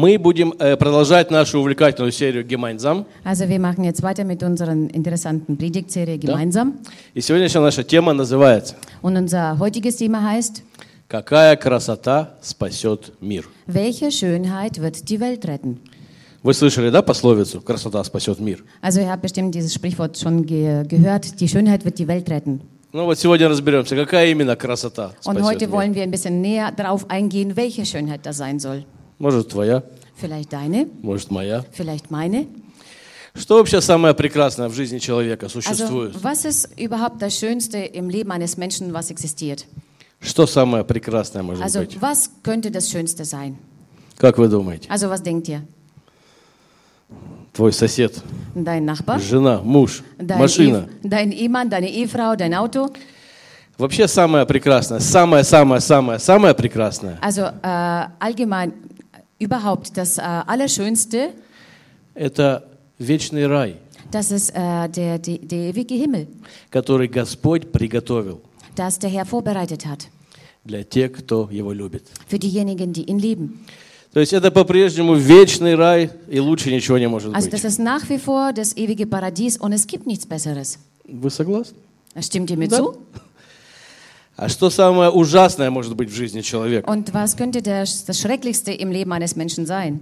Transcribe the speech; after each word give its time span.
Мы 0.00 0.18
будем 0.18 0.52
э, 0.58 0.76
продолжать 0.76 1.30
нашу 1.30 1.60
увлекательную 1.60 2.10
серию 2.12 2.44
Gemeinsam. 2.44 3.06
Also 3.24 3.48
wir 3.48 3.60
machen 3.60 3.84
jetzt 3.84 4.02
weiter 4.02 4.24
mit 4.24 4.42
unserer 4.42 4.72
interessanten 4.72 5.56
Predigtserie 5.56 6.18
gemeinsam. 6.18 6.78
И 7.14 7.20
сегодняшняя 7.20 7.60
наша 7.60 7.84
тема 7.84 8.12
называется 8.12 8.74
Und 9.02 9.16
unser 9.16 9.58
heutiges 9.58 9.96
Thema 9.96 10.22
heißt, 10.22 10.62
«Какая 11.08 11.54
красота 11.56 12.34
спасет 12.42 13.12
мир». 13.20 13.44
welche 13.66 14.10
Schönheit 14.10 14.80
wird 14.80 15.08
die 15.08 15.20
Welt 15.20 15.44
retten? 15.46 15.78
Вы 16.42 16.52
слышали, 16.54 16.90
да, 16.90 17.02
пословицу 17.02 17.60
«Красота 17.60 18.02
спасет 18.04 18.40
мир»? 18.40 18.58
Also 18.80 19.00
ihr 19.00 19.10
habt 19.10 19.22
bestimmt 19.22 19.54
dieses 19.54 19.72
Sprichwort 19.72 20.18
schon 20.18 20.44
ge 20.46 20.84
gehört, 20.84 21.40
die 21.40 21.48
Schönheit 21.48 21.84
wird 21.84 21.98
die 21.98 22.08
Welt 22.08 22.28
retten. 22.28 22.60
Ну 22.92 23.04
вот 23.04 23.18
сегодня 23.18 23.48
разберемся, 23.48 23.94
какая 23.94 24.30
именно 24.30 24.56
красота 24.56 25.12
Und 25.24 25.38
спасет 25.38 25.44
heute 25.44 25.66
мир. 25.66 25.72
wollen 25.72 25.94
wir 25.94 26.02
ein 26.02 26.10
bisschen 26.10 26.40
näher 26.40 26.72
darauf 26.72 27.08
eingehen, 27.10 27.54
welche 27.56 27.84
Schönheit 27.84 28.24
das 28.24 28.38
sein 28.38 28.58
soll. 28.58 28.84
Может, 29.18 29.48
твоя, 29.48 29.82
Vielleicht 30.21 30.53
deine, 30.53 30.87
может, 31.01 31.31
моя. 31.31 31.65
vielleicht 31.75 32.11
meine. 32.11 32.47
Что 33.33 33.57
вообще 33.57 33.79
самое 33.81 34.13
прекрасное 34.13 34.67
в 34.67 34.73
жизни 34.73 34.99
человека 34.99 35.45
Also 35.47 35.61
существует? 35.61 36.15
was 36.21 36.45
ist 36.45 36.69
überhaupt 36.77 37.21
das 37.21 37.37
Schönste 37.39 37.77
im 37.79 38.09
Leben 38.09 38.31
eines 38.31 38.57
Menschen, 38.57 38.93
was 38.93 39.09
existiert? 39.09 39.65
Что 40.21 40.45
самое 40.45 40.83
прекрасное 40.83 41.41
может 41.41 41.63
Also 41.63 41.79
быть? 41.79 41.99
was 42.01 42.29
könnte 42.43 42.69
das 42.71 42.89
Schönste 42.91 43.23
sein? 43.25 43.57
Как 44.17 44.37
вы 44.37 44.47
думаете? 44.49 44.87
Also 44.89 45.09
was 45.09 45.23
denkt 45.23 45.47
ihr? 45.47 45.61
Твой 47.53 47.73
сосед, 47.73 48.21
Dein 48.55 48.85
Nachbar? 48.85 49.19
жена, 49.19 49.61
муж, 49.63 50.03
Dein, 50.17 50.37
машина. 50.39 50.87
Ehe, 51.03 51.09
dein 51.09 51.31
Ehemann, 51.31 51.69
deine 51.69 51.89
Ehefrau, 51.89 52.35
dein 52.35 52.53
Auto? 52.53 52.89
Вообще 53.77 54.07
самое 54.07 54.45
прекрасное, 54.45 54.99
самое-самое-самое-самое 54.99 56.53
прекрасное 56.53 57.17
Also 57.21 57.41
äh, 57.63 58.07
allgemein 58.19 58.73
überhaupt 59.41 59.97
das 59.97 60.17
äh, 60.17 60.21
Allerschönste,– 60.21 61.33
это 62.15 62.63
вечный 62.99 63.47
рай, 63.47 63.75
das 64.11 64.31
ist 64.31 64.49
äh, 64.51 64.87
der, 64.89 65.17
der, 65.19 65.37
der 65.39 65.69
ewige 65.69 65.95
Himmel, 65.95 66.27
который 66.69 67.07
Господь 67.07 67.71
приготовил 67.71 68.41
das 68.75 68.99
der 68.99 69.09
Herr 69.09 69.25
vorbereitet 69.25 69.85
hat 69.85 70.07
для 70.63 70.83
тех, 70.83 71.11
кто 71.13 71.49
Его 71.51 71.71
любит. 71.73 72.03
für 72.27 72.37
diejenigen, 72.39 72.93
die 72.93 73.03
ihn 73.09 73.19
lieben. 73.19 73.59
То 74.13 74.19
есть 74.19 74.33
это 74.33 74.51
по-прежнему 74.51 75.15
вечный 75.15 75.75
рай, 75.75 76.09
и 76.29 76.39
лучше 76.39 76.69
ничего 76.71 76.97
не 76.97 77.07
может 77.07 77.33
Also 77.33 77.49
быть. 77.49 77.53
das 77.53 77.63
ist 77.63 77.79
nach 77.79 78.09
wie 78.09 78.17
vor 78.19 78.51
das 78.53 78.75
ewige 78.75 79.07
Paradies 79.07 79.57
und 79.57 79.71
es 79.73 79.87
gibt 79.87 80.05
nichts 80.05 80.25
Besseres. 80.25 80.77
Вы 81.07 81.29
согласны? 81.29 81.77
Stimmt 82.19 82.49
ihr 82.51 82.57
mir 82.57 82.67
Да. 82.67 82.77
zu? 82.77 82.97
А 84.41 84.49
что 84.49 84.71
самое 84.71 85.11
ужасное 85.11 85.69
может 85.69 85.95
быть 85.95 86.09
в 86.09 86.15
жизни 86.15 86.41
человека? 86.41 86.89
Und 86.89 87.13
was 87.13 87.37
könnte 87.37 87.61
das, 87.61 88.05
das 88.05 88.19
Schrecklichste 88.19 88.71
im 88.71 88.89
Leben 88.89 89.13
eines 89.13 89.35
Menschen 89.35 89.67
sein? 89.67 89.99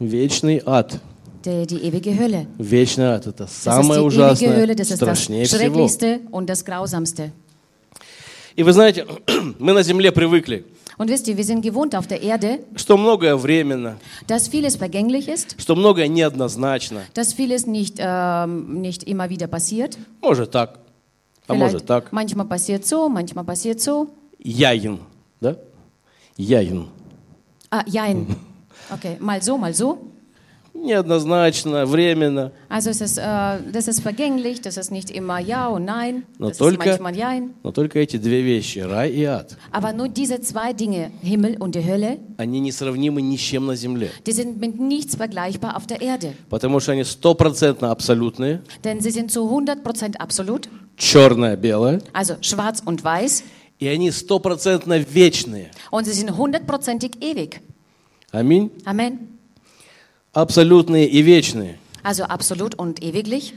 Вечный 0.00 0.60
ад. 0.66 0.98
Die, 1.44 1.68
die 1.68 1.76
ewige 1.84 2.18
Hölle. 2.18 2.48
Вечный 2.58 3.14
ад– 3.14 3.26
это 3.28 3.46
самое 3.46 4.00
ужасное, 4.02 4.56
Hölle, 4.56 4.74
das 4.74 4.90
ist 4.90 5.00
das 5.00 5.06
страшнее 5.06 5.44
всего. 5.44 5.60
Schrecklichste 5.60 6.20
und 6.32 6.50
das 6.50 6.64
Grausamste. 6.64 7.30
И 8.56 8.64
вы 8.64 8.72
знаете, 8.72 9.06
мы 9.60 9.72
на 9.72 9.84
земле 9.84 10.10
привыкли, 10.10 10.64
Und 10.98 11.10
wisst 11.10 11.28
ihr, 11.28 11.36
wir 11.36 11.44
sind 11.44 11.62
gewohnt 11.62 11.94
auf 11.94 12.08
der 12.08 12.22
Erde, 12.22 12.58
что 12.74 12.96
многое 12.96 13.36
временно, 13.36 13.98
dass 14.26 14.48
vieles 14.48 14.74
vergänglich 14.74 15.28
ist, 15.28 15.54
что 15.60 15.76
многое 15.76 16.08
неоднозначно. 16.08 17.02
dass 17.14 17.34
vieles 17.34 17.68
nicht, 17.68 17.98
ähm, 18.00 18.80
nicht 18.82 19.04
immer 19.04 19.30
wieder 19.30 19.46
passiert. 19.46 19.96
Может 20.20 20.50
так, 20.50 20.80
а 21.47 21.53
может 21.55 21.85
так. 21.85 22.11
manchmal 22.11 22.45
passiert 22.47 22.85
so, 22.85 23.09
manchmal 23.09 23.43
passiert 23.43 23.79
so. 23.81 24.09
Яин, 24.39 24.99
да? 25.41 25.57
Яин. 26.37 26.87
Ah, 27.71 27.83
jein. 27.87 28.27
Okay, 28.91 29.17
mal 29.19 29.41
so, 29.41 29.57
mal 29.57 29.73
so. 29.73 29.97
Неоднозначно, 30.75 31.85
временно. 31.85 32.51
Also 32.67 32.89
es 32.89 32.99
ist, 32.99 33.17
äh, 33.19 33.59
das 33.71 33.87
ist 33.87 34.01
vergänglich, 34.01 34.59
das 34.59 34.75
ist 34.77 34.91
nicht 34.91 35.11
immer 35.11 35.39
ja 35.39 35.67
und 35.67 35.85
nein, 35.85 36.23
Но 36.39 36.47
das 36.47 36.53
ist 36.53 36.57
только, 36.59 36.85
manchmal 36.89 37.15
jein. 37.15 37.53
но 37.63 37.71
только 37.71 37.99
эти 37.99 38.17
две 38.17 38.41
вещи, 38.41 38.79
рай 38.79 39.11
и 39.11 39.23
ад, 39.23 39.55
Aber 39.71 39.93
nur 39.93 40.09
diese 40.09 40.41
zwei 40.41 40.73
Dinge, 40.73 41.11
Himmel 41.21 41.57
und 41.59 41.75
die 41.75 41.85
Hölle, 41.85 42.17
они 42.37 42.59
несравнимы 42.59 43.21
ни 43.21 43.37
с 43.37 43.41
чем 43.41 43.67
на 43.67 43.75
земле. 43.75 44.09
die 44.25 44.31
sind 44.31 44.59
mit 44.59 44.79
nichts 44.79 45.15
vergleichbar 45.15 45.77
auf 45.77 45.85
der 45.85 46.01
Erde. 46.01 46.33
Потому 46.49 46.79
что 46.79 46.91
они 46.93 47.03
стопроцентно 47.03 47.91
абсолютные, 47.91 48.61
Denn 48.83 48.99
sie 48.99 49.11
sind 49.11 49.31
zu 49.31 49.41
100% 49.41 50.17
absolut, 50.17 50.67
черное-белое, 50.98 52.00
also 52.12 52.36
schwarz 52.42 52.82
und 52.84 53.02
weiß, 53.04 53.44
и 53.78 53.86
они 53.86 54.10
стопроцентно 54.10 54.98
вечные. 54.98 55.70
und 55.90 56.04
sie 56.04 56.12
sind 56.12 56.36
hundertprozentig 56.36 57.12
ewig. 57.22 57.60
Аминь. 58.32 58.70
Amen. 58.84 59.18
Абсолютные 60.32 61.06
и 61.08 61.22
вечные. 61.22 61.78
Also 62.02 62.24
absolut 62.24 62.74
und 62.74 63.02
ewiglich. 63.02 63.54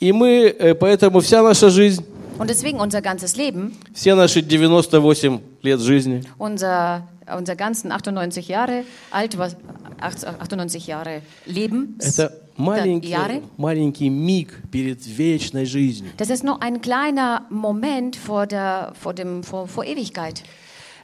И 0.00 0.12
мы, 0.12 0.54
э, 0.58 0.74
поэтому 0.74 1.20
вся 1.20 1.42
наша 1.42 1.68
жизнь, 1.70 2.04
Und 2.38 2.48
deswegen 2.48 2.80
unser 2.80 3.02
ganzes 3.02 3.36
Leben, 3.36 3.76
все 3.94 4.14
наши 4.14 4.40
98 4.40 5.40
лет 5.62 5.80
жизни, 5.80 6.24
unser, 6.38 7.06
unser 7.36 7.54
ganzen 7.54 7.92
98 7.92 8.48
Jahre 8.48 8.84
alt, 9.10 9.36
was, 9.36 9.56
98 10.00 10.86
Jahre 10.86 11.20
Leben, 11.44 11.98
это 12.00 12.32
маленький, 12.59 13.09
Jahre, 13.09 13.43
маленький 13.57 14.09
миг 14.09 14.53
перед 14.71 15.05
вечной 15.05 15.65
жизнью. 15.65 16.11
das 16.17 16.29
ist 16.29 16.43
nur 16.43 16.61
ein 16.61 16.81
kleiner 16.81 17.45
Moment 17.49 18.15
vor, 18.15 18.47
der, 18.47 18.93
vor, 18.99 19.13
dem, 19.13 19.43
vor, 19.43 19.67
vor 19.67 19.83
Ewigkeit. 19.83 20.43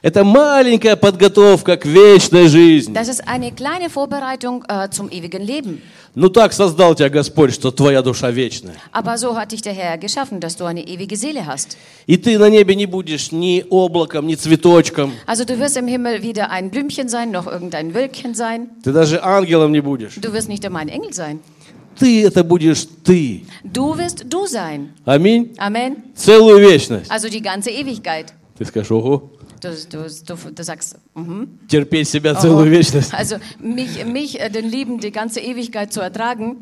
Это 0.01 0.23
маленькая 0.23 0.95
подготовка 0.95 1.75
к 1.75 1.85
вечной 1.85 2.47
жизни. 2.49 2.93
Das 2.93 3.07
ist 3.07 3.27
eine 3.27 3.51
kleine 3.51 3.89
Vorbereitung 3.89 4.63
äh, 4.67 4.89
zum 4.91 5.09
ewigen 5.09 5.41
Leben. 5.41 5.81
Ну 6.13 6.29
так 6.29 6.53
создал 6.53 6.95
тебя 6.95 7.09
Господь, 7.09 7.53
что 7.53 7.71
твоя 7.71 8.01
душа 8.01 8.29
вечная. 8.31 8.75
Aber 8.91 9.17
so 9.17 9.35
hat 9.35 9.51
dich 9.51 9.61
der 9.61 9.73
Herr 9.73 9.97
geschaffen, 9.97 10.39
dass 10.39 10.55
du 10.55 10.65
eine 10.65 10.87
ewige 10.87 11.15
Seele 11.15 11.45
hast. 11.45 11.77
И 12.05 12.17
ты 12.17 12.37
на 12.37 12.49
небе 12.49 12.75
не 12.75 12.85
будешь 12.85 13.31
ни 13.31 13.65
облаком, 13.69 14.27
ни 14.27 14.35
цветочком. 14.35 15.13
Also 15.25 15.45
du 15.45 15.57
wirst 15.59 15.77
im 15.77 15.87
Himmel 15.87 16.21
weder 16.21 16.51
ein 16.51 16.69
Blümchen 16.69 17.09
sein, 17.09 17.31
noch 17.31 17.47
irgendein 17.47 17.93
Wölkchen 17.93 18.35
sein. 18.35 18.69
Ты 18.83 18.91
даже 18.91 19.23
ангелом 19.23 19.71
не 19.71 19.81
будешь. 19.81 20.15
Du 20.15 20.31
wirst 20.31 20.47
nicht 20.47 20.63
einmal 20.65 20.83
ein 20.83 20.89
Engel 20.89 21.13
sein. 21.13 21.39
Ты 21.99 22.23
это 22.23 22.43
будешь 22.43 22.87
ты. 23.03 23.45
Du 23.63 23.97
wirst 23.97 24.25
du 24.31 24.45
sein. 24.45 24.93
Аминь. 25.05 25.55
Amen. 25.57 26.13
Целую 26.15 26.59
вечность. 26.59 27.09
Also 27.09 27.29
die 27.29 27.41
ganze 27.41 27.71
Ewigkeit. 27.71 28.33
Ты 28.57 28.65
скажешь, 28.65 28.91
ого, 28.91 29.31
Du, 29.60 29.68
du, 29.90 30.08
du, 30.26 30.50
du 30.50 30.64
sagst, 30.64 30.96
mhm. 31.14 31.60
терпеть 31.68 32.08
себя 32.08 32.34
Oh. 32.36 32.40
целую 32.40 32.70
вечность. 32.70 33.14
Also 33.14 33.36
mich, 33.60 34.04
mich, 34.04 34.40
äh, 34.40 34.50
den 34.50 34.68
Lieben, 34.68 34.98
die 34.98 35.12
ganze 35.12 35.40
Ewigkeit 35.40 35.92
zu 35.92 36.00
ertragen. 36.00 36.56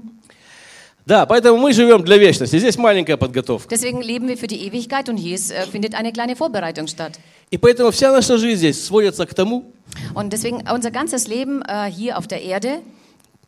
Да, 1.07 1.25
поэтому 1.27 1.59
мы 1.59 1.73
живем 1.73 2.05
для 2.05 2.19
вечности. 2.19 2.59
Здесь 2.59 2.77
маленькая 2.77 3.17
подготовка. 3.17 3.69
Deswegen 3.71 4.03
leben 4.03 4.29
wir 4.29 4.37
für 4.37 4.47
die 4.47 4.67
Ewigkeit 4.67 5.09
und 5.09 5.17
hier 5.17 5.35
ist, 5.35 5.51
äh, 5.51 5.67
findet 5.67 5.95
eine 5.95 6.13
kleine 6.13 6.37
Vorbereitung 6.37 6.87
statt. 6.87 7.19
И 7.51 7.57
поэтому 7.59 7.91
вся 7.91 8.13
наша 8.13 8.37
жизнь 8.37 8.59
здесь 8.59 8.85
сводится 8.85 9.27
к 9.27 9.35
тому, 9.35 9.73
Und 10.15 10.33
deswegen 10.33 10.63
unser 10.71 10.91
ganzes 10.91 11.27
Leben 11.27 11.63
äh, 11.63 11.91
hier 11.91 12.19
auf 12.19 12.27
der 12.29 12.43
Erde 12.43 12.81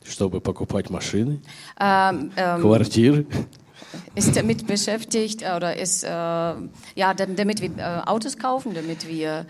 чтобы 0.04 0.41
покупать 0.41 0.91
машины, 0.91 1.41
ähm, 1.78 2.32
ähm, 2.36 2.60
квартиры, 2.60 3.26
ist 4.14 4.36
damit 4.36 4.66
beschäftigt 4.66 5.42
äh, 5.42 5.54
oder 5.56 5.76
ist 5.76 6.04
äh, 6.04 6.08
ja 6.08 7.14
dam- 7.14 7.36
damit 7.36 7.60
wir 7.60 7.70
äh, 7.78 8.08
Autos 8.08 8.36
kaufen, 8.38 8.75
damit 8.75 9.06
wir 9.08 9.47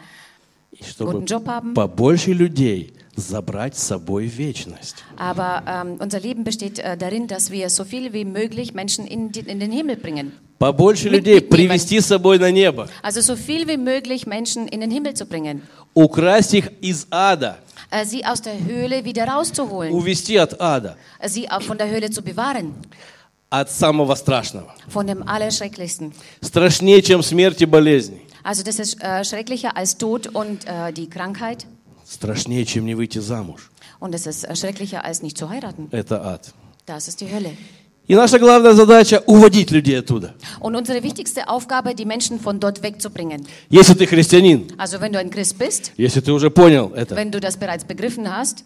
и 0.73 0.83
чтобы 0.85 1.13
guten 1.13 1.27
Job 1.27 1.47
haben. 1.49 1.75
побольше 1.75 2.33
людей 2.33 2.93
забрать 3.15 3.77
с 3.77 3.83
собой 3.83 4.27
в 4.29 4.39
вечность. 4.39 5.05
Aber 5.19 5.63
ähm, 5.67 5.97
unser 6.01 6.19
Leben 6.21 6.45
besteht 6.45 6.79
äh, 6.79 6.97
darin, 6.97 7.27
dass 7.27 7.51
wir 7.51 7.69
so 7.69 7.85
viel 7.85 8.13
wie 8.15 8.25
möglich 8.25 8.73
Menschen 8.73 9.07
in, 9.07 9.31
die, 9.33 9.41
in 9.41 9.61
den 9.61 9.71
Himmel 9.71 9.97
bringen. 9.97 10.33
Побольше 10.59 11.09
Mit- 11.09 11.13
людей 11.19 11.35
mitnehmen. 11.41 11.51
привести 11.69 12.01
с 12.01 12.07
собой 12.07 12.39
на 12.39 12.51
небо, 12.51 12.89
Also 13.03 13.21
so 13.21 13.37
viel 13.37 13.67
wie 13.69 13.77
möglich 13.77 14.27
Menschen 14.27 14.67
in 14.69 14.81
den 14.81 14.91
Himmel 14.91 15.13
zu 15.15 15.27
bringen. 15.27 15.61
украсть 15.95 16.55
их 16.55 16.71
из 16.81 17.07
ада, 17.11 17.59
Äh, 17.91 18.07
sie 18.07 18.25
aus 18.25 18.41
der 18.41 18.55
Höhle 18.65 19.05
wieder 19.05 19.27
rauszuholen. 19.29 19.93
увести 19.93 20.37
от 20.39 20.59
ада, 20.59 20.97
Äh, 21.19 21.29
sie 21.29 21.51
auch 21.51 21.61
von 21.61 21.77
der 21.77 21.91
Höhle 21.91 22.09
zu 22.11 22.23
bewahren. 22.23 22.73
От 23.50 23.72
самого 23.72 24.16
страшного. 24.16 24.74
Von 24.94 25.08
dem 25.08 25.24
Allerschrecklichsten. 25.28 26.14
Страшнее, 26.42 27.02
чем 27.02 27.24
смерть 27.24 27.62
и 27.62 27.66
болезни. 27.66 28.22
Also 28.44 28.64
das 28.64 28.80
ist 28.80 29.02
äh, 29.02 29.24
schrecklicher 29.24 29.76
als 29.76 29.98
Tod 29.98 30.28
und 30.28 30.66
äh, 30.66 30.92
die 30.94 31.08
Krankheit. 31.10 31.66
Страшнее, 32.10 32.66
чем 32.66 32.86
не 32.86 32.96
выйти 32.96 33.20
замуж. 33.20 33.70
Und 34.00 34.14
es 34.16 34.26
ist 34.28 34.44
äh, 34.46 34.56
schrecklicher 34.56 35.04
als 35.04 35.22
nicht 35.22 35.38
zu 35.38 35.50
heiraten. 35.50 35.88
Это 35.92 36.24
ад. 36.26 36.54
Das 36.86 37.08
ist 37.08 37.20
die 37.22 37.30
Hölle. 37.32 37.52
И 38.08 38.16
наша 38.16 38.40
главная 38.40 38.72
задача– 38.72 39.22
уводить 39.28 39.70
людей 39.70 40.00
оттуда. 40.00 40.34
Und 40.62 40.78
unsere 40.78 41.04
wichtigste 41.04 41.50
Aufgabe, 41.50 41.94
die 41.94 42.06
Menschen 42.06 42.40
von 42.40 42.58
dort 42.62 42.82
wegzubringen. 42.82 43.46
Если 43.70 43.96
ты 43.96 44.08
христианин, 44.08 44.72
Also 44.78 45.02
wenn 45.02 45.12
du 45.12 45.20
ein 45.20 45.30
Christ 45.30 45.58
bist, 45.58 45.92
если 45.98 46.22
ты 46.22 46.32
уже 46.32 46.50
понял 46.50 46.94
это. 46.96 47.16
wenn 47.18 47.32
du 47.32 47.42
das 47.42 47.58
bereits 47.58 47.84
begriffen 47.84 48.30
hast, 48.34 48.64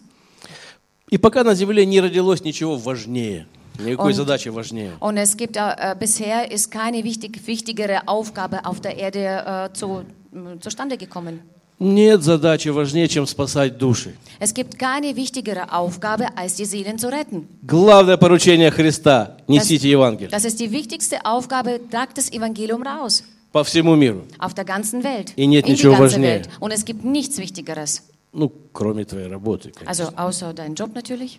И 1.10 1.18
пока 1.18 1.42
на 1.42 1.54
земле 1.54 1.84
не 1.84 2.00
родилось 2.00 2.42
ничего 2.44 2.76
важнее, 2.76 3.46
никакой 3.79 4.11
Он- 4.11 4.13
задачи 4.13 4.49
важнее. 4.49 4.91
und 4.99 5.17
es 5.17 5.35
gibt 5.37 5.55
äh, 5.57 5.95
bisher 5.99 6.51
ist 6.51 6.71
keine 6.71 7.03
wichtig, 7.03 7.45
wichtigere 7.45 8.07
Aufgabe 8.07 8.65
auf 8.65 8.79
der 8.81 8.97
Erde 8.97 9.69
äh, 9.69 9.73
zu, 9.73 10.03
äh, 10.33 10.59
zustande 10.59 10.97
gekommen. 10.97 11.41
Нет 11.79 12.23
задачи 12.23 12.69
важнее, 12.69 13.07
чем 13.07 13.27
спасать 13.27 13.77
души. 13.77 14.15
Es 14.39 14.51
gibt 14.55 14.79
keine 14.79 15.15
wichtigere 15.15 15.71
Aufgabe, 15.71 16.25
als 16.35 16.55
die 16.55 16.65
Seelen 16.65 16.97
zu 16.97 17.07
retten. 17.07 17.47
Главное 17.61 18.17
поручение 18.17 18.71
Христа – 18.71 19.47
несите 19.47 19.87
Евангелие 19.91 20.31
Das 20.31 20.43
ist 20.43 20.59
die 20.59 20.71
wichtigste 20.71 21.23
Aufgabe, 21.23 21.79
tragt 21.91 22.17
das 22.17 22.31
Evangelium 22.31 22.81
raus. 22.81 23.23
по 23.51 23.63
всему 23.63 23.95
миру. 23.95 24.23
Auf 24.39 24.55
der 24.55 24.65
ganzen 24.65 25.03
Welt. 25.03 25.33
И 25.35 25.45
нет 25.45 25.65
in 25.67 25.75
die 25.75 25.77
ничего 25.83 25.91
ganze 25.91 26.15
важнее. 26.15 26.35
Welt. 26.39 26.49
Und 26.59 26.71
es 26.73 26.83
gibt 26.83 27.05
nichts 27.05 27.37
Wichtigeres. 27.37 28.01
Ну, 28.34 28.50
кроме 28.72 29.04
твоей 29.04 29.28
работы 29.28 29.70
конечно, 29.72 29.88
Also 29.90 30.12
außer 30.16 30.54
deinen 30.54 30.74
Job 30.74 30.94
natürlich 30.94 31.38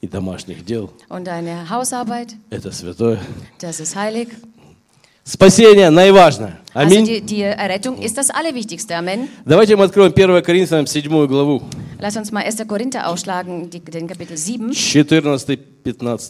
и 0.00 0.06
домашних 0.06 0.64
дел. 0.64 0.90
und 1.08 1.26
deine 1.26 1.68
Hausarbeit. 1.68 2.36
Это 2.50 2.70
святое. 2.70 3.18
Das 3.58 3.80
ist 3.80 3.96
heilig. 3.96 4.28
Спасение 5.24 5.90
наиважное. 5.90 6.60
Also 6.72 6.94
Аминь. 6.94 7.04
die, 7.06 7.20
die 7.20 7.42
Errettung 7.42 7.98
ist 7.98 8.16
das 8.16 8.30
Allerwichtigste. 8.30 8.96
Amen. 8.96 9.28
Давайте 9.44 9.76
мы 9.76 9.84
откроем 9.84 10.12
1 10.12 10.44
Коринфянам 10.46 10.86
7 10.86 11.26
главу, 11.26 11.62
Lass 11.98 12.16
uns 12.16 12.30
mal 12.32 12.44
1. 12.44 12.66
Korinther 12.68 13.08
aufschlagen, 13.08 13.68
die, 13.68 13.80
den 13.80 14.06
Kapitel 14.06 14.36
7. 14.36 14.72
14, 14.72 15.22
15, 15.22 15.58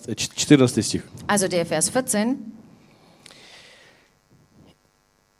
э, 0.08 0.14
14 0.36 0.82
стих. 0.82 1.02
Also 1.26 1.48
der 1.48 1.66
Vers 1.66 1.90
14. 1.90 2.36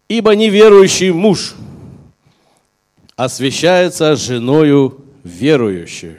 «Ибо 0.09 0.35
неверующий 0.35 1.11
муж 1.11 1.55
освящается 3.25 4.17
женою 4.17 5.05
верующей, 5.25 6.17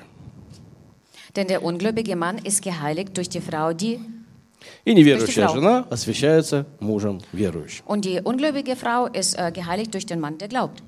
Denn 1.36 1.48
der 1.48 1.64
ungläubige 1.64 2.16
Mann 2.16 2.38
ist 2.40 2.62
geheiligt 2.62 3.16
durch 3.16 3.30
die 3.30 3.40
Frau, 3.40 3.74
die 3.74 4.00
и 4.86 4.94
неверующая 4.94 5.48
жена 5.48 5.86
освящается 5.90 6.68
мужем 6.80 7.22
верующим». 7.34 7.84
und 7.88 8.06
die 8.06 8.20
ungläubige 8.24 8.76
Frau 8.76 9.08
ist 9.08 9.36
äh, 9.36 9.52
geheiligt 9.52 9.94
durch 9.94 10.06
den 10.06 10.20
Mann, 10.20 10.38
der 10.38 10.48
glaubt. 10.48 10.84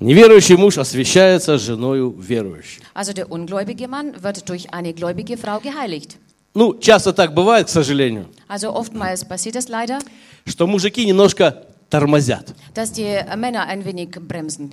Неверующий 0.00 0.56
муж 0.56 0.78
освящается 0.78 1.58
женою 1.58 2.10
верующей. 2.18 2.82
Also 2.94 3.12
der 3.12 3.30
ungläubige 3.30 3.86
Mann 3.86 4.20
wird 4.22 4.48
durch 4.48 4.72
eine 4.72 4.92
gläubige 4.94 5.36
Frau 5.36 5.60
geheiligt. 5.60 6.16
Ну, 6.54 6.74
часто 6.80 7.12
так 7.12 7.34
бывает, 7.34 7.66
к 7.66 7.68
сожалению, 7.68 8.26
Also 8.48 8.74
oftmals 8.74 9.24
passiert 9.24 9.54
es 9.54 9.68
leider, 9.68 9.98
что 10.46 10.66
мужики 10.66 11.04
немножко 11.04 11.66
тормозят. 11.89 12.53
dass 12.73 12.91
die 12.91 13.03
äh, 13.03 13.35
Männer 13.35 13.65
ein 13.67 13.85
wenig 13.85 14.09
bremsen. 14.11 14.71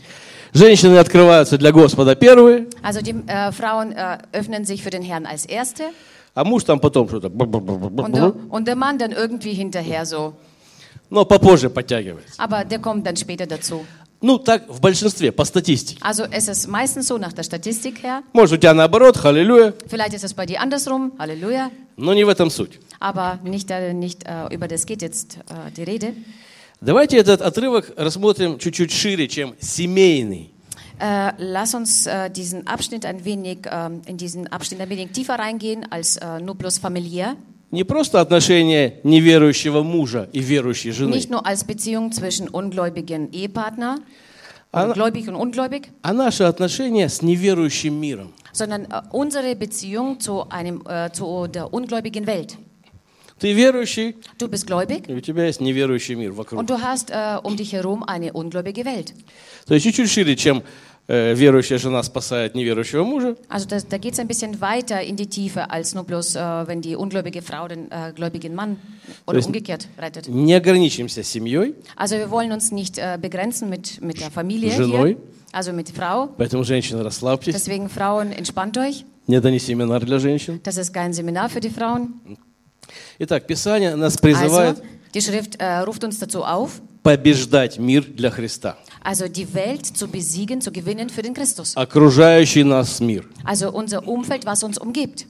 Женщины 0.52 0.98
открываются 0.98 1.58
для 1.58 1.70
Господа 1.70 2.14
первые, 2.14 2.66
Also 2.82 3.00
die 3.02 3.14
äh, 3.26 3.52
Frauen 3.52 3.92
äh, 3.92 4.18
öffnen 4.32 4.64
sich 4.64 4.82
für 4.82 4.90
den 4.90 5.02
Herrn 5.02 5.26
als 5.26 5.46
Erste 5.46 5.84
а 6.34 6.44
муж 6.44 6.64
там 6.64 6.78
потом 6.80 7.08
что-то... 7.08 7.28
und 7.28 8.14
der, 8.14 8.32
und 8.50 8.68
der 8.68 8.76
Mann 8.76 8.98
dann 8.98 9.12
irgendwie 9.12 9.52
hinterher 9.52 10.06
so. 10.06 10.34
Но 11.10 11.24
попозже 11.24 11.70
подтягивается. 11.70 12.34
Aber 12.38 12.64
der 12.64 12.78
kommt 12.78 13.04
dann 13.06 13.16
später 13.16 13.46
dazu. 13.46 13.84
Ну, 14.22 14.38
так 14.38 14.68
в 14.68 14.80
большинстве, 14.80 15.32
по 15.32 15.44
статистике. 15.44 15.98
Also 16.02 16.24
es 16.30 16.46
ist 16.46 16.68
meistens 16.68 17.08
so 17.08 17.16
nach 17.18 17.32
der 17.32 17.42
Statistik 17.42 18.02
her. 18.02 18.22
Может, 18.32 18.58
у 18.58 18.60
тебя 18.60 18.74
наоборот, 18.74 19.16
халилюя, 19.16 19.74
Vielleicht 19.88 20.14
ist 20.14 20.24
es 20.24 20.34
bei 20.34 20.46
dir 20.46 20.60
andersrum, 20.60 21.12
Halleluja. 21.18 21.70
но 21.96 22.14
не 22.14 22.24
в 22.24 22.28
этом 22.28 22.50
суть. 22.50 22.78
Aber 23.00 23.38
nicht, 23.42 23.70
äh, 23.70 23.94
nicht 23.94 24.24
äh, 24.24 24.54
über 24.54 24.68
das 24.68 24.84
geht 24.86 25.02
jetzt 25.02 25.38
äh, 25.48 25.70
die 25.74 25.84
Rede. 25.84 26.12
Давайте 26.85 27.17
этот 27.17 27.41
отрывок 27.41 27.91
рассмотрим 27.97 28.59
чуть-чуть 28.59 28.91
шире, 28.91 29.27
чем 29.27 29.55
семейный. 29.59 30.51
Äh, 30.99 31.31
lass 31.39 31.73
uns 31.73 32.05
äh, 32.05 32.29
diesen 32.29 32.67
Abschnitt 32.67 33.05
ein 33.05 33.25
wenig, 33.25 33.67
ähm, 33.69 34.01
in 34.05 34.17
diesen 34.17 34.47
Abschnitt 34.47 34.79
ein 34.79 34.89
wenig 34.89 35.11
tiefer 35.11 35.33
reingehen 35.39 35.85
als 35.91 36.17
äh, 36.17 36.39
nur 36.39 36.55
bloß 36.55 36.77
familiär. 36.77 37.35
Не 37.71 37.83
просто 37.83 38.21
отношения 38.21 38.99
неверующего 39.03 39.81
мужа 39.81 40.29
и 40.31 40.39
верующей 40.39 40.91
жены, 40.91 41.09
Nicht 41.15 41.29
nur 41.31 41.45
als 41.45 41.63
Beziehung 41.65 42.11
zwischen 42.11 42.47
ungläubigen 42.47 43.33
Ehepartner, 43.33 43.97
Anna- 44.71 44.93
gläubig 44.93 45.27
und 45.27 45.35
ungläubig, 45.35 45.89
а 46.03 46.13
наши 46.13 46.43
отношения 46.43 47.09
с 47.09 47.21
неверующим 47.23 47.99
миром. 47.99 48.31
sondern 48.53 48.85
äh, 48.85 49.01
unsere 49.11 49.55
Beziehung 49.55 50.19
zu, 50.19 50.47
einem, 50.49 50.83
äh, 50.87 51.11
zu 51.11 51.47
der 51.47 51.73
ungläubigen 51.73 52.27
Welt. 52.27 52.55
Ты 53.38 53.54
верующий, 53.54 54.16
Du 54.38 54.48
bist 54.48 54.66
gläubig 54.66 55.08
и 55.08 55.14
у 55.14 55.20
тебя 55.20 55.46
есть 55.46 55.60
неверующий 55.62 56.14
мир 56.14 56.32
вокруг. 56.32 56.60
und 56.60 56.68
du 56.68 56.80
hast 56.82 57.10
äh, 57.10 57.38
um 57.42 57.56
dich 57.56 57.72
herum 57.72 58.02
eine 58.04 58.32
ungläubige 58.34 58.84
Welt. 58.84 59.14
То 59.66 59.72
есть 59.74 59.86
чуть-чуть 59.86 60.10
шире, 60.10 60.36
чем 60.36 60.62
э, 61.08 61.32
верующая 61.34 61.78
жена 61.78 62.02
спасает 62.02 62.54
неверующего 62.54 63.02
мужа. 63.02 63.36
Also 63.48 63.66
das, 63.66 63.88
da 63.88 63.96
geht 63.96 64.12
es 64.12 64.18
ein 64.20 64.28
bisschen 64.28 64.60
weiter 64.60 65.00
in 65.00 65.16
die 65.16 65.26
Tiefe 65.26 65.70
als 65.70 65.94
nur 65.94 66.04
bloß, 66.04 66.36
äh, 66.36 66.66
wenn 66.68 66.82
die 66.82 66.96
ungläubige 66.96 67.40
Frau 67.40 67.66
den 67.66 67.90
äh, 67.90 68.12
gläubigen 68.14 68.54
Mann 68.54 68.76
oder 69.26 69.38
ist- 69.38 69.46
umgekehrt 69.46 69.88
rettet. 69.98 70.28
Не 70.28 70.52
ограничимся 70.54 71.22
семьей, 71.22 71.74
Also 71.96 72.16
wir 72.18 72.30
wollen 72.30 72.52
uns 72.52 72.72
nicht 72.72 72.98
äh, 72.98 73.16
begrenzen 73.18 73.70
mit, 73.70 74.02
mit 74.02 74.20
der 74.20 74.30
Familie 74.30 74.70
Женой. 74.72 75.08
hier, 75.16 75.16
also 75.52 75.72
mit 75.72 75.88
Frau. 75.88 76.28
поэтому, 76.36 76.62
женщины, 76.64 77.02
расслабьтесь. 77.02 77.54
Deswegen 77.54 77.88
Frauen, 77.88 78.32
entspannt 78.32 78.76
euch. 78.76 79.06
Не 79.26 79.36
это 79.36 79.50
не 79.50 79.58
семинар 79.60 80.04
для 80.04 80.18
женщин. 80.18 80.60
Das 80.62 80.76
ist 80.76 80.92
kein 80.92 81.14
Seminar 81.14 81.48
für 81.48 81.60
die 81.60 81.70
Frauen. 81.70 82.20
Итак, 83.19 83.47
Писание 83.47 83.95
нас 83.95 84.17
призывает 84.17 84.77
Also, 85.13 85.31
Schrift 85.31 85.55
äh, 85.59 85.81
auf, 86.39 86.81
побеждать 87.03 87.77
мир 87.77 88.03
для 88.03 88.29
Христа. 88.29 88.77
also 89.01 89.27
die 89.27 89.53
Welt 89.53 89.85
zu 89.85 90.07
besiegen, 90.07 90.59
zu 90.61 90.71
gewinnen 90.71 91.09
für 91.09 91.21
den 91.21 91.33
Christus. 91.33 91.75
Окружающий 91.77 92.63
нас 92.63 92.99
мир. 92.99 93.23
Also 93.43 93.71
unser 93.71 94.07
Umfeld, 94.07 94.45
was 94.45 94.63
uns 94.63 94.77
umgibt. 94.77 95.25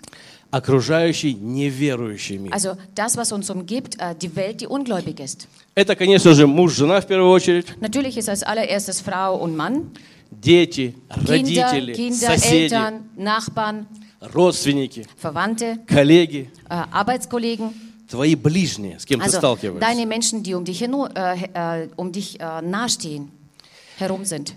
Окружающий 0.51 1.33
неверующий 1.33 2.37
мир. 2.37 2.53
Also 2.53 2.77
das, 2.95 3.17
was 3.17 3.31
uns 3.31 3.49
umgibt, 3.49 3.99
äh, 3.99 4.15
die 4.15 4.33
Welt, 4.35 4.61
die 4.61 4.67
ungläubig 4.67 5.19
ist. 5.19 5.47
Это, 5.75 5.95
конечно 5.95 6.33
же, 6.33 6.47
муж, 6.47 6.73
жена 6.73 7.01
в 7.01 7.07
первую 7.07 7.29
очередь, 7.29 7.67
Natürlich 7.81 8.17
ist 8.17 8.29
als 8.29 8.41
allererstes 8.43 9.01
Frau 9.01 9.35
und 9.35 9.55
Mann, 9.57 9.91
дети, 10.31 10.95
Kinder, 11.25 11.65
родители, 11.65 11.93
Kinder 11.93 12.27
соседи, 12.31 12.73
Eltern, 12.73 13.09
Nachbarn, 13.17 13.85
родственники, 14.33 15.06
Verwandte, 15.18 15.77
коллеги, 15.88 16.50
äh, 16.69 16.83
Arbeitskollegen. 16.92 17.74
твои 18.10 18.36
ближние, 18.36 19.00
с 19.00 19.06
кем 19.06 19.19
ты 19.19 19.25
Also 19.25 19.38
сталкиваешься. 19.39 19.80
deine 19.80 20.06
Menschen, 20.06 20.44
die 20.44 20.54
um 20.54 20.63
dich, 20.63 20.81
hinu- 20.81 21.10
äh, 21.16 21.83
äh, 21.86 21.89
um 21.95 22.12
dich 22.12 22.39
äh, 22.39 22.62
nahestehen, 22.62 23.31
herum 23.98 24.25
sind. 24.25 24.54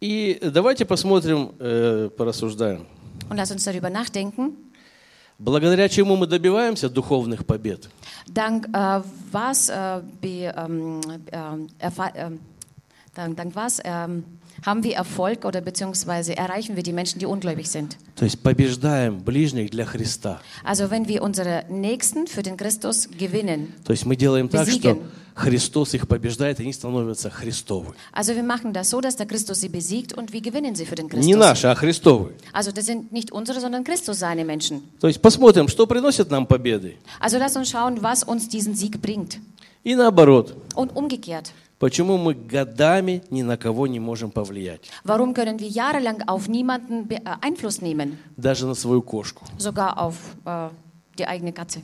И 0.00 0.38
давайте 0.40 0.84
посмотрим, 0.84 1.50
э, 1.58 2.08
порассуждаем. 2.16 2.86
Und 3.28 3.36
lass 3.36 3.50
uns 3.50 3.64
darüber 3.64 3.90
nachdenken, 3.90 4.52
Благодаря 5.40 5.88
чему 5.88 6.16
мы 6.16 6.26
добиваемся 6.26 6.88
духовных 6.88 7.46
побед? 7.46 7.88
dank 8.26 8.66
äh, 8.72 9.02
was, 9.32 9.68
äh, 9.68 10.00
be, 10.20 10.52
ähm, 10.56 11.00
ähm, 11.32 11.68
ähm, 12.14 12.40
dank, 13.14 13.36
dank 13.36 13.54
was 13.54 13.80
ähm, 13.84 14.24
haben 14.65 14.83
wir 14.83 14.95
Erfolg 14.95 15.43
oder 15.45 15.61
beziehungsweise 15.61 16.37
erreichen 16.37 16.75
wir 16.75 16.83
die 16.83 16.93
Menschen, 16.93 17.19
die 17.19 17.25
ungläubig 17.25 17.69
sind. 17.69 17.97
То 18.15 18.25
есть 18.25 18.41
побеждаем 18.41 19.19
ближних 19.23 19.71
для 19.71 19.85
Христа. 19.85 20.39
Also 20.63 20.89
wenn 20.89 21.07
wir 21.07 21.21
unsere 21.21 21.65
Nächsten 21.69 22.27
für 22.27 22.43
den 22.43 22.55
Christus 22.57 23.09
gewinnen. 23.17 23.73
То 23.83 23.91
есть 23.91 24.05
мы 24.05 24.15
делаем 24.15 24.47
так, 24.49 24.67
что 24.69 24.77
Besiegen. 24.77 25.01
Христос 25.35 25.95
их 25.95 26.07
побеждает, 26.07 26.59
и 26.59 26.63
они 26.63 26.71
становятся 26.73 27.31
Христовы. 27.31 27.95
Also 28.11 28.35
wir 28.35 28.43
machen 28.43 28.71
das 28.71 28.91
so, 28.91 29.01
dass 29.01 29.15
der 29.15 29.25
Christus 29.25 29.61
sie 29.61 29.67
besiegt 29.69 30.13
und 30.13 30.31
wir 30.31 30.41
gewinnen 30.41 30.75
sie 30.75 30.85
für 30.85 30.93
den 30.95 31.07
Не 31.07 31.11
Christus. 31.11 31.35
наши, 31.35 31.67
а 31.67 31.73
Христовы. 31.75 32.33
Also 32.53 32.71
das 32.71 32.85
sind 32.85 33.11
nicht 33.11 33.31
unsere, 33.31 33.59
sondern 33.59 33.83
Christus 33.83 34.19
seine 34.19 34.45
Menschen. 34.45 34.83
То 34.99 35.07
есть 35.07 35.19
посмотрим, 35.21 35.67
что 35.67 35.87
приносит 35.87 36.29
нам 36.29 36.45
победы. 36.45 36.97
Also 37.19 37.39
lass 37.39 37.55
uns 37.55 37.69
schauen, 37.69 38.03
was 38.03 38.23
uns 38.23 38.47
diesen 38.47 38.75
Sieg 38.75 39.01
bringt. 39.01 39.39
И 39.83 39.95
наоборот, 39.95 40.55
Und 40.75 40.95
umgekehrt. 40.95 41.51
Почему 41.78 42.16
мы 42.18 42.34
годами 42.34 43.22
ни 43.30 43.42
на 43.42 43.56
кого 43.56 43.86
не 43.86 44.00
можем 44.00 44.30
повлиять. 44.30 44.90
Warum 45.04 45.34
können 45.34 45.58
wir 45.58 45.68
jahrelang 45.68 46.22
auf 46.26 46.48
niemanden 46.48 47.08
äh, 47.10 47.20
Einfluss 47.40 47.80
nehmen? 47.80 48.18
Даже 48.36 48.66
на 48.66 48.74
свою 48.74 49.02
кошку. 49.02 49.44
Sogar 49.58 49.98
auf 49.98 50.16
äh, 50.44 50.68
die 51.18 51.26
eigene 51.26 51.52
Katze. 51.52 51.80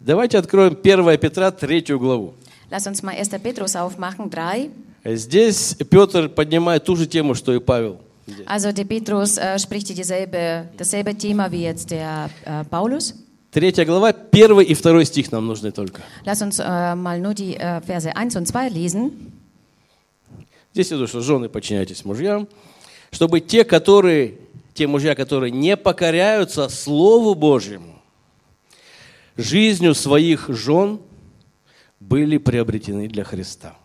Давайте 0.00 0.38
откроем 0.38 0.76
1 0.82 1.20
Петра 1.20 1.50
3 1.50 1.98
главу. 1.98 2.34
Lass 2.70 2.86
uns 2.86 3.02
mal 3.02 3.14
1. 3.14 3.30
Petrus 3.42 3.74
aufmachen, 3.74 4.30
3. 4.30 4.70
Здесь 5.04 5.74
Петр 5.90 6.28
поднимает 6.28 6.84
ту 6.84 6.96
же 6.96 7.06
тему, 7.06 7.34
что 7.34 7.52
и 7.54 7.60
Павел. 7.60 7.98
Also 8.46 8.72
der 8.72 8.84
Petrus 8.84 9.38
äh, 9.38 9.58
spricht 9.58 9.88
dieselbe, 9.88 10.68
dasselbe 10.76 11.16
Thema 11.16 11.50
wie 11.50 11.62
jetzt 11.62 11.90
der 11.90 12.28
äh, 12.44 12.64
Paulus. 12.64 13.14
Третья 13.50 13.86
глава, 13.86 14.12
первый 14.12 14.66
и 14.66 14.74
второй 14.74 15.06
стих 15.06 15.32
нам 15.32 15.46
нужны 15.46 15.72
только. 15.72 16.02
Lass 16.26 16.42
uns 16.42 16.58
äh, 16.58 16.94
mal 16.94 17.18
nur 17.18 17.32
die 17.32 17.56
äh, 17.56 17.80
Verse 17.80 18.12
1 18.14 18.36
und 18.36 18.46
2 18.46 18.68
lesen. 18.68 19.32
Здесь 20.74 20.92
идут, 20.92 21.08
что 21.08 21.20
жены 21.20 21.48
подчиняйтесь 21.48 22.04
мужьям, 22.04 22.46
чтобы 23.10 23.40
те, 23.40 23.64
которые, 23.64 24.34
те 24.74 24.86
мужья, 24.86 25.14
которые 25.14 25.50
не 25.50 25.78
покоряются 25.78 26.68
Слову 26.68 27.34
Божьему, 27.34 28.02
жизнью 29.38 29.94
своих 29.94 30.50
жен 30.50 31.00
были 32.00 32.36
приобретены 32.36 33.08
для 33.08 33.24
Христа, 33.24 33.76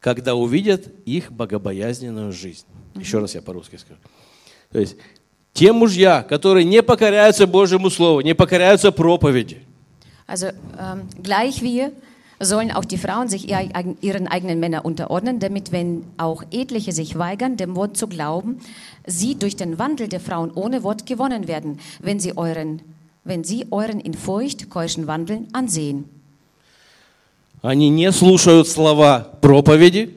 когда 0.00 0.34
увидят 0.34 0.88
их 1.06 1.30
богобоязненную 1.30 2.32
жизнь. 2.32 2.66
Еще 2.96 3.20
раз 3.20 3.36
я 3.36 3.42
по-русски 3.42 3.76
скажу. 3.76 4.00
То 4.72 4.80
есть 4.80 4.96
те 5.53 5.71
мужья, 5.71 6.23
которые 6.23 6.65
не 6.65 6.83
покоряются 6.83 7.47
Божьему 7.47 7.89
Слову, 7.89 8.21
не 8.21 8.33
покоряются 8.35 8.91
проповеди, 8.91 9.57
Also 10.27 10.51
ähm, 10.77 11.07
gleich 11.23 11.61
wir 11.61 11.91
sollen 12.39 12.71
auch 12.71 12.85
die 12.85 12.97
Frauen 12.97 13.29
sich 13.29 13.49
ihr, 13.49 13.57
eigen- 13.57 13.97
ihren 14.01 14.27
eigenen 14.27 14.59
Männern 14.59 14.81
unterordnen, 14.81 15.39
damit, 15.39 15.71
wenn 15.71 16.03
auch 16.17 16.43
Etliche 16.51 16.91
sich 16.91 17.17
weigern, 17.17 17.57
dem 17.57 17.75
Wort 17.75 17.97
zu 17.97 18.07
glauben, 18.07 18.59
sie 19.07 19.35
durch 19.35 19.55
den 19.55 19.79
Wandel 19.79 20.07
der 20.07 20.19
Frauen 20.19 20.51
ohne 20.53 20.83
Wort 20.83 21.05
gewonnen 21.07 21.47
werden, 21.47 21.79
wenn 21.99 22.19
sie 22.19 22.37
euren, 22.37 22.81
wenn 23.23 23.43
sie 23.43 23.65
euren 23.71 23.99
in 23.99 24.13
Furcht 24.13 24.69
keuschen 24.69 25.07
Wandeln 25.07 25.47
ansehen. 25.53 26.05
Они 27.63 27.89
не 27.89 28.11
слушают 28.11 28.67
слова 28.67 29.31
проповеди. 29.41 30.13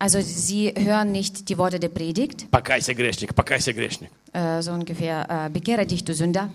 Also 0.00 0.20
sie 0.20 0.72
hören 0.76 1.10
nicht 1.12 1.48
die 1.48 1.56
Worte 1.56 1.78
der 1.80 1.88
Predigt, 1.88 2.50
Покайся, 2.50 2.92
грешник, 2.94 3.34
покайся, 3.34 3.72
грешник. 3.72 4.10
äh, 4.34 4.60
so 4.60 4.72
ungefähr, 4.72 5.46
äh, 5.46 5.50
bekehre 5.50 5.86
dich, 5.86 6.04
du 6.04 6.12
Sünder, 6.12 6.50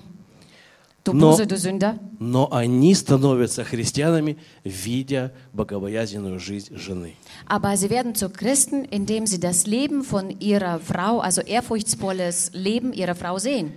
du 1.03 1.13
No. 1.13 1.31
Buße, 1.31 1.47
du 1.47 1.57
Sünder. 1.57 1.97
Но 2.19 2.51
они 2.51 2.93
становятся 2.93 3.63
христианами, 3.63 4.37
видя 4.63 5.31
богобоязненную 5.53 6.39
жизнь 6.39 6.75
жены. 6.77 7.13
Aber 7.47 7.75
sie 7.77 7.89
werden 7.89 8.13
zu 8.13 8.29
Christen, 8.29 8.85
indem 8.85 9.25
sie 9.25 9.39
das 9.39 9.65
Leben 9.65 10.03
von 10.03 10.39
ihrer 10.39 10.79
Frau, 10.79 11.19
also 11.19 11.41
ehrfurchtsvolles 11.41 12.51
Leben 12.53 12.93
ihrer 12.93 13.15
Frau 13.15 13.39
sehen. 13.39 13.71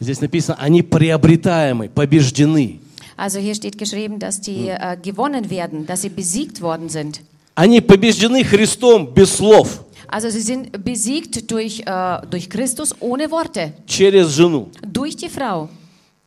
Здесь 0.00 0.22
написано, 0.22 0.58
они 0.58 0.82
приобретаемы, 0.82 1.90
побеждены. 1.90 2.80
Also 3.18 3.38
hier 3.38 3.54
steht 3.54 3.76
geschrieben, 3.76 4.18
dass 4.18 4.40
die 4.40 4.68
äh, 4.70 4.96
gewonnen 5.00 5.50
werden, 5.50 5.84
dass 5.86 6.00
sie 6.02 6.08
besiegt 6.08 6.62
worden 6.62 6.88
sind. 6.88 7.20
Они 7.61 7.81
побеждены 7.81 8.43
Христом 8.45 9.05
без 9.13 9.31
слов, 9.35 9.83
Also 10.07 10.29
sie 10.29 10.41
sind 10.41 10.71
besiegt 10.83 11.51
durch, 11.51 11.81
äh, 11.85 12.21
durch 12.31 12.49
Christus 12.49 12.95
ohne 13.01 13.29
Worte, 13.29 13.73
через 13.85 14.29
жену, 14.29 14.69
durch 14.81 15.15
die 15.17 15.27
Frau, 15.29 15.67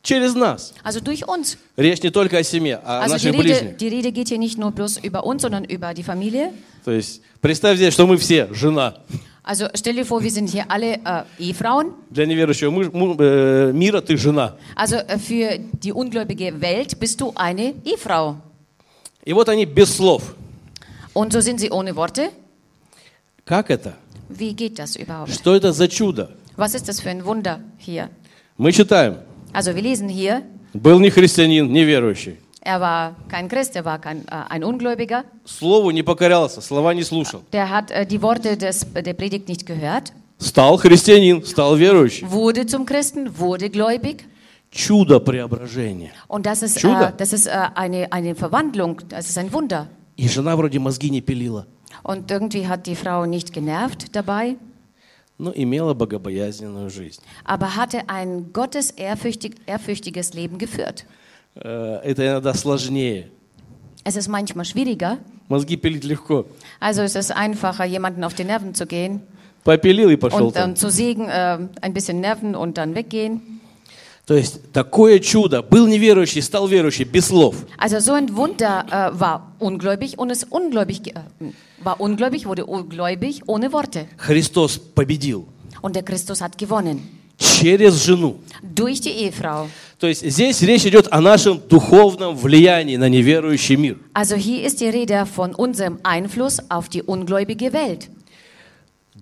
через 0.03 0.35
нас. 0.35 0.73
also 0.85 1.01
durch 1.01 1.27
uns. 1.27 1.57
Речь 1.77 2.03
не 2.03 2.11
только 2.11 2.37
о 2.39 2.43
семье, 2.45 2.81
а 2.85 2.99
о 2.99 3.03
Also 3.05 3.17
die 3.17 3.31
наших 3.31 3.33
Rede, 3.33 3.43
ближних. 3.43 3.77
die 3.79 3.89
Rede 3.89 4.13
geht 4.13 4.29
hier 4.29 4.39
nicht 4.39 4.59
nur 4.59 4.71
bloß 4.73 4.99
über 5.03 5.25
uns, 5.25 5.41
sondern 5.43 5.65
über 5.65 5.95
die 5.95 6.03
Familie. 6.05 6.53
То 6.85 6.91
есть 6.93 7.23
представь 7.41 7.79
себе, 7.79 7.91
что 7.91 8.07
мы 8.07 8.19
все 8.19 8.49
жена. 8.53 8.95
Also 9.43 9.67
stell 9.75 9.95
dir 9.97 10.05
vor, 10.05 10.23
wir 10.23 10.31
sind 10.31 10.49
hier 10.51 10.67
alle 10.71 11.01
äh, 11.05 11.25
Ehefrauen. 11.41 11.95
Для 12.11 12.27
неверующего 12.27 12.71
муж- 12.71 12.93
му- 12.93 13.17
э, 13.19 13.73
мира 13.73 14.01
ты 14.03 14.17
жена. 14.17 14.55
Also 14.77 14.97
äh, 14.97 15.19
für 15.19 15.59
die 15.83 15.93
ungläubige 15.93 16.61
Welt 16.61 17.01
bist 17.01 17.21
du 17.21 17.33
eine 17.35 17.75
Ehefrau. 17.85 18.37
И 19.25 19.33
вот 19.33 19.49
они 19.49 19.65
без 19.67 19.97
слов. 19.97 20.35
Und 21.14 21.34
so 21.34 21.42
sind 21.42 21.60
sie 21.60 21.72
ohne 21.72 21.96
Worte. 21.96 22.30
Как 23.46 23.70
это? 23.70 23.94
Wie 24.30 24.54
geht 24.54 24.78
das 24.80 24.96
überhaupt? 24.96 25.32
Что 25.34 25.56
это 25.56 25.72
за 25.72 25.88
чудо? 25.88 26.30
Was 26.58 26.74
ist 26.76 26.88
das 26.88 27.00
für 27.00 27.10
ein 27.10 27.24
Wunder 27.26 27.60
hier? 27.78 28.10
Мы 28.58 28.72
читаем. 28.72 29.18
Also 29.54 29.74
wir 29.76 29.82
lesen 29.82 30.10
hier, 30.10 30.44
Был 30.74 31.00
не 31.00 31.10
христианин, 31.10 31.72
неверующий. 31.72 32.38
er 32.62 32.82
war 32.82 33.16
kein 33.30 33.48
Christ, 33.48 33.76
er 33.76 33.86
war 33.86 34.00
kein, 34.00 34.28
äh, 34.28 34.44
ein 34.50 34.64
Ungläubiger. 34.64 35.24
Слову 35.46 35.92
не 35.92 36.04
покорялся, 36.04 36.60
слова 36.62 36.94
не 36.94 37.04
слушал. 37.04 37.42
Der 37.54 37.70
hat 37.70 37.90
äh, 37.92 38.06
die 38.06 38.22
Worte 38.22 38.58
des, 38.58 38.86
der 38.94 39.14
Predigt 39.14 39.48
nicht 39.48 39.66
gehört, 39.66 40.12
Стал 40.40 40.78
христианин, 40.78 41.44
стал 41.46 41.78
верующий. 41.78 42.30
wurde 42.30 42.66
zum 42.68 42.86
Christen, 42.86 43.40
wurde 43.40 43.70
gläubig. 43.70 44.26
Чудо 44.70 45.20
преображения. 45.22 46.12
Und 46.28 46.46
das 46.46 46.62
ist, 46.62 46.78
Чудо. 46.80 47.06
äh, 47.06 47.14
das 47.18 47.32
ist 47.34 47.48
äh, 47.48 47.52
eine, 47.74 48.12
eine 48.12 48.36
Verwandlung, 48.36 49.02
das 49.10 49.30
ist 49.30 49.38
ein 49.38 49.52
Wunder. 49.54 49.88
И 50.18 50.28
жена 50.28 50.56
вроде 50.56 50.80
мозги 50.80 51.10
не 51.10 51.22
пилила, 51.22 51.66
Und 52.04 52.30
irgendwie 52.32 52.68
hat 52.68 52.86
die 52.88 52.96
Frau 52.96 53.26
nicht 53.26 53.54
genervt 53.54 54.16
dabei, 54.16 54.58
но 55.38 55.52
имела 55.56 55.94
богобоязненную 55.94 56.90
жизнь. 56.90 57.22
aber 57.46 57.76
hatte 57.76 58.10
ein 58.10 58.52
gottesehrfürchtig, 58.54 59.56
ehrfürchtiges 59.68 60.34
Leben 60.34 60.58
geführt. 60.58 61.06
Э, 61.56 62.00
Это 62.04 62.26
иногда 62.26 62.54
сложнее. 62.54 63.30
Es 64.04 64.16
ist 64.16 64.28
manchmal 64.28 64.66
schwieriger, 64.66 65.18
Мозги 65.50 65.76
пилить 65.78 66.04
легко. 66.04 66.46
also 66.80 67.02
es 67.04 67.16
ist 67.16 67.32
einfacher, 67.32 67.86
jemanden 67.86 68.24
auf 68.24 68.34
die 68.34 68.44
Nerven 68.44 68.74
zu 68.74 68.86
gehen 68.86 69.22
Попилил 69.64 70.10
и 70.10 70.16
пошел 70.16 70.44
und 70.48 70.54
там. 70.54 70.62
dann 70.70 70.76
zu 70.78 70.90
sägen, 70.90 71.28
äh, 71.28 71.60
ein 71.82 71.94
bisschen 71.94 72.22
nerven 72.22 72.56
und 72.56 72.78
dann 72.78 72.96
weggehen. 72.96 73.60
То 74.27 74.35
есть 74.35 74.73
такое 74.73 75.19
чудо. 75.19 75.63
Был 75.63 75.87
неверующий, 75.89 76.41
стал 76.43 76.69
верующий, 76.69 77.05
без 77.05 77.27
слов. 77.27 77.57
Also 77.79 77.99
so 77.99 78.13
ein 78.13 78.35
Wunder 78.37 78.87
äh, 78.91 79.19
war 79.19 79.53
ungläubig 79.59 80.17
und 80.19 80.31
ist 80.31 80.47
ungläubig, 80.51 81.09
äh, 81.09 81.21
war 81.83 82.01
ungläubig, 82.01 82.47
wurde 82.47 82.65
ungläubig 82.67 83.43
ohne 83.49 83.73
Worte. 83.73 84.07
Христос 84.17 84.79
победил 84.79 85.47
Und 85.81 85.97
der 85.97 86.05
Christus 86.05 86.41
hat 86.41 86.57
gewonnen. 86.57 87.01
через 87.39 88.05
жену. 88.05 88.37
Durch 88.63 89.01
die 89.01 89.11
Ehefrau. 89.11 89.69
То 89.99 90.07
есть 90.07 90.25
здесь 90.31 90.63
речь 90.63 90.85
идет 90.87 91.09
о 91.13 91.21
нашем 91.21 91.61
духовном 91.69 92.37
влиянии 92.37 92.97
на 92.97 93.09
неверующий 93.09 93.77
мир. 93.77 93.99
Also 94.15 94.37
hier 94.37 94.65
ist 94.65 94.81
die 94.81 94.89
Rede 94.89 95.27
von 95.27 95.53
unserem 95.55 95.99
Einfluss 96.05 96.59
auf 96.71 96.89
die 96.89 97.03
ungläubige 97.03 97.73
Welt. 97.73 98.09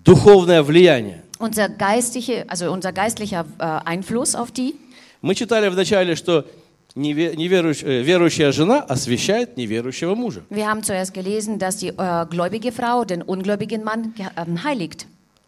Духовное 0.04 0.62
влияние. 0.62 1.22
Unser 1.38 1.70
geistliche, 1.70 2.44
also 2.48 2.70
unser 2.70 2.92
geistlicher 2.92 3.46
äh, 3.58 3.64
Einfluss 3.88 4.34
auf 4.34 4.50
die. 4.50 4.74
Мы 5.22 5.34
читали 5.34 5.68
вначале, 5.68 6.14
что 6.16 6.46
неве- 6.96 7.34
неверующ- 7.36 7.84
э, 7.84 8.02
верующая 8.02 8.52
жена 8.52 8.80
освящает 8.80 9.56
неверующего 9.56 10.14
мужа. 10.14 10.42
Wir 10.50 10.66
haben 10.66 10.82
zuerst 10.82 11.12
gelesen, 11.14 11.58
dass 11.58 11.76
die 11.76 11.88
äh, 11.96 12.26
gläubige 12.30 12.72
Frau 12.72 13.04
den 13.04 13.22
ungläubigen 13.22 13.84
Mann 13.84 14.14
ähm, 14.36 14.62
heiligt. 14.64 15.06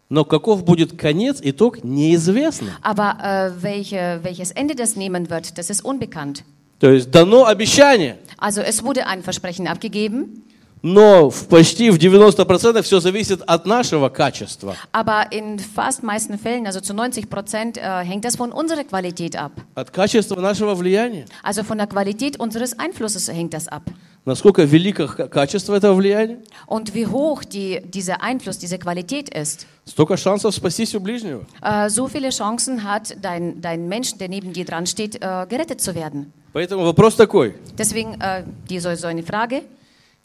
Но 0.09 0.25
каков 0.25 0.63
будет 0.63 0.95
конец, 0.97 1.39
итог, 1.41 1.83
неизвестно. 1.83 2.77
Aber 2.83 3.17
äh, 3.23 3.51
welche, 3.63 4.19
welches 4.21 4.51
Ende 4.51 4.75
das 4.75 4.95
nehmen 4.95 5.29
wird, 5.31 5.57
das 5.57 5.69
ist 5.71 5.83
unbekannt. 5.83 6.43
То 6.79 6.91
есть 6.91 7.09
дано 7.11 7.45
обещание, 7.45 8.17
Also 8.37 8.61
es 8.61 8.83
wurde 8.83 9.07
ein 9.07 9.23
Versprechen 9.23 9.67
abgegeben, 9.67 10.43
но 10.82 11.28
в 11.28 11.48
почти 11.48 11.90
в 11.90 11.96
90% 11.98 12.82
все 12.82 13.00
зависит 13.00 13.42
от 13.46 13.66
нашего 13.66 14.08
качества, 14.08 14.76
aber 14.92 15.26
in 15.32 15.58
fast 15.58 16.02
meisten 16.04 16.38
Fällen, 16.38 16.66
also 16.66 16.80
zu 16.80 16.94
90 16.94 17.28
Prozent, 17.28 17.76
äh, 17.78 18.04
hängt 18.04 18.24
das 18.24 18.36
von 18.36 18.52
unserer 18.52 18.84
Qualität 18.84 19.34
ab. 19.36 19.52
от 19.74 19.90
качества 19.90 20.40
нашего 20.40 20.74
влияния. 20.76 21.24
Also 21.42 21.64
von 21.64 21.78
der 21.78 21.88
Qualität 21.88 22.38
unseres 22.38 22.78
Einflusses 22.78 23.28
hängt 23.28 23.54
das 23.54 23.66
ab. 23.66 23.82
Насколько 24.24 24.62
велико 24.64 25.06
х- 25.08 25.26
качество 25.28 25.74
этого 25.74 25.94
влияния, 25.96 26.38
Und 26.66 26.94
wie 26.94 27.06
hoch 27.06 27.42
die, 27.44 27.80
dieser 27.84 28.22
Einfluss, 28.22 28.58
diese 28.58 28.78
Qualität 28.78 29.28
ist. 29.30 29.66
столько 29.84 30.16
шансов 30.16 30.54
спастись 30.54 30.94
у 30.94 31.00
ближнего. 31.00 31.44
Äh, 31.60 31.88
so 31.90 32.06
viele 32.06 32.28
Chancen 32.30 32.84
hat 32.84 33.16
dein, 33.20 33.60
dein 33.60 33.88
Mensch, 33.88 34.14
der 34.18 34.28
neben 34.28 34.52
dir 34.52 34.64
dran 34.64 34.86
steht, 34.86 35.16
äh, 35.16 35.46
gerettet 35.48 35.80
zu 35.80 35.94
werden. 35.96 36.32
Поэтому 36.52 36.84
вопрос 36.84 37.16
такой, 37.16 37.54
Deswegen 37.76 38.20
äh, 38.20 38.44
die, 38.70 38.78
so, 38.78 38.94
so 38.94 39.08
eine 39.08 39.22
Frage. 39.24 39.62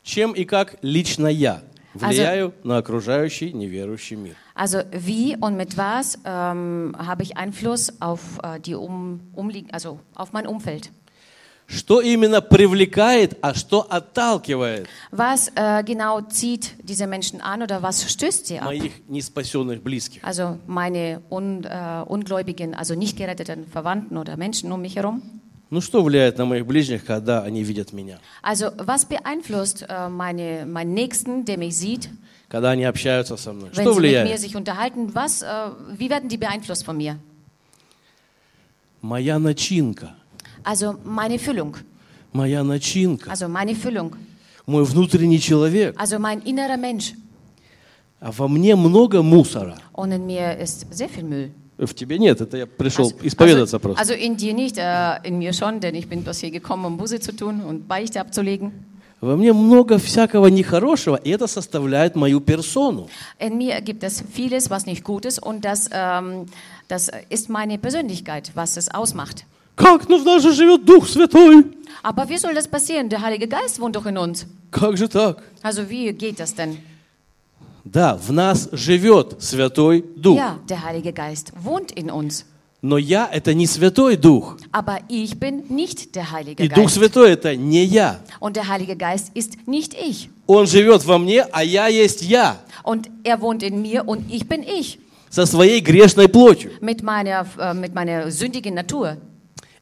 чем 0.07 0.33
и 0.33 0.45
как 0.45 0.77
лично 0.81 1.27
я 1.27 1.61
влияю 1.93 2.53
на 2.63 2.77
окружающий 2.77 3.53
неверующий 3.53 4.15
мир? 4.15 4.35
Also 4.55 4.83
wie 4.91 5.35
und 5.37 5.57
mit 5.57 5.77
was 5.77 6.19
ähm, 6.25 6.95
habe 6.97 7.23
ich 7.23 7.37
Einfluss 7.37 8.01
auf 8.01 8.39
äh, 8.43 8.59
die 8.59 8.75
um, 8.75 9.21
umliegen, 9.33 9.71
also 9.71 9.99
auf 10.13 10.31
mein 10.31 10.45
Umfeld? 10.45 10.91
Что 11.65 12.01
именно 12.01 12.41
привлекает, 12.41 13.37
а 13.41 13.55
что 13.55 13.89
отталкивает 13.89 14.87
Was 15.11 15.49
äh, 15.55 15.83
genau 15.83 16.21
zieht 16.21 16.75
diese 16.83 17.07
Menschen 17.07 17.41
an 17.41 17.63
oder 17.63 17.81
was 17.81 18.11
stößt 18.11 18.45
sie 18.45 18.59
ab? 18.59 18.65
моих 18.65 18.91
неспасенных 19.07 19.81
близких? 19.81 20.23
Also 20.23 20.59
meine 20.67 21.21
un, 21.29 21.63
äh, 21.63 22.03
ungläubigen, 22.05 22.75
also 22.75 22.95
nicht 22.95 23.17
geretteten 23.17 23.65
Verwandten 23.65 24.17
oder 24.17 24.37
Menschen 24.37 24.71
um 24.71 24.81
mich 24.81 24.97
herum. 24.97 25.21
Ну 25.70 25.80
что 25.82 26.02
влияет 26.02 26.38
на 26.38 26.46
моих 26.46 26.64
ближних, 26.66 27.04
когда 27.04 27.42
они 27.42 27.62
видят 27.62 27.92
меня? 27.92 28.18
Also 28.42 28.72
was 28.78 29.04
beeinflusst 29.06 29.84
äh, 29.88 30.08
meine, 30.08 30.64
meinen 30.66 30.94
Nächsten, 30.94 31.44
der 31.44 31.58
mich 31.58 31.76
sieht, 31.76 32.08
Когда 32.48 32.70
они 32.70 32.84
общаются 32.84 33.36
со 33.36 33.52
мной? 33.52 33.70
wenn 33.74 33.82
Что 33.84 33.92
sie 33.92 34.00
mit 34.00 34.10
mir 34.10 34.22
влияет? 34.24 34.40
sich 34.40 34.56
unterhalten? 34.56 35.14
Was, 35.14 35.42
äh, 35.42 35.46
wie 35.98 36.08
werden 36.08 36.28
die 36.30 36.38
beeinflusst 36.38 36.84
von 36.84 36.96
mir? 36.96 37.18
Моя 39.02 39.38
начинка. 39.38 40.14
Also 40.64 40.98
meine 41.04 41.38
Füllung, 41.38 41.76
Моя 42.32 42.64
начинка. 42.64 43.30
also 43.30 43.48
meine 43.48 43.74
Füllung, 43.74 44.16
Мой 44.66 44.84
внутренний 44.84 45.38
человек. 45.40 45.94
also 45.98 46.18
mein 46.18 46.40
innerer 46.42 46.76
Mensch. 46.76 47.12
А 48.20 48.32
во 48.32 48.48
мне 48.48 48.74
много 48.74 49.22
мусора. 49.22 49.76
Und 49.92 50.12
in 50.12 50.26
mir 50.26 50.56
ist 50.58 50.86
sehr 50.92 51.08
viel 51.08 51.22
Müll. 51.24 51.50
В 51.77 51.93
тебе 51.95 52.19
нет, 52.19 52.39
это 52.39 52.57
я 52.57 52.67
пришел 52.67 53.07
Also, 53.07 53.27
исповедаться 53.27 53.77
also, 53.77 53.79
просто. 53.79 53.99
also 53.99 54.13
in 54.13 54.37
dir 54.37 54.53
nicht, 54.53 54.77
äh, 54.77 55.17
in 55.23 55.39
mir 55.39 55.53
schon, 55.53 55.79
denn 55.79 55.95
ich 55.95 56.07
bin 56.07 56.23
bloß 56.23 56.39
hier 56.39 56.51
gekommen, 56.51 56.85
um 56.85 56.97
Buße 56.97 57.19
zu 57.19 57.35
tun 57.35 57.61
und 57.61 57.87
Beichte 57.87 58.21
abzulegen. 58.21 58.71
Во 59.21 59.37
мне 59.37 59.53
много 59.53 59.97
всякого 59.99 60.47
нехорошего, 60.47 61.15
и 61.15 61.29
это 61.29 61.47
составляет 61.47 62.15
мою 62.15 62.41
персону. 62.41 63.07
In 63.39 63.57
mir 63.57 63.79
gibt 63.81 64.03
es 64.03 64.21
vieles, 64.33 64.69
was 64.69 64.85
nicht 64.85 65.03
gut 65.03 65.25
ist 65.25 65.39
und 65.39 65.63
das, 65.65 65.89
ähm, 65.93 66.45
das 66.89 67.09
ist 67.29 67.49
meine 67.49 67.77
Persönlichkeit, 67.77 68.51
was 68.53 68.75
es 68.77 68.89
ausmacht. 68.93 69.45
Как? 69.75 70.07
Ну 70.09 70.19
в 70.19 70.25
нас 70.25 70.43
же 70.43 70.51
живет 70.53 70.85
Дух 70.85 71.07
Святой. 71.07 71.65
Aber 72.03 72.27
wie 72.29 72.37
soll 72.37 72.53
das 72.53 72.67
passieren? 72.67 73.09
Der 73.09 73.21
Heilige 73.21 73.47
Geist 73.47 73.79
wohnt 73.79 73.95
doch 73.95 74.05
in 74.05 74.17
uns. 74.17 74.45
Как 74.71 74.97
же 74.97 75.07
так? 75.07 75.41
Also 75.63 75.89
wie 75.89 76.11
geht 76.13 76.39
das 76.39 76.53
denn? 76.53 76.77
Да, 77.90 78.16
в 78.16 78.32
нас 78.32 78.68
живет 78.72 79.36
Святой 79.40 80.04
Дух. 80.14 80.36
Ja, 80.36 80.58
der 80.68 80.84
Heilige 80.84 81.14
Geist 81.14 81.52
wohnt 81.64 81.90
in 81.92 82.10
uns. 82.10 82.44
Но 82.82 82.98
я– 82.98 83.26
это 83.32 83.54
не 83.54 83.66
Святой 83.66 84.16
Дух. 84.16 84.58
Aber 84.72 84.98
ich 85.08 85.40
bin 85.40 85.64
nicht 85.70 86.14
der 86.14 86.30
Heilige 86.30 86.62
И 86.62 86.68
Дух 86.68 86.84
Geist. 86.84 86.94
Святой– 86.94 87.30
это 87.32 87.56
не 87.56 87.84
я. 87.84 88.20
Und 88.40 88.56
der 88.56 88.68
Heilige 88.68 88.94
Geist 88.94 89.30
ist 89.34 89.66
nicht 89.66 89.94
ich. 89.94 90.28
Он 90.46 90.66
живет 90.66 91.02
во 91.06 91.16
мне, 91.16 91.46
а 91.50 91.64
я 91.64 91.86
есть 91.88 92.20
я. 92.20 92.58
Und 92.84 93.08
er 93.24 93.40
wohnt 93.40 93.62
in 93.62 93.80
mir 93.80 94.06
und 94.06 94.30
ich 94.30 94.46
bin 94.46 94.62
ich. 94.62 94.98
Со 95.30 95.46
своей 95.46 95.80
грешной 95.80 96.28
плотью. 96.28 96.72
Mit 96.82 97.02
meiner, 97.02 97.46
äh, 97.58 97.72
mit 97.72 97.94
meiner 97.94 98.30
sündigen 98.30 98.74
Natur. 98.74 99.16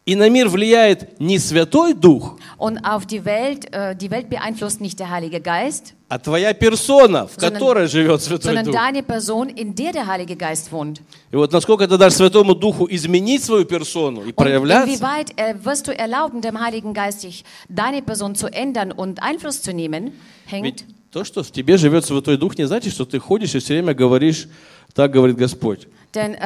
И 0.07 0.15
на 0.15 0.29
мир 0.31 0.49
влияет 0.49 1.19
не 1.19 1.37
Святой 1.41 1.93
Дух, 1.93 2.39
Und 2.59 2.79
auf 2.85 3.07
die 3.07 3.25
Welt, 3.25 3.67
äh, 3.75 3.97
die 3.97 4.09
Welt 4.13 4.31
beeinflusst 4.31 4.81
nicht 4.81 5.01
der 5.01 5.11
Heilige 5.11 5.41
Geist, 5.41 5.95
а 6.09 6.21
твоя 6.21 6.55
персона, 6.55 7.27
в 7.27 7.33
Sondern- 7.37 7.53
которой 7.53 7.89
живет 7.89 8.23
Святой 8.23 8.45
sondern 8.55 8.67
Дух. 8.67 8.73
deine 8.75 9.03
Person, 9.03 9.49
in 9.49 9.75
der 9.75 9.91
der 9.93 10.07
Heilige 10.07 10.37
Geist 10.37 10.71
wohnt. 10.71 11.01
И 11.33 11.37
вот 11.37 11.53
насколько 11.53 11.89
ты 11.89 11.99
дашь 11.99 12.15
Святому 12.15 12.55
Духу 12.55 12.87
изменить 12.89 13.43
свою 13.43 13.65
персону 13.65 14.23
и 14.23 14.29
Und 14.31 14.37
проявляться, 14.37 14.89
inwieweit 14.95 15.37
äh, 15.37 15.57
wirst 15.65 15.89
du 15.89 15.93
erlauben, 15.93 16.41
dem 16.41 16.61
Heiligen 16.61 16.95
Geist 16.95 17.23
sich 17.23 17.45
deine 17.69 18.01
Person 18.01 18.37
zu 18.37 18.47
ändern 18.47 18.93
und 18.93 19.21
Einfluss 19.21 19.61
zu 19.61 19.73
nehmen, 19.73 20.13
hängt 20.47 20.65
ведь 20.67 20.85
то, 21.11 21.25
что 21.25 21.43
в 21.43 21.51
тебе 21.51 21.77
живет 21.79 22.05
Святой 22.05 22.37
Дух, 22.37 22.57
не 22.57 22.69
значит, 22.69 22.93
что 22.93 23.05
ты 23.07 23.19
ходишь 23.19 23.57
и 23.57 23.59
все 23.59 23.75
время 23.75 23.93
говоришь, 23.93 24.47
так 24.95 25.11
говорит 25.11 25.37
Господь. 25.37 25.89
Denn 26.16 26.34
äh, 26.34 26.40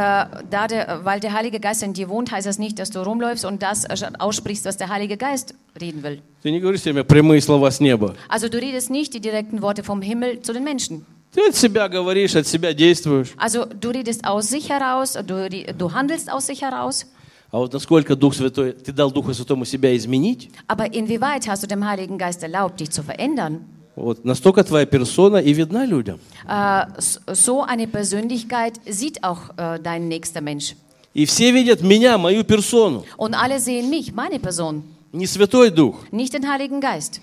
da 0.50 0.68
der, 0.68 1.02
weil 1.04 1.20
der 1.20 1.34
Heilige 1.34 1.60
Geist 1.60 1.82
in 1.82 1.94
dir 1.94 2.08
wohnt, 2.08 2.32
heißt 2.32 2.46
das 2.46 2.60
nicht, 2.60 2.78
dass 2.78 2.92
du 2.92 3.00
rumläufst 3.00 3.46
und 3.46 3.64
das 3.64 3.84
äh, 3.86 3.96
aussprichst, 4.20 4.66
was 4.66 4.78
der 4.78 4.90
Heilige 4.90 5.18
Geist 5.18 5.56
reden 5.82 6.04
will. 6.04 6.22
Ты 6.44 6.52
не 6.52 6.60
говоришь 6.60 6.82
все 6.82 6.92
время 6.94 7.04
прямые 7.04 7.42
слова 7.42 7.72
с 7.72 7.80
неба. 7.80 8.16
Also 8.30 8.48
du 8.48 8.60
redest 8.60 8.92
nicht 8.92 9.14
die 9.16 9.20
direkten 9.22 9.62
Worte 9.64 9.84
vom 9.84 10.02
Himmel 10.04 10.42
zu 10.42 10.54
den 10.54 10.64
Menschen. 10.64 11.06
Ты 11.34 11.42
от 11.50 11.56
себя 11.56 11.88
говоришь, 11.90 12.36
от 12.36 12.46
себя 12.48 12.74
действуешь. 12.74 13.34
Also 13.38 13.66
du 13.66 13.90
redest 13.90 14.24
aus 14.26 14.50
sich 14.50 14.70
heraus, 14.70 15.14
du, 15.26 15.34
re- 15.50 15.74
du 15.78 15.92
handelst 15.94 16.32
aus 16.32 16.46
sich 16.46 16.62
heraus. 16.62 17.08
А 17.52 17.58
вот 17.58 17.74
насколько 17.74 18.16
Дух 18.16 18.34
Святой, 18.36 18.74
ты 18.74 18.92
дал 18.92 19.12
Духу 19.12 19.34
Святому 19.34 19.66
себя 19.66 19.96
изменить, 19.96 20.50
Aber 20.68 20.94
inwieweit 20.94 21.48
hast 21.48 21.64
du 21.64 21.68
dem 21.68 21.86
Heiligen 21.88 22.18
Geist 22.18 22.44
erlaubt, 22.44 22.80
dich 22.82 22.92
zu 22.92 23.02
verändern? 23.02 23.66
Вот, 23.97 24.25
настолько 24.25 24.65
твоя 24.65 24.87
персона 24.87 25.37
и 25.39 25.53
видна 25.53 25.85
людям. 25.87 26.19
Äh, 26.49 26.87
so 26.99 27.63
eine 27.63 27.87
Persönlichkeit 27.87 28.81
sieht 28.89 29.23
auch 29.25 29.51
äh, 29.57 29.79
dein 29.81 30.09
nächster 30.09 30.41
Mensch. 30.41 30.75
И 31.13 31.27
все 31.27 31.51
видят 31.53 31.83
меня, 31.83 32.19
мою 32.19 32.45
персону, 32.45 33.05
Und 33.17 33.35
alle 33.35 33.59
sehen 33.59 33.91
mich, 33.91 34.13
meine 34.15 34.39
Person, 34.39 34.85
не 35.13 35.27
Святой 35.27 35.71
Дух. 35.71 35.97
nicht 36.13 36.33
den 36.35 36.49
Heiligen 36.49 36.81
Geist. 36.81 37.21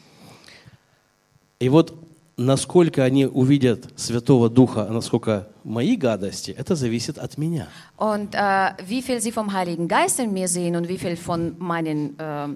И 1.59 1.69
вот 1.69 1.93
насколько 2.37 3.03
они 3.03 3.25
увидят 3.25 3.87
Святого 3.95 4.49
Духа, 4.49 4.85
а 4.87 4.93
насколько 4.93 5.47
мои 5.63 5.95
гадости, 5.95 6.51
это 6.51 6.75
зависит 6.75 7.17
от 7.17 7.37
меня. 7.37 7.67
Und 7.97 8.35
äh, 8.35 8.73
wie 8.85 9.01
viel 9.01 9.21
sie 9.21 9.31
vom 9.31 9.53
Heiligen 9.53 9.87
Geist 9.87 10.19
in 10.19 10.33
mir 10.33 10.47
sehen 10.47 10.75
und 10.75 10.87
wie 10.87 10.97
viel 10.99 11.15
von 11.15 11.55
meinen 11.57 12.19
äh, 12.19 12.47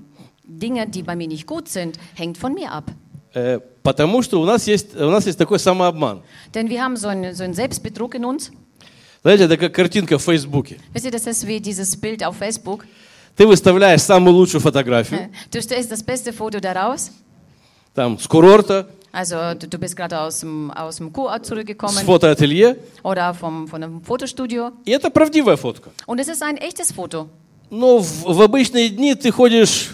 Dingen, 0.44 0.92
die 0.92 1.02
bei 1.02 1.16
mir 1.16 1.28
nicht 1.28 1.48
gut 1.48 1.68
sind, 1.70 1.98
hängt 2.16 2.38
von 2.38 2.54
mir 2.54 2.72
ab. 2.72 2.92
Э, 3.34 3.60
Потому 3.84 4.22
что 4.22 4.40
у 4.42 4.46
нас 4.46 4.68
есть, 4.68 4.96
у 4.96 5.10
нас 5.10 5.26
есть 5.26 5.38
такой 5.38 5.60
самообман. 5.60 6.22
Denn 6.54 6.70
wir 6.70 6.82
haben 6.84 6.96
so 6.98 7.08
einen, 7.08 7.34
so 7.34 7.44
einen 7.44 7.54
Selbstbetrug 7.54 8.16
in 8.16 8.26
uns. 8.26 8.52
Знаете, 9.24 9.44
это 9.46 9.58
как 9.58 9.74
картинка 9.74 10.18
в 10.18 10.24
Фейсбуке. 10.24 10.80
Wisst 10.94 11.06
ihr, 11.06 11.12
das 11.12 11.28
ist 11.28 11.46
wie 11.48 11.60
dieses 11.60 11.96
Bild 11.96 12.24
auf 12.24 12.38
Facebook. 12.38 12.86
Ты 13.38 13.48
выставляешь 13.48 14.02
самую 14.02 14.36
лучшую 14.36 14.62
фотографию, 14.62 15.30
Du 15.52 15.62
stellst 15.62 15.92
das 15.92 16.04
beste 16.04 16.34
Foto 16.34 16.60
daraus. 16.60 17.12
там, 17.96 18.18
с 18.20 18.28
курорта, 18.28 18.88
Also 19.14 19.36
du, 19.60 19.68
du 19.68 19.78
bist 19.78 19.96
gerade 19.98 20.20
aus 20.22 20.40
dem, 20.40 20.72
aus 20.72 20.96
dem 20.98 21.12
Kurort 21.12 21.46
с 21.46 21.50
zurückgekommen 21.50 21.98
фотоателье, 22.06 22.78
oder 23.04 23.34
vom, 23.34 23.68
von 23.68 23.84
einem 23.84 24.02
Fotostudio. 24.02 24.72
и 24.86 24.92
это 24.92 25.10
правдивая 25.10 25.58
фотка. 25.58 25.92
Und 26.06 26.20
es 26.20 26.28
ist 26.28 26.42
ein 26.44 26.58
echtes 26.58 26.92
Foto. 26.94 27.28
Но 27.70 28.00
в, 28.00 28.24
в 28.36 28.42
обычные 28.42 28.90
дни 28.90 29.14
ты 29.16 29.32
ходишь 29.32 29.91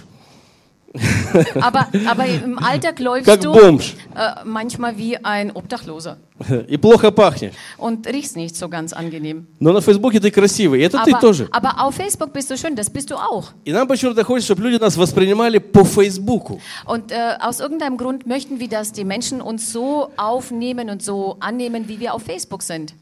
Aber, 1.60 1.88
aber 2.06 2.26
im 2.26 2.58
Alltag 2.58 3.00
läufst 3.00 3.26
как 3.26 3.40
du 3.40 3.52
бомж 3.52 3.94
äh, 4.14 4.44
manchmal 4.44 4.96
wie 4.96 5.16
ein 5.24 5.50
Obdachloser 5.52 6.16
и 6.68 6.76
плохо 6.76 7.10
пахнешь. 7.10 7.52
und 7.78 8.06
riechst 8.06 8.36
nicht 8.36 8.56
so 8.56 8.68
ganz 8.68 8.92
angenehm. 8.92 9.46
Но 9.60 9.72
на 9.72 9.80
Фейсбуке 9.80 10.20
ты 10.20 10.30
красивый, 10.30 10.80
и 10.80 10.84
это 10.84 11.02
ты 11.04 11.12
Aber, 11.12 11.20
тоже. 11.20 11.48
aber 11.52 11.80
auf 11.80 11.94
Facebook 11.94 12.32
bist 12.32 12.50
du 12.50 12.56
schön, 12.56 12.74
das 12.76 12.90
bist 12.90 13.10
du 13.10 13.16
auch. 13.16 13.52
И 13.64 13.72
нам 13.72 13.86
почему-то 13.88 14.24
хочется, 14.24 14.52
чтобы 14.52 14.62
люди 14.68 14.80
нас 14.80 14.96
воспринимали 14.96 15.58
по 15.58 15.84
Фейсбуку. 15.84 16.60
Und 16.86 17.12
äh, 17.12 17.36
aus 17.40 17.60
irgendeinem 17.60 17.96
Grund 17.96 18.26
möchten 18.26 18.60
wir, 18.60 18.68
dass 18.68 18.92
die 18.92 19.04
Menschen 19.04 19.40
uns 19.40 19.72
so 19.72 20.10
aufnehmen 20.16 20.90
und 20.90 21.02
so 21.02 21.36
annehmen, 21.40 21.88
wie 21.88 22.00
wir 22.00 22.14
auf 22.14 22.22
Facebook 22.22 22.62
sind. 22.62 22.94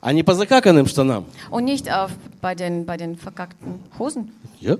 а 0.00 0.12
не 0.12 0.22
по 0.22 0.34
закаканным 0.34 0.86
штанам. 0.86 1.24
Und 1.50 1.64
nicht 1.64 1.90
auf, 1.90 2.10
bei, 2.42 2.54
den, 2.54 2.84
bei 2.84 2.98
den 2.98 3.16
verkackten 3.16 3.80
Hosen. 3.98 4.32
Я? 4.60 4.78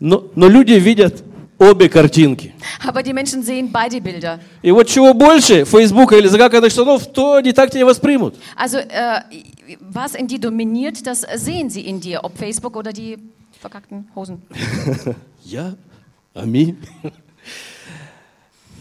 Но, 0.00 0.26
но 0.36 0.48
люди 0.48 0.72
видят 0.72 1.22
обе 1.59 1.89
картинки. 1.89 2.53
Aber 2.87 3.03
die 3.03 3.13
Menschen 3.13 3.43
sehen 3.43 3.71
beide 3.71 4.01
Bilder. 4.01 4.39
И 4.61 4.71
вот 4.71 4.87
чего 4.87 5.13
больше 5.13 5.65
Фейсбука 5.65 6.15
или 6.15 6.27
закаканных 6.27 6.71
штанов, 6.71 7.05
то 7.11 7.35
они 7.35 7.51
так 7.51 7.69
тебя 7.69 7.85
воспримут. 7.85 8.35
Also 8.55 8.77
äh, 8.79 9.21
was 9.79 10.15
in 10.15 10.27
dir 10.27 10.39
dominiert, 10.39 11.05
das 11.05 11.21
sehen 11.35 11.69
sie 11.69 11.81
in 11.81 11.99
dir, 11.99 12.23
ob 12.23 12.37
Facebook 12.37 12.75
oder 12.75 12.93
die 12.93 13.17
verkackten 13.59 14.07
Hosen. 14.15 14.41
Я? 15.43 15.75
Аминь. 16.33 16.77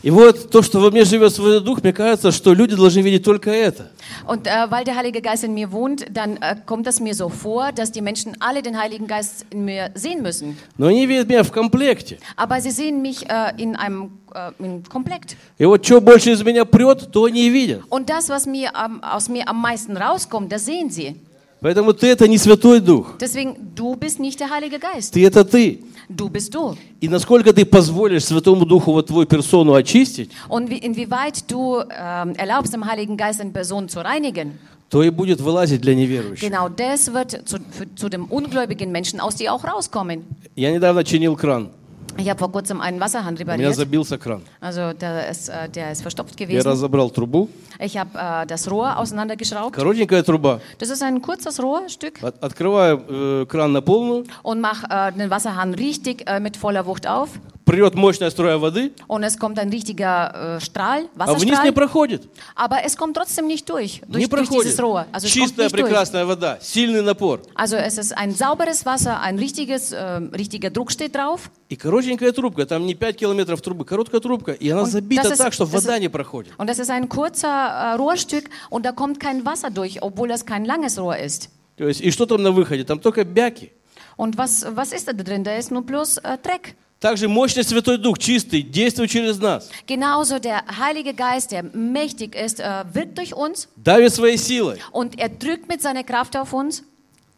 И 0.08 0.12
вот 0.12 0.50
то, 0.52 0.62
что 0.62 0.82
во 0.82 0.92
мне 0.92 1.06
живет 1.06 1.34
свой 1.34 1.62
дух, 1.62 1.82
мне 1.82 1.94
кажется, 1.94 2.34
что 2.34 2.54
люди 2.54 2.76
должны 2.76 3.00
видеть 3.00 3.24
только 3.24 3.52
это. 3.52 3.90
Und 4.28 4.48
äh, 4.48 4.70
weil 4.70 4.84
der 4.84 4.98
Heilige 4.98 5.22
Geist 5.22 5.46
in 5.46 5.54
mir 5.54 5.72
wohnt, 5.72 6.06
dann 6.10 6.36
äh, 6.42 6.58
kommt 6.66 6.88
es 6.88 7.00
mir 7.00 7.14
so 7.16 7.30
vor, 7.30 7.72
dass 7.72 7.90
die 7.90 8.02
Menschen 8.02 8.36
alle 8.42 8.62
den 8.62 8.78
Heiligen 8.78 9.08
Geist 9.08 9.46
in 9.50 9.64
mir 9.64 9.92
sehen 9.96 10.22
müssen. 10.22 10.58
Но 10.78 10.88
они 10.88 11.06
видят 11.08 11.30
меня 11.30 11.44
в 11.44 11.54
комплекте. 11.54 12.18
Aber 12.36 12.60
sie 12.60 12.72
sehen 12.72 13.02
mich 13.02 13.30
äh, 13.30 13.54
in 13.58 13.78
einem 13.78 14.20
äh, 14.34 14.52
in 14.60 14.84
Komplekt. 14.84 15.38
И 15.58 15.64
вот 15.64 15.86
что 15.86 16.02
больше 16.02 16.32
из 16.34 16.44
меня 16.44 16.66
прет, 16.66 17.10
то 17.14 17.24
они 17.24 17.48
и 17.48 17.50
видят. 17.50 17.84
Und 17.90 18.10
das, 18.10 18.28
was 18.28 18.46
mir 18.46 18.76
am- 18.76 19.02
aus 19.02 19.30
mir 19.30 19.48
am 19.48 19.62
meisten 19.62 19.96
rauskommt, 19.96 20.52
das 20.52 20.66
sehen 20.66 20.90
sie. 20.90 21.16
Поэтому 21.61 21.93
ты 21.93 22.07
это 22.07 22.29
не 22.29 22.39
Святой 22.39 22.81
Дух. 22.81 23.17
Deswegen, 23.21 23.57
du 23.75 23.97
bist 23.97 24.21
nicht 24.21 24.39
der 24.39 24.49
Heilige 24.51 24.79
Geist. 24.79 25.13
Ты 25.13 25.27
это 25.27 25.45
ты. 25.45 25.81
Du 26.09 26.29
bist 26.29 26.55
du. 26.55 26.77
И 27.01 27.09
насколько 27.09 27.53
ты 27.53 27.65
позволишь 27.67 28.25
Святому 28.25 28.65
Духу 28.65 28.93
вот 28.93 29.07
твою 29.09 29.27
персону 29.27 29.75
очистить, 29.75 30.31
Und 30.49 30.71
wie, 30.71 30.79
inwieweit 30.79 31.51
du 31.51 31.81
ähm, 31.91 32.35
erlaubst, 32.37 32.73
dem 32.73 32.87
Heiligen 32.87 33.17
Geist 33.17 33.41
in 33.41 33.53
Person 33.53 33.89
zu 33.89 34.01
reinigen, 34.01 34.59
то 34.89 35.03
и 35.03 35.11
будет 35.11 35.41
вылазить 35.41 35.83
для 35.83 35.95
неверующих. 35.95 36.49
genau 36.49 36.69
das 36.71 37.13
wird 37.13 37.47
zu, 37.47 37.59
für, 37.73 37.95
zu 37.95 38.09
dem 38.09 38.25
ungläubigen 38.27 38.91
Menschen 38.91 39.21
aus 39.21 39.35
dir 39.35 39.53
auch 39.53 39.65
rauskommen. 39.65 40.25
Я 40.57 40.71
недавно 40.71 41.05
чинил 41.05 41.37
кран. 41.37 41.71
Ich 42.18 42.30
habe 42.30 42.38
vor 42.38 42.52
kurzem 42.52 42.80
einen 42.80 43.00
Wasserhahn 43.00 43.34
У 43.36 43.38
меня 43.40 43.54
repariert. 43.70 43.76
забился 43.76 44.18
кран. 44.20 44.42
Also 44.62 44.94
der 44.94 45.30
ist, 45.30 45.50
äh, 45.50 45.68
der 45.68 45.92
ist 45.92 46.04
verstopft 46.04 46.40
Я 46.40 46.46
gewesen. 46.46 46.68
разобрал 46.68 47.10
трубу. 47.10 47.50
Ich 47.80 47.98
habe 47.98 48.12
äh, 48.18 48.46
das 48.46 48.70
Rohr 48.70 48.98
auseinandergeschraubt. 48.98 49.76
Коротенькая 49.76 50.22
труба. 50.22 50.60
Das 50.78 50.90
ist 50.92 51.02
ein 51.02 51.22
kurzes 51.24 51.60
Rohrstück 51.62 52.22
От- 52.22 52.36
Открываю 52.44 53.02
э, 53.10 53.46
кран 53.48 53.72
на 53.74 53.82
полную. 53.82 54.26
und 54.44 54.62
mache 54.62 54.86
äh, 54.90 55.12
den 55.12 55.32
Wasserhahn 55.32 55.74
richtig 55.74 56.30
äh, 56.30 56.40
mit 56.40 56.56
voller 56.56 56.86
Wucht 56.86 57.08
auf. 57.08 57.30
Прет 57.69 57.95
мощная 57.95 58.31
струя 58.31 58.57
воды, 58.57 58.93
Und 59.09 59.23
es 59.25 59.37
kommt 59.39 59.59
ein 59.59 59.69
richtiger 59.69 60.57
äh, 60.57 60.61
Strahl, 60.61 61.05
а 61.19 61.27
вниз 61.35 61.45
не 61.45 61.51
Wasserstrahl. 61.53 61.73
проходит. 61.73 62.29
Aber 62.55 62.79
es 62.85 62.97
kommt 62.97 63.15
trotzdem 63.15 63.47
nicht 63.47 63.69
durch, 63.69 64.01
Не 64.07 64.27
durch, 64.27 64.29
durch 64.31 64.49
dieses 64.49 64.77
проходит. 64.77 64.81
Rohr. 64.83 65.07
Also 65.13 65.27
es 65.27 65.33
kommt 65.35 65.45
Чистая, 65.45 65.67
nicht 65.67 65.75
durch. 65.77 65.85
прекрасная 65.85 66.25
вода. 66.25 66.59
Сильный 66.63 67.03
напор. 67.03 67.41
Also 67.55 67.77
es 67.77 67.99
ist 67.99 68.17
ein 68.17 68.33
sauberes 68.35 68.87
Wasser, 68.87 69.21
ein 69.21 69.39
richtiges, 69.39 69.93
äh, 69.93 70.03
richtiger 70.35 70.71
Druck 70.71 70.91
steht 70.91 71.15
drauf. 71.15 71.51
И 71.69 71.77
коротенькая 71.77 72.33
трубка. 72.33 72.65
Там 72.65 72.87
не 72.87 72.95
5 72.95 73.17
километров 73.17 73.61
трубы. 73.61 73.85
Короткая 73.85 74.21
трубка. 74.23 74.53
И 74.53 74.71
она 74.71 74.83
Und 74.85 74.91
забита 74.91 75.25
das 75.25 75.33
ist- 75.33 75.39
так, 75.39 75.53
что 75.53 75.65
das 75.67 75.73
вода 75.75 75.97
ist- 75.97 76.01
не 76.01 76.09
проходит. 76.09 76.53
Und 76.59 76.69
das 76.71 76.79
ist 76.79 76.91
ein 76.91 77.09
kurzer 77.11 77.49
äh, 77.49 77.95
Rohrstück 77.97 78.49
und 78.71 78.87
da 78.87 78.93
kommt 78.93 79.21
kein 79.21 79.45
Wasser 79.45 79.69
durch, 79.71 80.01
obwohl 80.03 80.29
das 80.29 80.47
kein 80.47 80.65
langes 80.65 80.99
Rohr 80.99 81.19
ist. 81.19 81.51
То 81.77 81.87
есть, 81.87 82.01
и 82.01 82.11
что 82.11 82.25
там 82.25 82.43
на 82.43 82.51
выходе? 82.51 82.85
Там 82.85 82.99
только 82.99 83.25
бяки. 83.25 83.73
Und 84.17 84.37
was, 84.39 84.65
was 84.75 84.93
ist 84.93 85.07
da 85.07 85.13
drin? 85.13 85.45
Da 85.45 85.55
ist 85.57 85.71
nur 85.71 85.83
bloß 85.83 86.17
äh, 86.25 86.39
Dreck. 86.43 86.75
Также 87.01 87.29
мощный 87.29 87.63
Святой 87.63 87.97
Дух, 87.97 88.19
чистый, 88.19 88.63
действует 88.63 89.11
через 89.11 89.39
нас. 89.39 89.71
Genauso 89.87 90.41
der 90.41 90.63
Heilige 90.81 91.15
Geist, 91.15 91.53
der 91.53 91.63
mächtig 91.63 92.35
ist, 92.35 92.59
äh, 92.59 92.85
wirkt 92.93 93.19
durch 93.19 93.35
uns 93.35 93.69
Давит 93.77 94.13
своей 94.13 94.37
силой. 94.37 94.79
und 94.91 95.17
er 95.19 95.29
drückt 95.29 95.69
mit 95.69 95.81
seiner 95.81 96.03
Kraft 96.03 96.37
auf 96.37 96.53
uns. 96.53 96.83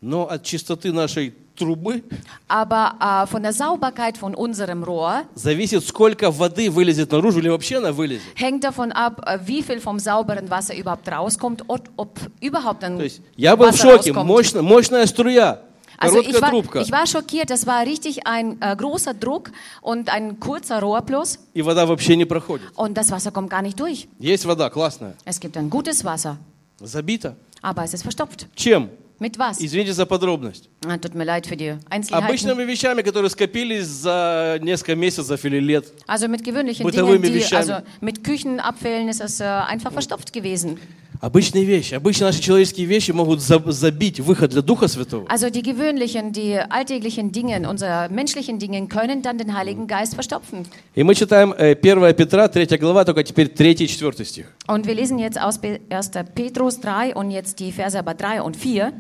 Но 0.01 0.27
от 0.31 0.45
чистоты 0.45 0.93
нашей 0.93 1.35
трубы 1.59 2.03
Aber 2.49 2.95
äh, 3.01 3.27
von 3.27 3.43
der 3.43 3.53
Sauberkeit 3.53 4.17
von 4.17 4.35
unserem 4.35 4.83
Rohr 4.83 5.25
зависит, 5.35 5.85
сколько 5.87 6.31
воды 6.31 6.71
вылезет 6.71 7.13
наружу 7.13 7.41
или 7.41 7.51
вообще 7.51 7.77
она 7.77 7.93
вылезет. 7.93 8.23
hängt 8.37 8.65
davon 8.65 8.93
ab, 8.93 9.21
äh, 9.27 9.39
wie 9.45 9.63
viel 9.63 9.79
vom 9.79 9.99
sauberen 9.99 10.49
Wasser 10.49 10.75
überhaupt 10.75 11.07
rauskommt 11.07 11.69
und 11.69 11.83
ob 11.99 12.19
überhaupt 12.41 12.83
ein 12.83 12.97
То 12.97 13.05
есть 13.05 13.21
я 13.37 13.55
был 13.57 13.67
в 13.67 13.75
Wasser 13.75 13.83
шоке. 13.99 14.11
rauskommt. 14.13 14.27
Мощная, 14.27 14.63
мощная 14.63 15.05
струя. 15.07 15.61
Also 16.00 16.16
Короткая 16.18 16.36
ich 16.36 16.42
war, 16.42 16.50
трубка. 16.50 16.82
ich 16.82 16.92
war 16.92 17.08
schockiert, 17.08 17.50
das 17.50 17.66
war 17.66 17.86
richtig 17.86 18.28
ein 18.28 18.62
äh, 18.62 18.76
großer 18.76 19.14
Druck 19.14 19.52
und 19.82 20.10
ein 20.10 20.40
kurzer 20.40 20.82
Rohr 20.82 21.02
plus 21.04 21.40
И 21.54 21.62
вода 21.62 21.86
вообще 21.86 22.16
не 22.18 22.26
проходит. 22.26 22.68
und 22.76 22.98
das 22.98 23.12
Wasser 23.12 23.32
kommt 23.32 23.50
gar 23.50 23.62
nicht 23.62 23.80
durch. 23.80 24.08
Есть 24.20 24.46
вода, 24.46 24.70
классная. 24.70 25.14
Es 25.24 25.40
gibt 25.40 25.56
ein 25.58 25.70
gutes 25.70 26.04
Wasser, 26.04 26.38
Забита. 26.82 27.36
aber 27.62 27.84
es 27.84 27.94
ist 27.94 28.02
verstopft. 28.04 28.48
Чем? 28.56 28.90
Mit 29.18 29.40
was? 29.40 29.62
Извините 29.62 29.94
за 29.94 30.06
подробность. 30.06 30.68
Ah, 30.86 30.98
tut 30.98 31.16
mir 31.16 31.24
leid 31.24 31.48
für 31.48 31.56
die 31.56 31.74
Einzelheiten. 31.90 32.26
Обычными 32.28 32.64
вещами, 32.66 33.02
которые 33.02 33.30
скопились 33.30 33.86
за 33.88 34.60
несколько 34.62 34.96
месяцев 34.96 35.46
или 35.46 35.58
лет. 35.62 35.86
Also 36.06 36.28
mit 36.28 36.44
gewöhnlichen 36.44 36.84
Бытовыми 36.86 37.22
Dingen, 37.28 37.34
die, 37.34 37.40
вещами. 37.40 37.58
also 37.62 37.74
mit 38.02 38.26
Küchenabfällen 38.26 39.08
ist 39.08 39.22
es 39.22 39.40
äh, 39.40 39.46
einfach 39.46 39.94
verstopft 39.94 40.34
gewesen. 40.34 40.78
Обычные 41.21 41.65
вещи. 41.65 41.93
Обычно 41.93 42.27
наши 42.29 42.41
человеческие 42.41 42.87
вещи 42.87 43.11
могут 43.11 43.43
за- 43.43 43.63
забить 43.73 44.21
выход 44.21 44.51
для 44.53 44.63
Духа 44.63 44.89
Святого. 44.89 45.27
Also 45.29 45.51
die 45.51 45.61
gewöhnlichen, 45.63 46.33
die 46.33 46.57
alltäglichen 46.59 47.31
Dinge, 47.31 47.69
unsere 47.69 48.09
menschlichen 48.11 48.59
Dinge 48.59 48.87
können 48.89 49.21
dann 49.21 49.37
den 49.37 49.55
Heiligen 49.55 49.87
Geist 49.87 50.15
verstopfen. 50.15 50.65
И 50.95 51.03
мы 51.03 51.15
читаем 51.15 51.53
э, 51.53 51.75
1 51.75 52.15
Петра, 52.17 52.49
3 52.49 52.79
глава, 52.79 53.05
только 53.05 53.23
теперь 53.23 53.49
3 53.51 53.73
и 53.85 53.87
4 53.87 54.25
стих. 54.25 54.47
Und 54.67 54.87
wir 54.87 54.95
lesen 54.95 55.19
jetzt 55.19 55.39
aus 55.39 55.59
Be- 55.59 55.81
1. 55.91 56.11
Petrus 56.35 56.81
3 56.81 57.15
und 57.15 57.31
jetzt 57.31 57.59
die 57.61 57.71
Verse 57.71 57.99
aber 57.99 58.15
3 58.15 58.41
und 58.41 58.57
4. 58.57 58.91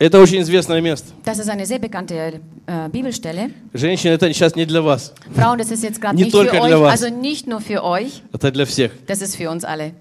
Это 0.00 0.18
очень 0.20 0.40
известное 0.42 0.80
место. 0.80 1.12
Das 1.24 1.38
ist 1.38 1.48
eine 1.48 1.64
sehr 1.64 1.78
bekannte 1.78 2.40
äh, 2.66 2.88
Bibelstelle. 2.90 3.50
Женщины, 3.72 4.10
это 4.14 4.26
сейчас 4.34 4.56
не 4.56 4.64
для 4.66 4.82
вас, 4.82 5.14
Frauen, 5.32 5.58
das 5.58 5.70
ist 5.70 5.84
jetzt 5.84 6.02
Не 6.02 6.24
nicht 6.24 6.32
für 6.32 6.38
только 6.38 6.60
euch, 6.60 6.66
для 6.66 6.78
вас. 6.80 6.90
also 7.00 7.14
nicht 7.14 7.46
nur 7.46 7.60
für 7.60 7.84
euch, 7.84 8.22
это 8.32 8.50
для 8.50 8.66
всех. 8.66 8.90
das 9.06 9.22
ist 9.22 9.36
für 9.36 9.48
uns 9.50 9.62
alle. 9.64 9.92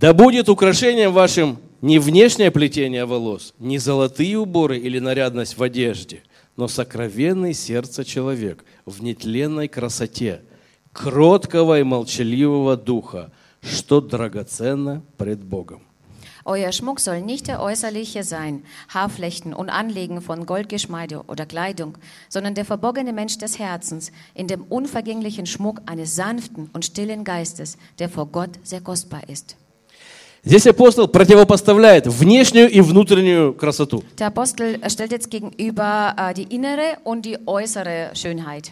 Да 0.00 0.12
будет 0.12 0.48
украшением 0.48 1.12
вашим 1.12 1.58
не 1.80 1.98
внешнее 1.98 2.52
плетение 2.52 3.04
волос, 3.04 3.52
не 3.58 3.78
золотые 3.78 4.38
уборы 4.38 4.78
или 4.78 5.00
нарядность 5.00 5.58
в 5.58 5.62
одежде, 5.64 6.22
но 6.56 6.68
сокровенный 6.68 7.52
сердце 7.52 8.04
человек 8.04 8.64
в 8.86 9.02
нетленной 9.02 9.66
красоте, 9.66 10.42
кроткого 10.92 11.80
и 11.80 11.82
молчаливого 11.82 12.76
духа, 12.76 13.32
что 13.60 14.00
драгоценно 14.00 15.02
пред 15.16 15.42
Богом. 15.42 15.82
Euer 16.44 16.70
Schmuck 16.70 17.00
soll 17.00 17.20
nicht 17.20 17.48
der 17.48 17.60
äußerliche 17.60 18.22
sein, 18.22 18.62
Haarflechten 18.94 19.52
und 19.52 19.68
Anlegen 19.68 20.22
von 20.22 20.46
Goldgeschmeide 20.46 21.24
oder 21.26 21.44
Kleidung, 21.44 21.98
sondern 22.28 22.54
der 22.54 22.64
verborgene 22.64 23.12
Mensch 23.12 23.36
des 23.38 23.58
Herzens 23.58 24.12
in 24.34 24.46
dem 24.46 24.62
unvergänglichen 24.62 25.46
Schmuck 25.46 25.80
eines 25.86 26.14
sanften 26.14 26.70
und 26.72 26.84
stillen 26.84 27.24
Geistes, 27.24 27.76
der 27.98 28.08
vor 28.08 28.26
Gott 28.26 28.50
sehr 28.62 28.80
kostbar 28.80 29.28
ist. 29.28 29.56
Здесь 30.47 30.67
апостол 30.67 31.07
противопоставляет 31.07 32.05
внешнюю 32.07 32.69
и 32.69 32.81
внутреннюю 32.81 33.53
красоту. 33.53 34.03
Der 34.19 34.27
Apostel 34.27 34.77
stellt 34.89 35.11
jetzt 35.13 35.29
gegenüber 35.31 36.13
äh, 36.17 36.33
die 36.33 36.43
innere 36.53 36.97
und 37.05 37.23
die 37.25 37.37
äußere 37.45 38.11
Schönheit. 38.13 38.71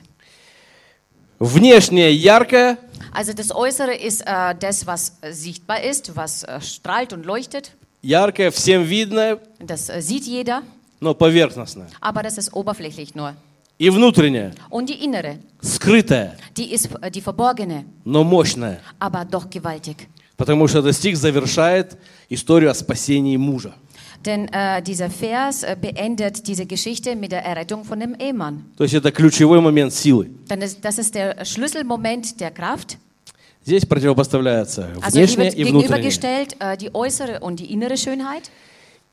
Внешнее 1.40 2.12
яркое, 2.14 2.78
Also 3.14 3.34
das 3.34 3.54
Äußere 3.54 3.94
ist 3.96 4.22
äh, 4.26 4.54
das, 4.60 4.86
was 4.86 5.18
äh, 5.22 5.34
sichtbar 5.34 5.82
ist, 5.84 6.16
was 6.16 6.44
äh, 6.44 6.62
strahlt 6.62 7.14
und 7.14 7.26
leuchtet. 7.26 7.72
яркое, 8.04 8.52
всем 8.52 8.84
видное, 8.84 9.40
Das 9.60 9.90
äh, 9.90 10.02
sieht 10.02 10.26
jeder, 10.28 10.62
но 11.00 11.14
поверхностное. 11.14 11.88
aber 12.00 12.22
das 12.24 12.38
ist 12.38 12.54
oberflächlich 12.54 13.16
nur. 13.16 13.34
И 13.80 13.90
внутреннее, 13.90 14.52
Und 14.70 14.90
die 14.90 15.04
innere, 15.04 15.40
скрытое, 15.62 16.36
die 16.58 16.72
ist 16.72 16.90
äh, 17.02 17.10
die 17.10 17.22
verborgene, 17.22 17.86
но 18.06 18.24
мощное. 18.24 18.80
aber 19.00 19.26
doch 19.26 19.50
gewaltig. 19.50 20.08
Потому 20.37 20.69
что 20.69 20.81
этот 20.81 20.95
стих 20.95 21.17
завершает 21.17 21.97
историю 22.29 22.71
о 22.71 22.75
спасении 22.75 23.37
мужа. 23.37 23.75
Denn 24.25 24.49
äh, 24.49 24.83
dieser 24.83 25.09
Vers 25.09 25.63
äh, 25.63 25.77
beendet 25.81 26.47
diese 26.49 26.67
Geschichte 26.67 27.15
mit 27.15 27.33
der 27.33 27.45
Errettung 27.45 27.85
von 27.85 28.01
dem 28.01 28.15
Ehemann. 28.19 28.65
То 28.77 28.85
есть 28.85 28.95
это 28.95 29.13
ключевой 29.13 29.61
момент 29.61 29.93
силы. 29.93 30.29
Denn 30.51 30.61
das, 30.61 30.81
das 30.81 30.99
ist 30.99 31.15
der 31.15 31.45
Schlüsselmoment 31.45 32.41
der 32.41 32.51
Kraft. 32.51 32.99
Здесь 33.65 33.85
противопоставляется 33.87 34.91
Also 35.01 35.19
внешнее 35.19 35.47
wird 35.47 35.55
и 35.55 35.65
gegenübergestellt 35.65 36.57
äh, 36.61 36.77
die 36.77 36.95
äußere 36.95 37.41
und 37.41 37.61
die 37.61 37.73
innere 37.73 37.97
Schönheit. 37.97 38.51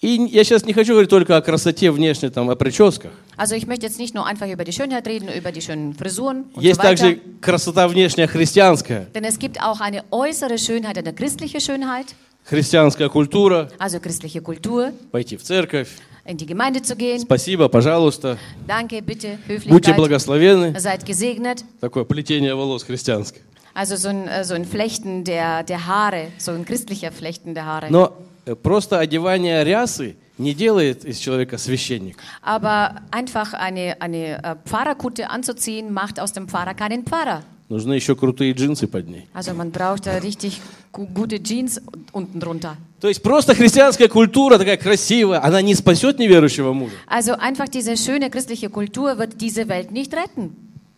И 0.02 0.28
я 0.32 0.44
сейчас 0.44 0.66
не 0.66 0.74
хочу 0.74 0.94
говорить 0.94 1.10
только 1.10 1.38
о 1.38 1.42
красоте 1.42 1.90
внешней, 1.90 2.30
там, 2.30 2.50
о 2.50 2.56
прическах. 2.56 3.12
Also 3.38 3.56
ich 3.56 3.66
möchte 3.68 3.86
jetzt 3.86 4.00
nicht 4.00 4.14
nur 4.14 4.26
einfach 4.26 4.48
über 4.48 4.64
die 4.64 4.74
Schönheit 4.74 5.08
reden, 5.08 5.28
über 5.30 5.52
die 5.52 5.62
schönen 5.62 5.94
Frisuren 5.94 6.46
und 6.54 6.62
Есть 6.64 6.82
so 6.82 6.88
также 6.88 7.20
красота 7.42 7.88
внешняя 7.88 8.28
христианская, 8.28 9.08
Denn 9.16 9.24
es 9.24 9.40
gibt 9.40 9.62
auch 9.62 9.80
eine 9.82 10.04
äußere 10.12 10.58
Schönheit, 10.58 10.98
eine 10.98 11.14
christliche 11.14 11.60
Schönheit, 11.60 12.16
христианская 12.46 13.10
культура, 13.10 13.70
also 13.80 14.00
christliche 14.00 14.42
Kultur, 14.42 14.94
пойти 15.12 15.38
в 15.38 15.44
церковь. 15.44 15.90
in 16.26 16.38
die 16.38 16.46
Gemeinde 16.46 16.82
zu 16.82 16.96
gehen. 16.96 17.20
Спасибо, 17.20 17.68
пожалуйста. 17.68 18.38
Danke, 18.68 19.02
bitte, 19.02 19.38
Будьте 19.48 19.92
Höflichkeit. 19.92 19.96
благословенны. 19.98 20.80
Seid 20.80 21.06
gesegnet. 21.06 21.66
Такое 21.82 22.06
плетение 22.06 22.56
волос 22.56 22.84
христианское. 22.84 23.42
Also 23.74 23.96
so 23.96 24.10
ein, 24.10 24.28
äh, 24.28 24.44
so 24.46 24.54
ein 24.54 24.66
Flechten 24.66 25.24
der, 25.24 25.64
der 25.64 25.88
Haare, 25.88 26.28
so 26.38 26.52
ein 26.52 26.64
christlicher 26.64 27.12
Flechten 27.12 27.54
der 27.56 27.66
Haare. 27.66 27.88
Но 27.90 28.14
э, 28.46 28.56
просто 28.56 29.00
одевание 29.00 29.64
рясы 29.64 30.16
не 30.38 30.54
делает 30.54 31.06
из 31.06 31.18
человека 31.20 31.58
священника. 31.58 32.22
Aber 32.42 33.02
einfach 33.12 33.54
eine, 33.54 34.02
eine 34.02 34.44
äh, 34.44 34.56
Pfarrerkutte 34.66 35.30
anzuziehen, 35.30 35.94
macht 35.94 36.20
aus 36.20 36.34
dem 36.34 36.48
Pfarrer 36.48 36.74
keinen 36.74 37.04
Pfarrer. 37.06 37.44
Нужны 37.70 37.94
еще 37.94 38.16
крутые 38.16 38.54
джинсы 38.54 38.88
под 38.88 39.08
ней. 39.08 39.28
Also 39.34 39.54
man 39.54 39.72
braucht 39.72 40.06
richtig 40.08 40.62
gu 40.92 41.08
gute 41.08 41.42
Jeans 41.42 41.82
unten 42.12 42.40
drunter. 42.40 42.78
То 43.00 43.08
есть 43.08 43.22
просто 43.22 43.56
христианская 43.56 44.08
культура 44.08 44.58
такая 44.58 44.78
красивая, 44.78 45.44
она 45.44 45.62
не 45.62 45.74
спасет 45.76 46.20
неверующего 46.20 46.74
мужа. 46.74 46.96
Also 47.08 47.34
einfach 47.34 47.68
diese 47.70 47.96
schöne 47.98 48.30
christliche 48.30 48.70
Kultur 48.70 49.18
wird 49.18 49.40
diese 49.42 49.68
Welt 49.68 49.92
nicht 49.92 50.14
retten. 50.14 50.56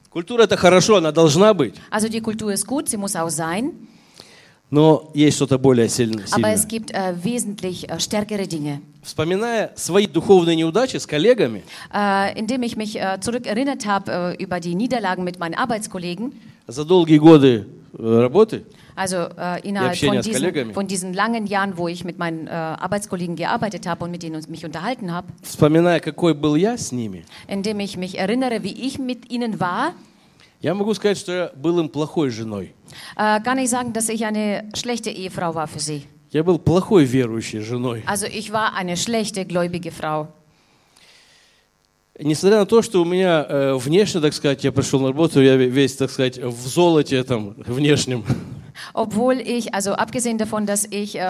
Культура 0.10 0.44
это 0.44 0.56
хорошо, 0.58 0.96
она 0.96 1.12
должна 1.12 1.54
быть. 1.54 1.76
Also 1.90 2.08
die 2.10 2.22
Kultur 2.22 2.52
ist 2.52 2.66
gut, 2.66 2.90
sie 2.90 2.98
muss 2.98 3.16
auch 3.16 3.30
sein, 3.30 3.72
Но 4.75 5.11
есть 5.15 5.37
что-то 5.37 5.59
более 5.59 5.89
сильное. 5.89 6.25
aber 6.27 6.29
сильное. 6.31 6.55
es 6.55 6.69
gibt 6.69 6.93
äh, 6.93 7.15
wesentlich 7.25 7.89
äh, 7.91 7.99
stärkere 7.99 8.47
Dinge. 8.47 8.81
Вспоминая 9.03 9.73
свои 9.77 10.07
духовные 10.07 10.55
неудачи 10.57 10.97
с 10.99 11.07
коллегами, 11.07 11.63
Äh, 11.93 12.39
indem 12.39 12.63
ich 12.63 12.77
mich 12.77 12.95
äh, 13.01 13.19
zurückerinnert 13.21 13.85
habe 13.87 14.37
äh, 14.39 14.43
über 14.43 14.61
die 14.61 14.75
Niederlagen 14.77 15.25
mit 15.25 15.39
meinen 15.41 15.55
Arbeitskollegen, 15.55 16.33
за 16.69 16.85
долгие 16.85 17.17
годы 17.19 17.67
э, 17.99 18.19
работы, 18.21 18.63
also 18.95 19.17
äh, 19.37 19.61
innerhalb 19.67 19.91
общения 19.93 20.23
von 20.23 20.33
с 20.33 20.37
коллегами. 20.37 20.63
diesen, 20.69 20.75
von 20.75 20.87
diesen 20.87 21.15
langen 21.15 21.47
Jahren, 21.47 21.77
wo 21.77 21.89
ich 21.89 22.05
mit 22.05 22.19
meinen 22.19 22.47
äh, 22.47 22.51
Arbeitskollegen 22.51 23.35
gearbeitet 23.35 23.89
habe 23.89 24.05
und 24.05 24.13
mit 24.13 24.23
denen 24.23 24.41
mich 24.49 24.65
unterhalten 24.65 25.11
habe, 25.11 25.27
вспоминая, 25.43 25.99
какой 25.99 26.35
был 26.35 26.55
я 26.55 26.77
с 26.79 26.93
ними, 26.93 27.25
indem 27.49 27.81
ich 27.81 27.97
mich 27.97 28.19
erinnere, 28.19 28.63
wie 28.63 28.73
ich 28.87 29.01
mit 29.01 29.33
ihnen 29.33 29.59
war, 29.59 29.95
я 30.62 30.74
могу 30.74 30.94
сказать, 30.94 31.18
что 31.18 31.32
я 31.32 31.52
был 31.56 31.80
им 31.80 31.90
плохой 31.90 32.30
женой. 32.30 32.74
äh, 33.18 33.42
kann 33.44 33.58
ich 33.58 33.70
sagen, 33.70 33.94
dass 33.94 34.10
ich 34.10 34.26
eine 34.26 34.70
schlechte 34.74 35.10
Ehefrau 35.10 35.54
war 35.56 35.68
für 35.68 35.80
sie. 35.80 36.04
Я 36.32 36.44
был 36.44 36.60
плохой 36.60 37.06
верующей 37.06 37.60
женой. 37.62 38.04
Also 38.08 38.26
ich 38.26 38.52
war 38.52 38.74
eine 38.74 38.98
schlechte 38.98 39.46
gläubige 39.46 39.92
Frau. 39.92 40.28
Несмотря 42.18 42.60
на 42.60 42.66
то, 42.66 42.82
что 42.82 43.02
у 43.02 43.06
меня 43.06 43.46
э, 43.48 43.74
внешне, 43.76 44.22
так 44.22 44.34
сказать, 44.34 44.64
я 44.64 44.72
пришел 44.72 45.02
на 45.02 45.10
работу, 45.10 45.42
я 45.42 45.56
весь, 45.58 45.96
так 45.98 46.10
сказать, 46.10 46.38
в 46.38 46.68
золоте 46.68 47.22
там 47.24 47.56
внешнем. 47.58 48.24
Obwohl 48.95 49.41
ich, 49.41 49.75
also 49.75 49.93
abgesehen 49.93 50.39
davon, 50.39 50.67
dass 50.67 50.85
ich, 50.91 51.17
äh, 51.17 51.21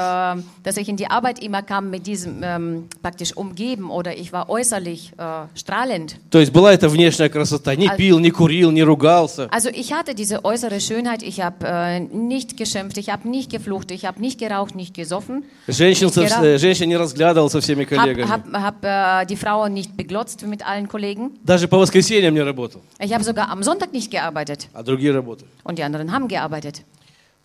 dass 0.63 0.77
ich 0.77 0.89
in 0.89 0.97
die 0.97 1.09
Arbeit 1.11 1.43
immer 1.43 1.63
kam 1.63 1.91
mit 1.91 2.07
diesem 2.07 2.43
ähm, 2.43 2.89
praktisch 3.03 3.37
umgeben 3.37 3.91
oder 3.91 4.17
ich 4.17 4.33
war 4.33 4.49
äußerlich 4.49 5.13
äh, 5.19 5.25
strahlend. 5.59 6.17
То 6.31 6.39
есть 6.39 6.53
была 6.53 6.73
эта 6.73 6.89
внешняя 6.89 7.29
красота. 7.29 7.75
Не 7.75 7.89
А- 7.89 7.97
пил, 7.97 8.19
не 8.21 8.31
курил, 8.31 8.71
не 8.71 8.83
ругался. 8.83 9.49
Also 9.51 9.69
ich 9.71 9.93
hatte 9.93 10.15
diese 10.15 10.45
äußere 10.45 10.81
Schönheit, 10.81 11.23
ich 11.23 11.41
habe 11.41 11.67
äh, 11.67 12.01
nicht 12.01 12.57
geschimpft, 12.57 12.99
ich 12.99 13.09
habe 13.11 13.29
nicht 13.29 13.51
geflucht, 13.51 13.91
ich 13.91 14.05
habe 14.05 14.21
nicht 14.21 14.39
geraucht, 14.39 14.75
nicht 14.75 14.95
gesoffen, 14.95 15.45
Женщин, 15.67 16.09
со- 16.11 16.23
Гера- 16.23 16.45
э, 16.45 16.59
женщин 16.59 16.89
не 16.89 16.97
разглядывал 16.97 17.51
со 17.51 17.61
всеми 17.61 17.85
habe 17.85 17.97
коллегами. 17.97 18.29
hab, 18.29 18.53
hab, 18.53 18.85
äh, 18.85 19.27
die 19.27 19.37
Frauen 19.37 19.75
nicht 19.75 19.97
beglotzt 19.97 20.47
mit 20.47 20.65
allen 20.67 20.89
Kollegen. 20.89 21.33
Даже 21.45 21.67
по 21.69 21.79
воскресеньям 21.79 22.35
не 22.35 22.43
работал, 22.43 22.81
Ich 23.01 23.13
habe 23.13 23.25
sogar 23.25 23.49
am 23.51 23.63
Sonntag 23.63 23.93
nicht 23.93 24.11
gearbeitet 24.11 24.69
а 24.73 24.83
другие 24.83 25.13
работали. 25.13 25.49
und 25.65 25.79
die 25.79 25.83
anderen 25.83 26.13
haben 26.13 26.29
gearbeitet. 26.29 26.83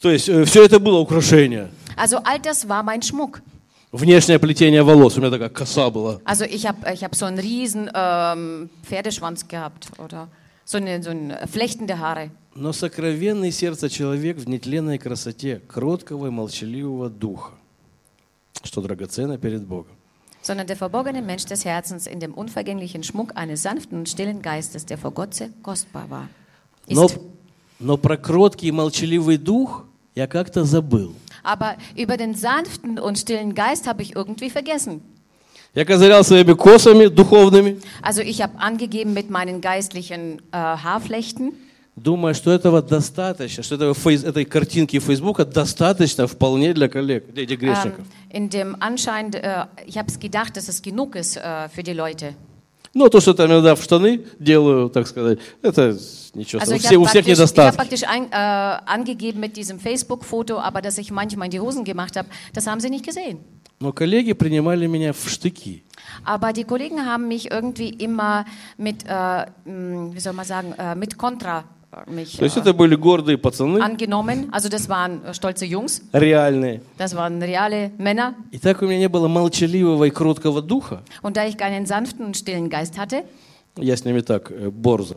То 0.01 0.11
есть 0.11 0.25
все 0.25 0.65
это 0.65 0.79
было 0.79 0.99
украшение. 0.99 1.71
Also 1.97 2.19
all 2.25 2.41
das 2.41 2.67
war 2.67 2.83
mein 2.83 3.03
Schmuck. 3.03 3.43
Внешнее 3.93 4.39
плетение 4.39 4.83
волос. 4.83 5.17
У 5.19 5.21
меня 5.21 5.31
такая 5.31 5.49
коса 5.49 5.91
была. 5.91 6.21
Also 6.25 6.45
ich 6.45 6.65
habe 6.67 6.79
ich 6.93 7.03
hab 7.03 7.15
so 7.15 7.27
einen 7.27 7.39
riesen 7.39 7.91
ähm, 7.93 8.71
Pferdeschwanz 8.85 9.49
gehabt 9.49 9.89
oder 9.99 10.29
so, 10.65 10.79
eine, 10.79 11.03
so 11.03 11.11
ein 11.11 11.37
flechtende 11.51 11.99
Haare. 11.99 12.31
Но 12.55 12.73
сокровенный 12.73 13.53
сердце 13.53 13.89
человек 13.89 14.39
в 14.39 14.49
нетленной 14.49 14.99
красоте, 14.99 15.61
кроткого 15.69 16.29
и 16.29 16.31
молчаливого 16.31 17.11
духа, 17.11 17.53
что 18.63 18.81
драгоценно 18.81 19.39
перед 19.39 19.63
Богом. 19.67 19.97
sondern 20.43 20.67
der 20.67 20.77
verborgene 20.77 21.21
Mensch 21.21 21.45
des 21.45 21.65
Herzens 21.67 22.07
in 22.07 22.19
dem 22.19 22.33
unvergänglichen 22.33 23.03
Schmuck 23.03 23.37
eines 23.37 23.63
sanften 23.63 23.99
und 23.99 24.09
stillen 24.09 24.41
Geistes, 24.41 24.87
der 24.87 24.97
vor 24.97 25.11
Gott 25.11 25.35
kostbar 25.63 26.09
war. 26.09 26.29
Но, 26.89 27.07
Ist. 27.07 27.21
но 27.79 27.97
про 27.99 28.17
кроткий 28.17 28.69
и 28.69 28.73
молчаливый 28.73 29.37
дух 29.37 29.85
я 30.14 30.27
как-то 30.27 30.64
забыл. 30.64 31.14
Aber 31.42 31.77
über 31.96 32.16
den 32.16 32.35
sanften 32.35 32.99
und 32.99 33.18
stillen 33.18 33.55
Geist 33.55 33.87
habe 33.87 34.03
ich 34.03 34.14
irgendwie 34.16 34.51
vergessen. 34.51 35.01
Я 35.75 35.85
козырял 35.85 36.25
своими 36.25 36.53
косами 36.55 37.07
духовными, 37.09 37.79
Also 38.03 38.23
ich 38.23 38.42
habe 38.42 38.59
angegeben 38.59 39.14
mit 39.14 39.31
meinen 39.31 39.61
geistlichen 39.61 40.40
äh, 40.53 40.57
Haarflechten. 40.57 41.53
думая, 41.96 42.35
что 42.35 42.51
этого 42.51 42.83
достаточно, 42.83 43.62
что 43.62 43.75
этого 43.77 43.94
фейс- 43.94 44.25
этой 44.25 44.44
картинки 44.44 44.99
Фейсбука 44.99 45.44
достаточно 45.44 46.27
вполне 46.27 46.73
для 46.73 46.88
коллег, 46.88 47.33
для 47.33 47.44
этих 47.44 47.59
Ähm, 47.62 47.68
грешников. 47.68 48.07
in 48.31 48.49
dem 48.51 48.77
Anschein, 48.81 49.33
äh, 49.33 49.66
ich 49.87 49.96
habe 49.96 50.09
es 50.09 50.18
gedacht, 50.18 50.57
dass 50.57 50.68
es 50.68 50.83
genug 50.83 51.14
ist 51.14 51.37
äh, 51.37 51.68
für 51.68 51.83
die 51.83 51.92
Leute. 51.92 52.35
Ну, 52.92 53.09
то, 53.09 53.20
что 53.20 53.35
там 53.35 53.46
иногда 53.50 53.74
в 53.76 53.83
штаны 53.83 54.22
делаю, 54.38 54.88
так 54.90 55.07
сказать, 55.07 55.38
это 55.62 55.96
ничего, 56.35 56.61
Also 56.61 56.74
у 56.74 56.79
habe 56.79 56.96
у 56.98 57.05
всех 57.05 57.12
praktisch, 57.12 57.14
ich 57.14 57.16
hab 57.16 57.29
недостатки. 57.29 57.76
praktisch 57.76 58.03
ein, 58.05 58.33
äh, 58.33 58.35
angegeben 58.35 59.40
mit 59.40 59.57
diesem 59.57 59.79
Facebook-Foto, 59.79 60.59
aber 60.59 60.83
dass 60.83 60.98
ich 60.98 61.11
manchmal 61.12 61.46
in 61.46 61.50
die 61.53 61.61
Hosen 61.61 61.85
gemacht 61.85 62.16
habe, 62.16 62.29
das 62.53 62.66
haben 62.66 62.81
sie 62.81 62.90
nicht 62.90 63.05
gesehen. 63.07 63.38
Но 63.83 63.92
коллеги 63.92 64.35
принимали 64.35 64.87
меня 64.87 65.12
в 65.14 65.29
штыки. 65.31 65.83
Aber 66.24 66.53
die 66.53 66.64
Kollegen 66.64 67.07
haben 67.07 67.29
mich 67.29 67.50
irgendwie 67.50 67.88
immer 67.90 68.44
mit, 68.76 69.07
äh, 69.07 69.46
wie 69.64 70.20
soll 70.20 70.35
man 70.35 70.44
sagen, 70.44 70.74
äh, 70.76 70.94
mit 70.94 71.16
Kontra 71.16 71.61
äh, 71.61 71.80
mich 72.07 72.37
То 72.37 72.44
есть 72.44 72.57
äh, 72.57 72.61
это 72.61 72.72
были 72.72 72.94
гордые 72.94 73.37
пацаны, 73.38 73.79
angenommen. 73.81 74.48
Also 74.53 74.68
das 74.68 74.88
waren 74.88 75.24
äh, 75.24 75.35
stolze 75.35 75.64
Jungs, 75.66 76.03
реальные. 76.12 76.83
das 76.98 77.14
waren 77.16 77.42
reale 77.42 77.90
Männer. 77.98 78.35
И 78.53 78.59
так 78.59 78.83
у 78.83 78.87
меня 78.87 78.98
не 78.98 79.09
было 79.09 79.29
молчаливого 79.29 80.05
и 80.05 80.11
кроткого 80.11 80.62
духа, 80.62 81.03
Und 81.22 81.37
da 81.37 81.46
ich 81.46 81.57
keinen 81.57 81.87
sanften 81.87 82.24
und 82.24 82.37
stillen 82.37 82.68
Geist 82.70 82.98
hatte, 82.98 83.24
я 83.76 83.96
с 83.96 84.05
ними 84.05 84.20
так, 84.20 84.50
э, 84.50 84.70
борзо, 84.70 85.16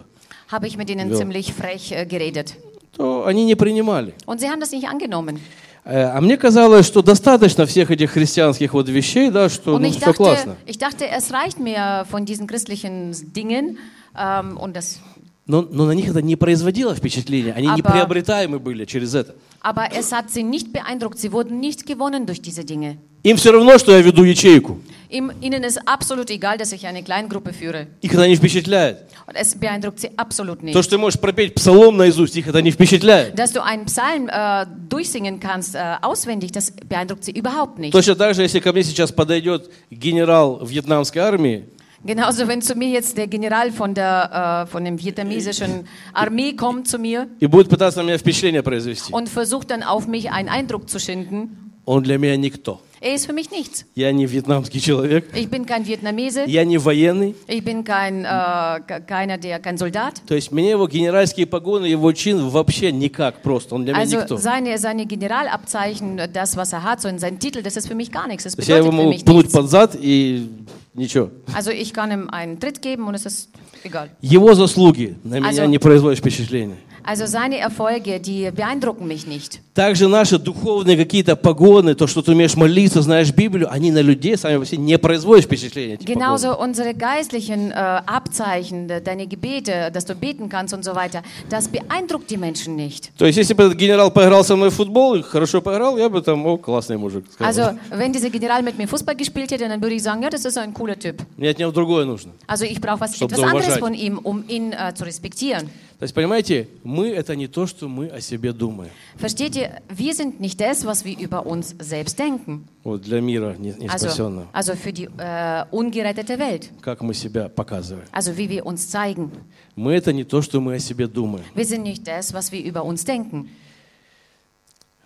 habe 0.50 0.68
ich 0.68 0.78
mit 0.78 0.90
ihnen 0.90 1.10
Ja. 1.12 1.18
ziemlich 1.18 1.54
frech 1.54 1.92
äh, 1.92 2.06
geredet. 2.06 2.56
то 2.98 3.26
они 3.26 3.46
не 3.46 3.56
принимали. 3.56 4.14
Und 4.26 4.40
sie 4.40 4.50
haben 4.50 4.60
das 4.60 4.72
nicht 4.72 4.88
angenommen. 4.88 5.40
Э, 5.86 6.06
А 6.16 6.22
мне 6.22 6.38
казалось, 6.38 6.86
что 6.88 7.02
достаточно 7.02 7.66
всех 7.66 7.92
этих 7.92 8.12
христианских 8.12 8.74
вот 8.74 8.88
вещей, 8.90 9.30
да, 9.30 9.50
что 9.50 9.78
ну, 9.78 9.90
все 9.92 10.00
dachte, 10.00 10.14
классно. 10.14 10.56
ich 10.66 10.78
dachte, 10.78 11.06
es 11.08 11.32
reicht 11.32 11.60
mir 11.60 12.06
von 12.10 12.26
diesen 12.26 12.48
christlichen 12.48 13.14
Dingen 13.34 13.78
ähm, 14.18 14.58
und 14.58 14.76
das 14.76 15.00
Но, 15.46 15.62
но 15.62 15.86
на 15.86 15.92
них 15.92 16.10
это 16.10 16.22
не 16.22 16.38
производило 16.38 16.96
впечатления. 16.96 17.52
Они 17.54 17.68
Aber- 17.68 17.78
неприобретаемы 17.78 18.60
были 18.60 18.86
через 18.86 19.14
это. 19.14 19.36
Aber 19.62 19.90
es 19.94 20.12
hat 20.12 20.30
sie 20.30 20.44
nicht 20.44 20.72
beeindruckt. 20.74 21.20
Sie 21.20 21.32
wurden 21.32 21.60
nicht 21.60 21.86
gewonnen 21.86 22.26
durch 22.26 22.42
diese 22.42 22.64
Dinge. 22.64 22.98
Им 23.24 23.38
все 23.38 23.52
равно, 23.52 23.78
что 23.78 23.94
я 23.94 24.02
веду 24.02 24.24
ячейку. 24.26 24.80
Ihm, 25.10 25.32
ihnen 25.42 25.64
ist 25.64 25.80
absolut 25.86 26.30
egal, 26.30 26.58
dass 26.58 26.74
ich 26.74 26.86
eine 26.88 27.04
Kleingruppe 27.04 27.54
führe. 27.54 27.88
Их 28.02 28.14
это 28.14 28.28
не 28.28 28.36
впечатляет. 28.36 29.06
Und 29.26 29.36
es 29.36 29.56
beeindruckt 29.56 30.00
sie 30.00 30.10
absolut 30.18 30.62
nicht. 30.62 30.74
То, 30.74 30.82
что 30.82 30.92
ты 30.92 30.98
можешь 30.98 31.20
пропеть 31.20 31.54
псалом 31.56 31.96
наизусть, 31.96 32.36
их 32.36 32.48
это 32.48 32.62
не 32.62 32.72
впечатляет. 32.72 33.36
Dass 33.36 33.54
du 33.54 33.62
einen 33.64 33.86
Psalm 33.86 34.28
äh, 34.28 34.66
durchsingen 34.90 35.40
kannst, 35.40 35.76
äh, 35.76 35.96
auswendig, 36.02 36.52
das 36.52 36.72
beeindruckt 36.72 37.24
sie 37.24 37.32
überhaupt 37.32 37.80
nicht. 37.80 37.92
Точно 37.94 38.16
так 38.16 38.36
же, 38.36 38.42
если 38.42 38.60
ко 38.60 38.74
мне 38.74 38.84
сейчас 38.84 39.12
подойдет 39.14 39.70
генерал 39.90 40.66
вьетнамской 40.66 41.22
армии, 41.22 41.64
Genauso, 42.05 42.47
wenn 42.47 42.63
zu 42.63 42.77
mir 42.77 42.89
jetzt 42.91 43.17
der 43.19 43.27
General 43.27 43.73
von 43.73 43.93
der 43.93 44.65
äh, 44.67 44.71
von 44.71 44.85
der 44.85 44.97
vietnamesischen 44.99 45.85
Armee 46.15 46.53
kommt 46.55 46.87
zu 46.87 46.97
mir 46.99 47.27
и 47.41 47.47
будет 47.47 47.69
пытаться 47.69 48.01
на 48.03 48.07
меня 48.07 48.19
впечатление 48.19 48.63
произвести, 48.63 49.13
und 49.13 49.29
versucht 49.29 49.71
dann 49.71 49.83
auf 49.83 50.07
mich 50.07 50.31
einen 50.31 50.49
Eindruck 50.49 50.89
zu 50.89 51.01
schinden, 51.01 51.73
он 51.85 52.05
для 52.05 52.19
меня 52.19 52.37
никто. 52.37 52.81
er 53.01 53.15
ist 53.15 53.27
für 53.27 53.33
mich 53.33 53.51
nichts. 53.51 53.85
Я 53.97 54.11
не 54.13 54.27
вьетнамский 54.27 54.81
человек, 54.81 55.25
Ich 55.35 55.49
bin 55.51 55.67
kein 55.67 55.87
Vietnamese, 55.87 56.45
я 56.47 56.65
не 56.65 56.79
военный. 56.79 57.35
ich 57.49 57.65
bin 57.65 57.83
kein, 57.85 58.25
äh, 58.25 58.81
ke- 58.87 59.01
keiner, 59.07 59.37
der, 59.39 59.59
kein 59.61 59.77
Soldat. 59.77 60.21
То 60.27 60.35
есть 60.37 60.53
мне 60.53 60.71
его 60.71 60.87
генеральские 60.89 61.47
погоны, 61.47 61.87
его 61.87 62.13
чин 62.13 62.49
вообще 62.49 62.93
никак 62.93 63.43
просто. 63.43 63.75
Он 63.75 63.85
для 63.85 63.95
меня 63.95 64.03
Also 64.05 64.21
никто. 64.21 64.37
seine, 64.37 64.79
seine 64.79 65.07
Generalabzeichen, 65.07 66.21
das, 66.33 66.57
was 66.57 66.73
er 66.73 66.83
hat, 66.83 67.01
so 67.01 67.09
in 67.09 67.19
seinen 67.19 67.39
Titel, 67.39 67.63
das 67.63 67.77
ist 67.77 67.87
für 67.89 67.95
mich 67.95 68.11
gar 68.13 68.27
nichts. 68.29 68.45
Das 68.45 68.55
То 68.55 68.61
есть 68.61 68.69
я 68.69 68.77
его 68.79 68.91
bedeutet 68.91 68.97
für 68.97 69.03
могу 69.05 69.11
mich 69.11 69.25
пнуть 69.25 69.45
nichts. 69.47 69.53
под 69.53 69.69
зад 69.71 69.97
и 70.01 70.49
Ничего. 70.94 71.32
Also 71.54 71.72
ich 71.72 71.94
kann 71.94 72.12
ihm 72.12 72.30
einen 72.30 72.60
Tritt 72.60 72.82
geben 72.82 73.08
und 73.08 73.16
es 73.16 73.26
ist 73.26 73.50
egal. 73.84 74.10
Его 74.22 74.54
заслуги 74.54 75.16
на 75.24 75.40
меня 75.40 75.50
Also- 75.50 75.68
не 75.68 75.80
производят 75.80 76.20
впечатления. 76.20 76.78
Also 77.05 77.25
seine 77.27 77.57
Erfolge, 77.59 78.21
die 78.21 78.51
beeindrucken 78.51 79.07
mich 79.07 79.27
nicht. 79.27 79.61
Также 79.73 80.09
наши 80.09 80.39
духовные 80.39 80.97
какие-то 80.97 81.37
погоны, 81.37 81.95
то, 81.95 82.07
что 82.07 82.21
ты 82.21 82.33
умеешь 82.33 82.57
молиться, 82.57 83.01
знаешь 83.01 83.33
Библию, 83.33 83.71
они 83.71 83.91
на 83.93 84.01
людей 84.03 84.37
сами 84.37 84.59
по 84.59 84.67
себе 84.67 84.79
не 84.83 84.99
производят 84.99 85.45
впечатления. 85.47 85.95
эти 85.95 86.05
погоны. 86.05 86.15
Genauso 86.19 86.59
unsere 86.59 86.93
geistlichen 86.95 87.71
äh, 87.71 88.03
Abzeichen, 88.05 88.89
de- 88.89 89.01
deine 89.01 89.27
Gebete, 89.27 89.91
dass 89.93 90.05
du 90.05 90.15
beten 90.15 90.49
kannst 90.49 90.75
und 90.75 90.85
so 90.85 90.95
weiter, 90.95 91.23
das 91.49 91.69
beeindruckt 91.69 92.29
die 92.31 92.37
Menschen 92.37 92.77
nicht. 92.77 93.11
То 93.17 93.25
есть, 93.27 93.39
если 93.39 93.55
бы 93.55 93.63
этот 93.63 93.79
генерал 93.79 94.11
поиграл 94.11 94.45
со 94.45 94.57
мной 94.57 94.71
в 94.71 94.75
футбол, 94.75 95.15
и 95.15 95.23
хорошо 95.23 95.63
поиграл, 95.63 95.97
я 95.97 96.09
бы 96.09 96.21
там, 96.21 96.45
о, 96.45 96.59
классный 96.59 96.99
мужик. 96.99 97.25
сказал. 97.33 97.49
Also 97.49 97.79
wenn 97.91 98.13
dieser 98.13 98.31
General 98.31 98.63
mit 98.63 98.77
mir 98.77 98.89
Fußball 98.89 99.15
gespielt 99.17 99.51
hätte, 99.53 99.69
dann 99.69 99.81
würde 99.81 99.95
ich 99.95 100.03
sagen, 100.03 100.23
ja, 100.23 100.29
das 100.29 100.45
ist 100.45 100.59
ein 100.59 100.75
cooler 100.75 100.99
Typ. 100.99 101.23
Мне 101.39 101.51
от 101.51 101.59
него 101.59 101.71
другое 101.71 102.05
нужно. 102.05 102.33
Also 102.47 102.65
ich 102.65 102.81
brauche 102.81 103.01
was, 103.01 103.15
Чтоб 103.17 103.31
etwas 103.33 103.45
anderes 103.45 103.67
зауважать. 103.75 103.81
von 103.81 103.95
ihm, 103.95 104.19
um 104.19 104.45
ihn 104.49 104.73
äh, 104.73 104.93
zu 104.95 105.05
respektieren. 105.05 105.71
То 106.00 106.04
есть, 106.04 106.14
понимаете, 106.14 106.68
мы 106.84 107.10
это 107.10 107.36
не 107.36 107.48
то, 107.48 107.66
что 107.66 107.88
мы 107.88 108.08
о 108.08 108.20
себе 108.20 108.52
думаем. 108.52 108.92
Versteht 109.18 109.56
ihr, 109.56 109.82
wir 109.90 110.14
sind 110.14 110.40
nicht 110.40 110.60
das, 110.60 110.86
was 110.86 111.06
wir 111.06 111.18
über 111.18 111.46
uns 111.46 111.76
selbst 111.80 112.20
denken. 112.20 112.68
Вот 112.84 113.02
для 113.04 113.22
мира 113.22 113.56
не, 113.58 113.74
не 113.74 113.88
Also, 113.88 114.48
also 114.52 114.76
für 114.76 114.92
die 114.92 115.08
äh, 115.18 115.66
ungerettete 115.72 116.38
Welt. 116.40 116.70
Как 116.82 117.02
мы 117.02 117.14
себя 117.14 117.48
показываем. 117.48 118.06
Also 118.12 118.36
wie 118.38 118.50
wir 118.50 118.66
uns 118.66 118.92
zeigen. 118.92 119.32
Мы 119.76 119.94
это 119.94 120.12
не 120.12 120.24
то, 120.24 120.42
что 120.42 120.60
мы 120.60 120.76
о 120.76 120.80
себе 120.80 121.08
думаем. 121.08 121.46
Wir 121.56 121.66
sind 121.66 121.84
nicht 121.84 122.08
das, 122.08 122.34
was 122.34 122.52
wir 122.52 122.64
über 122.64 122.84
uns 122.84 123.06
denken. 123.06 123.50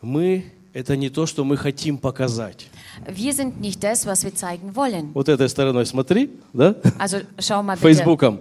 Мы 0.01 0.45
это 0.73 0.95
не 0.95 1.09
то, 1.09 1.25
что 1.25 1.43
мы 1.43 1.57
хотим 1.57 1.97
показать. 1.97 2.67
Wir 3.07 3.33
sind 3.33 3.59
nicht 3.59 3.83
das, 3.83 4.05
was 4.05 4.23
wir 4.23 4.33
zeigen 4.35 4.75
wollen. 4.75 5.11
Вот 5.13 5.29
этой 5.29 5.49
стороной 5.49 5.85
смотри, 5.85 6.31
да? 6.53 6.75
Also 6.97 7.17
schau 7.39 7.61
mal 7.61 7.75
bitte. 7.75 7.81
Фейсбуком. 7.81 8.39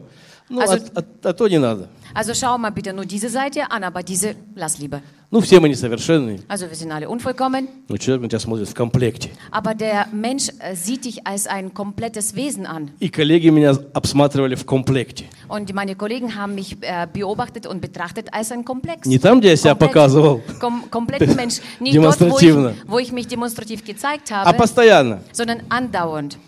Ну, 0.49 0.61
А 0.61 0.65
а, 0.65 0.79
а- 0.95 1.29
а 1.29 1.33
то 1.33 1.49
не 1.49 1.59
надо. 1.59 1.89
Also 2.15 2.33
schau 2.35 2.57
mal 2.57 2.71
bitte 2.71 2.93
nur 2.93 3.05
diese 3.05 3.29
Seite 3.29 3.71
an, 3.71 3.85
aber 3.85 4.03
diese 4.03 4.37
lass 4.55 4.79
lieber. 4.79 5.03
Ну, 5.29 5.41
все 5.41 5.59
мы 5.59 5.69
несовершенные. 5.69 6.41
Also 6.47 6.67
wir 6.71 6.77
sind 6.77 6.93
alle 6.93 7.09
unvollkommen, 7.09 7.69
Но 7.89 7.97
человек 7.97 8.23
на 8.23 8.29
тебя 8.29 8.39
смотрит 8.39 8.69
в 8.69 8.75
комплекте. 8.75 9.31
aber 9.51 9.75
der 9.75 10.07
Mensch 10.13 10.49
äh, 10.61 10.77
sieht 10.77 11.05
dich 11.05 11.27
als 11.27 11.49
ein 11.49 11.75
komplettes 11.75 12.37
Wesen 12.37 12.65
an. 12.65 12.91
И 13.01 13.09
коллеги 13.09 13.49
меня 13.49 13.77
обсматривали 13.93 14.55
в 14.55 14.65
комплекте. 14.65 15.25
Und 15.49 15.75
meine 15.75 15.97
Kollegen 15.97 16.37
haben 16.37 16.55
mich 16.55 16.77
äh, 16.81 17.09
beobachtet 17.13 17.67
und 17.67 17.81
betrachtet 17.81 18.33
als 18.33 18.53
ein 18.53 18.65
Komplex. 18.65 19.07
Не 19.07 19.19
там, 19.19 19.41
где 19.41 19.49
я 19.51 19.57
себя 19.57 19.75
показывал, 19.75 20.43
Kom 20.61 20.89
kompletten 20.91 21.35
Mensch. 21.35 21.57
Nicht 21.81 21.97
dort, 21.97 22.21
wo 22.21 22.39
ich, 22.39 22.55
wo 22.87 22.99
ich 23.01 23.11
mich 23.11 23.27
demonstrativ 23.27 23.85
gezeigt 23.85 24.31
а 24.31 24.45
habe, 24.45 24.57
постоянно. 24.57 25.23
sondern 25.33 25.63
andauernd. 25.69 26.39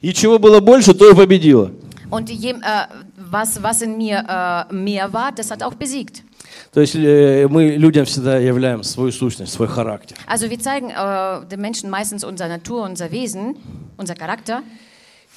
И 0.00 0.12
чего 0.12 0.38
было 0.38 0.60
больше, 0.60 0.94
то 0.94 1.10
и 1.10 1.14
победило. 1.14 1.70
Und 2.13 2.29
je, 2.29 2.51
äh, 2.51 2.55
was, 3.17 3.61
was 3.61 3.81
in 3.81 3.97
mir 3.97 4.23
äh, 4.27 4.73
mehr 4.73 5.13
war, 5.13 5.31
das 5.31 5.51
hat 5.51 5.63
auch 5.63 5.75
besiegt. 5.75 6.23
То 6.71 6.81
есть 6.81 6.95
э, 6.95 7.47
мы 7.47 7.75
людям 7.77 8.05
всегда 8.05 8.37
являем 8.37 8.83
свою 8.83 9.11
сущность, 9.11 9.53
свой 9.53 9.67
характер. 9.67 10.17
Also 10.27 10.49
wir 10.49 10.59
zeigen 10.59 10.89
äh, 10.89 11.45
den 11.45 11.61
Menschen 11.61 11.89
meistens 11.89 12.23
unsere 12.23 12.49
Natur, 12.49 12.83
unser 12.83 13.11
Wesen, 13.11 13.55
unser 13.97 14.15
Charakter. 14.15 14.63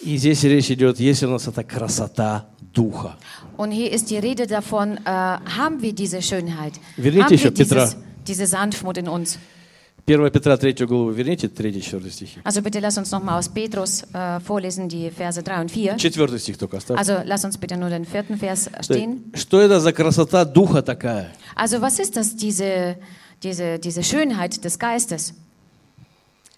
И 0.01 0.17
здесь 0.17 0.43
речь 0.45 0.71
идет, 0.71 0.99
есть 0.99 1.23
у 1.23 1.29
нас 1.29 1.47
эта 1.47 1.63
красота 1.63 2.47
духа. 2.75 3.17
Und 3.57 3.71
hier 3.71 3.93
ist 3.93 4.11
die 4.11 4.19
Rede 4.19 4.47
davon, 4.47 4.97
äh, 4.97 5.01
haben 5.05 5.81
wir 5.83 5.93
diese 5.95 6.23
Schönheit? 6.23 6.75
Верните 6.97 7.25
haben 7.25 7.35
еще 7.35 7.45
wir 7.45 7.55
Петра. 7.55 7.85
dieses, 7.85 7.97
diese 8.27 8.47
Sanftmut 8.47 8.97
in 8.97 9.09
uns? 9.09 9.39
1 10.10 10.32
Петра 10.32 10.56
3 10.56 10.86
главу, 10.86 11.10
верните 11.10 11.48
3-4 11.48 12.10
стихи. 12.10 12.40
Also 12.46 12.62
bitte 12.62 12.80
lass 12.80 12.98
uns 12.98 13.12
nochmal 13.12 13.38
aus 13.38 13.50
Petrus 13.50 14.04
äh, 14.14 14.40
vorlesen, 14.40 14.88
die 14.88 15.12
Verse 15.12 15.44
3 15.44 15.62
und 15.62 15.70
4. 15.70 15.98
Четвертый 15.98 16.40
стих 16.40 16.58
только 16.58 16.78
оставьте. 16.78 16.98
Also 16.98 17.22
lass 17.26 17.44
uns 17.44 17.58
bitte 17.58 17.76
nur 17.76 17.90
den 17.90 18.06
vierten 18.06 18.38
Vers 18.38 18.70
stehen. 18.82 19.34
Что 19.34 19.60
это 19.60 19.82
за 19.82 19.92
красота 19.92 20.46
духа 20.46 20.82
такая? 20.82 21.34
Also 21.56 21.82
was 21.82 22.00
ist 22.00 22.16
das, 22.16 22.38
diese, 22.38 22.96
diese, 23.44 23.80
diese 23.80 24.02
Schönheit 24.02 24.64
des 24.64 24.80
Geistes? 24.80 25.34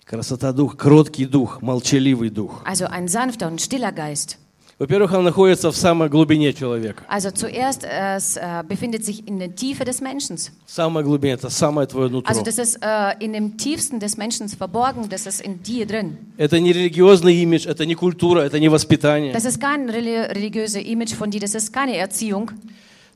Красота 0.06 0.54
духа, 0.54 0.78
кроткий 0.78 1.26
дух, 1.26 1.62
молчаливый 1.64 2.30
дух. 2.30 2.62
Also 2.66 2.86
ein 2.86 3.08
sanfter 3.08 3.48
und 3.48 3.60
stiller 3.62 3.92
Geist. 3.92 4.38
Во-первых, 4.80 5.12
он 5.12 5.26
находится 5.26 5.72
в 5.72 5.76
самой 5.76 6.08
глубине 6.08 6.54
человека. 6.54 7.04
Also 7.10 7.32
zuerst, 7.32 7.84
äh, 7.84 8.16
es 8.16 8.38
äh, 8.38 8.64
befindet 8.66 9.04
sich 9.04 9.28
in 9.28 9.38
der 9.38 9.54
Tiefe 9.54 9.84
des 9.84 10.00
Menschen. 10.00 10.38
В 10.66 10.72
самой 10.72 11.04
глубине, 11.04 11.34
это 11.34 11.50
самое 11.50 11.86
твое 11.86 12.08
нутро. 12.10 12.30
Also 12.32 12.44
das 12.44 12.58
ist 12.58 12.78
äh, 12.82 13.14
in 13.20 13.34
dem 13.34 13.58
Tiefsten 13.58 14.00
des 14.00 14.16
Menschen 14.16 14.48
verborgen, 14.48 15.10
das 15.10 15.26
ist 15.28 15.42
in 15.42 15.62
dir 15.64 15.86
drin. 15.86 16.16
Это 16.38 16.62
не 16.62 16.72
религиозный 16.72 17.36
имидж, 17.44 17.66
это 17.68 17.86
не 17.86 17.96
культура, 17.96 18.40
это 18.40 18.58
не 18.58 18.70
воспитание. 18.70 19.34
Das 19.34 19.44
ist 19.44 19.60
kein 19.60 19.90
reli- 19.90 20.34
religiöses 20.34 20.82
Image 20.82 21.14
von 21.14 21.30
dir, 21.30 21.42
das 21.42 21.56
ist 21.56 21.74
keine 21.74 21.98
Erziehung. 21.98 22.52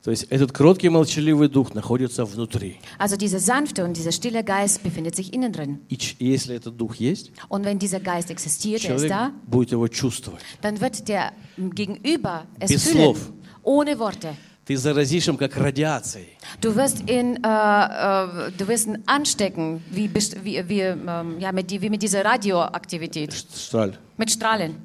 То 0.04 0.12
есть 0.12 0.24
этот 0.30 0.52
кроткий, 0.52 0.90
молчаливый 0.90 1.48
дух 1.48 1.74
находится 1.74 2.26
внутри. 2.26 2.78
Also 2.98 3.16
dieser 3.16 3.40
sanfte 3.40 3.86
und 3.86 3.96
dieser 3.96 4.12
stille 4.12 4.44
Geist 4.44 4.84
befindet 4.84 5.16
sich 5.16 5.34
innen 5.34 5.54
drin. 5.54 5.80
И 5.90 5.98
если 6.20 6.56
этот 6.56 6.76
дух 6.78 6.96
есть, 6.96 7.32
Und 7.48 7.64
wenn 7.64 7.80
dieser 7.80 8.02
Geist 8.02 8.30
existiert, 8.30 8.84
er 8.84 8.96
ist 8.96 9.04
человек 9.04 9.10
da, 9.10 9.32
будет 9.48 9.72
его 9.72 9.88
чувствовать. 9.88 10.42
dann 10.62 10.82
wird 10.82 11.08
der 11.08 11.32
Gegenüber 11.58 12.46
es 12.60 12.70
Без 12.72 12.84
fühlen, 12.84 13.16
слов. 13.16 13.32
ohne 13.64 13.98
Worte. 13.98 14.36
Ты 14.66 14.78
заразишь 14.78 15.28
им 15.28 15.38
как 15.38 15.56
радиацией. 15.58 16.28
Du 16.62 16.76
wirst 16.76 17.10
ihn, 17.10 17.38
äh, 17.44 17.48
äh, 17.48 18.52
du 18.58 18.68
wirst 18.68 18.88
ihn 18.88 18.98
anstecken, 19.06 19.82
wie, 19.92 20.10
wie, 20.14 20.64
wie, 20.70 20.80
ähm, 20.82 21.40
ja, 21.40 21.52
mit, 21.52 21.70
wie 21.70 21.90
mit 21.90 22.02
dieser 22.02 22.24
Radioaktivität, 22.26 23.34
Штраль. 23.34 23.98
mit 24.18 24.32
Strahlen. 24.32 24.76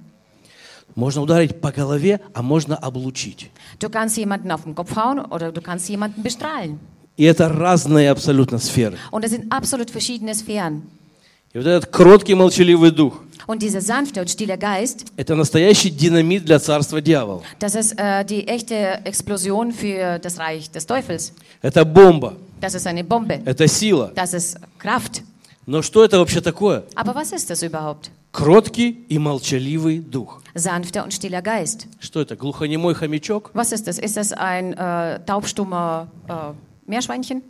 Можно 0.98 1.22
ударить 1.22 1.60
по 1.60 1.70
голове, 1.70 2.20
а 2.34 2.42
можно 2.42 2.74
облучить. 2.76 3.50
Du 3.78 3.88
kannst 3.88 4.16
jemanden 4.16 4.50
auf 4.50 4.64
den 4.64 4.74
Kopf 4.74 4.96
hauen 4.96 5.20
oder 5.20 5.52
du 5.52 5.60
kannst 5.60 5.88
jemanden 5.88 6.24
bestrahlen. 6.24 6.80
И 7.16 7.22
это 7.22 7.48
разные 7.48 8.10
абсолютно 8.10 8.58
сферы. 8.58 8.96
Und 9.12 9.22
das 9.24 9.30
sind 9.30 9.46
absolut 9.52 9.90
verschiedene 9.90 10.34
Sphären. 10.34 10.82
И 11.54 11.58
вот 11.58 11.66
этот 11.68 11.86
кроткий 11.92 12.34
молчаливый 12.34 12.90
дух 12.90 13.22
Und 13.46 13.62
dieser 13.62 13.80
sanfte 13.80 14.20
und 14.20 14.28
stille 14.28 14.58
Geist,– 14.58 15.04
это 15.16 15.36
настоящий 15.36 15.90
динамит 15.90 16.44
для 16.44 16.58
царства 16.58 17.00
дьявола. 17.00 17.42
das 17.60 17.76
ist 17.76 17.92
äh, 17.96 18.24
die 18.24 18.48
echte 18.48 19.00
Explosion 19.04 19.70
für 19.72 20.18
das 20.18 20.36
Reich 20.40 20.68
des 20.72 20.84
Teufels. 20.84 21.32
Это 21.62 21.84
бомба, 21.84 22.34
Das 22.60 22.74
ist 22.74 22.88
eine 22.88 23.04
Bombe. 23.04 23.40
это 23.44 23.68
сила. 23.68 24.10
Das 24.16 24.34
ist 24.34 24.58
Kraft. 24.80 25.22
Но 25.64 25.80
что 25.82 26.02
это 26.04 26.18
вообще 26.18 26.40
такое? 26.40 26.82
Aber 26.96 27.14
was 27.14 27.30
ist 27.32 27.48
das 27.50 27.62
überhaupt? 27.62 28.10
Кроткий 28.38 29.04
и 29.08 29.18
молчаливый 29.18 29.98
дух. 29.98 30.40
Sanfter 30.54 31.02
und 31.02 31.12
stiller 31.12 31.42
Geist. 31.42 31.88
Что 31.98 32.20
это, 32.20 32.36
глухонемой 32.36 32.94
хомячок? 32.94 33.50
Was 33.52 33.72
ist 33.72 33.88
das? 33.88 33.98
Ist 33.98 34.16
das 34.16 34.32
ein 34.32 34.74
äh, 34.74 35.18
taubstummer 35.26 36.06
äh, 36.28 36.52
Meerschweinchen? 36.86 37.42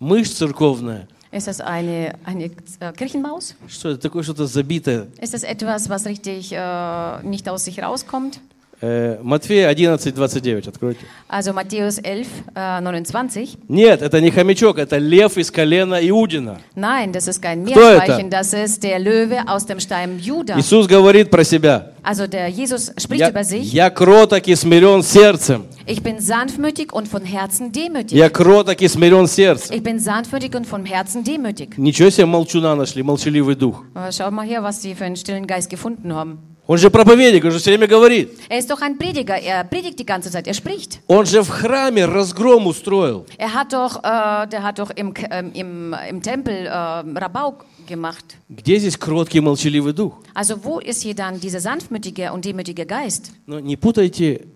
Мышь 0.00 0.34
церковная? 0.34 1.06
Ist 1.30 1.46
das 1.46 1.60
eine, 1.60 2.16
eine 2.24 2.50
äh, 2.80 2.92
Kirchenmaus? 2.94 3.54
Что 3.68 3.90
это 3.90 4.00
такое 4.00 4.24
что-то 4.24 4.48
забитое? 4.48 5.06
Ist 5.20 5.34
das 5.34 5.44
etwas, 5.44 5.88
was 5.88 6.04
richtig 6.04 6.50
äh, 6.50 7.22
nicht 7.22 7.48
aus 7.48 7.64
sich 7.64 7.80
rauskommt? 7.80 8.40
Э, 8.82 9.18
Матфея 9.22 9.70
11, 9.70 10.14
29, 10.14 10.68
откройте. 10.68 11.00
Also 11.28 11.54
Matthäus 11.54 11.98
11, 11.98 12.28
äh, 12.54 12.80
29. 12.82 13.56
Нет, 13.68 14.02
это 14.02 14.20
не 14.20 14.30
хомячок, 14.30 14.78
это 14.78 14.98
лев 14.98 15.38
из 15.38 15.50
колена 15.50 15.98
Иудина. 16.06 16.58
Nein, 16.74 17.12
das 17.12 17.26
ist 17.26 17.40
kein 17.40 17.64
Meerschweinchen, 17.64 18.28
das 18.28 18.52
ist 18.52 18.82
der 18.82 18.98
Löwe 18.98 19.48
aus 19.48 19.64
dem 19.64 19.80
Stamm 19.80 20.18
Juda. 20.18 20.58
Иисус 20.58 20.86
говорит 20.86 21.30
про 21.30 21.42
себя. 21.42 21.92
Also 22.02 22.26
der 22.26 22.48
Jesus 22.48 22.92
spricht 22.98 23.20
Я, 23.22 23.30
über 23.30 23.44
sich. 23.44 23.72
я 23.72 23.88
кроток 23.88 24.46
и 24.46 24.54
смирен 24.54 25.02
сердцем. 25.02 25.64
Ich 25.86 26.02
bin 26.02 26.20
sanftmütig 26.20 26.92
und 26.92 27.08
von 27.08 27.24
Herzen 27.24 27.72
demütig. 27.72 28.12
Я 28.12 28.28
кроток 28.28 28.82
и 28.82 28.88
смирен 28.88 29.26
сердцем. 29.26 29.74
Ich 29.74 29.82
bin 29.82 29.98
sanftmütig 29.98 30.54
und 30.54 30.66
von 30.66 30.84
Herzen 30.84 31.24
demütig. 31.24 31.78
Ничего 31.78 32.10
себе 32.10 32.26
молчуна 32.26 32.74
нашли, 32.74 33.02
молчаливый 33.02 33.54
дух. 33.54 33.84
Schau 34.12 34.30
mal 34.30 34.46
her, 34.46 34.62
was 34.62 34.82
sie 34.82 34.94
für 34.94 35.04
einen 35.04 35.16
stillen 35.16 35.46
Geist 35.46 35.70
gefunden 35.70 36.12
haben. 36.12 36.55
Он 36.68 36.78
же 36.78 36.90
проповедник, 36.90 37.44
он 37.44 37.52
же 37.52 37.58
все 37.58 37.70
время 37.70 37.86
говорит. 37.86 38.30
Er 38.48 38.58
ist 38.58 38.68
doch 38.68 38.80
ein 38.82 38.98
Prediger, 38.98 39.36
er 39.36 39.62
predigt 39.64 39.98
die 40.00 40.06
ganze 40.06 40.30
Zeit, 40.30 40.48
er 40.48 40.54
spricht. 40.54 41.00
Он 41.06 41.24
же 41.24 41.42
в 41.42 41.48
храме 41.48 42.04
разгром 42.06 42.66
устроил. 42.66 43.24
Er 43.38 43.54
hat 43.54 43.72
doch, 43.72 44.02
äh, 44.02 44.48
der 44.48 44.62
hat 44.64 44.78
doch 44.80 44.90
im, 44.90 45.14
ähm, 45.30 45.52
im, 45.54 45.94
im 46.10 46.22
Tempel 46.22 46.66
äh, 46.66 46.70
Rabau 46.70 47.54
gemacht. 47.86 48.36
Где 48.48 48.78
здесь 48.78 48.98
кроткий 48.98 49.40
молчаливый 49.40 49.92
дух? 49.92 50.14
Also 50.34 50.64
wo 50.64 50.80
ist 50.80 51.02
hier 51.02 51.14
dann 51.14 51.38
dieser 51.38 51.60
sanftmütige 51.60 52.32
und 52.32 52.44
demütige 52.44 52.84
Geist? 52.84 53.32
Но 53.46 53.60
не 53.60 53.76
путайте 53.76 54.46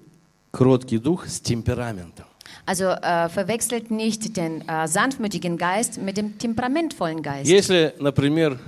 кроткий 0.50 0.98
дух 0.98 1.28
с 1.28 1.40
темпераментом. 1.40 2.26
Also 2.66 2.86
äh, 2.86 3.28
verwechselt 3.28 3.90
nicht 3.90 4.36
den 4.36 4.66
äh, 4.68 4.88
sanftmütigen 4.88 5.56
Geist 5.58 6.00
mit 6.02 6.16
dem 6.16 6.38
temperamentvollen 6.38 7.22
Geist. 7.22 7.48
Если, 7.48 7.92
например, 8.00 8.58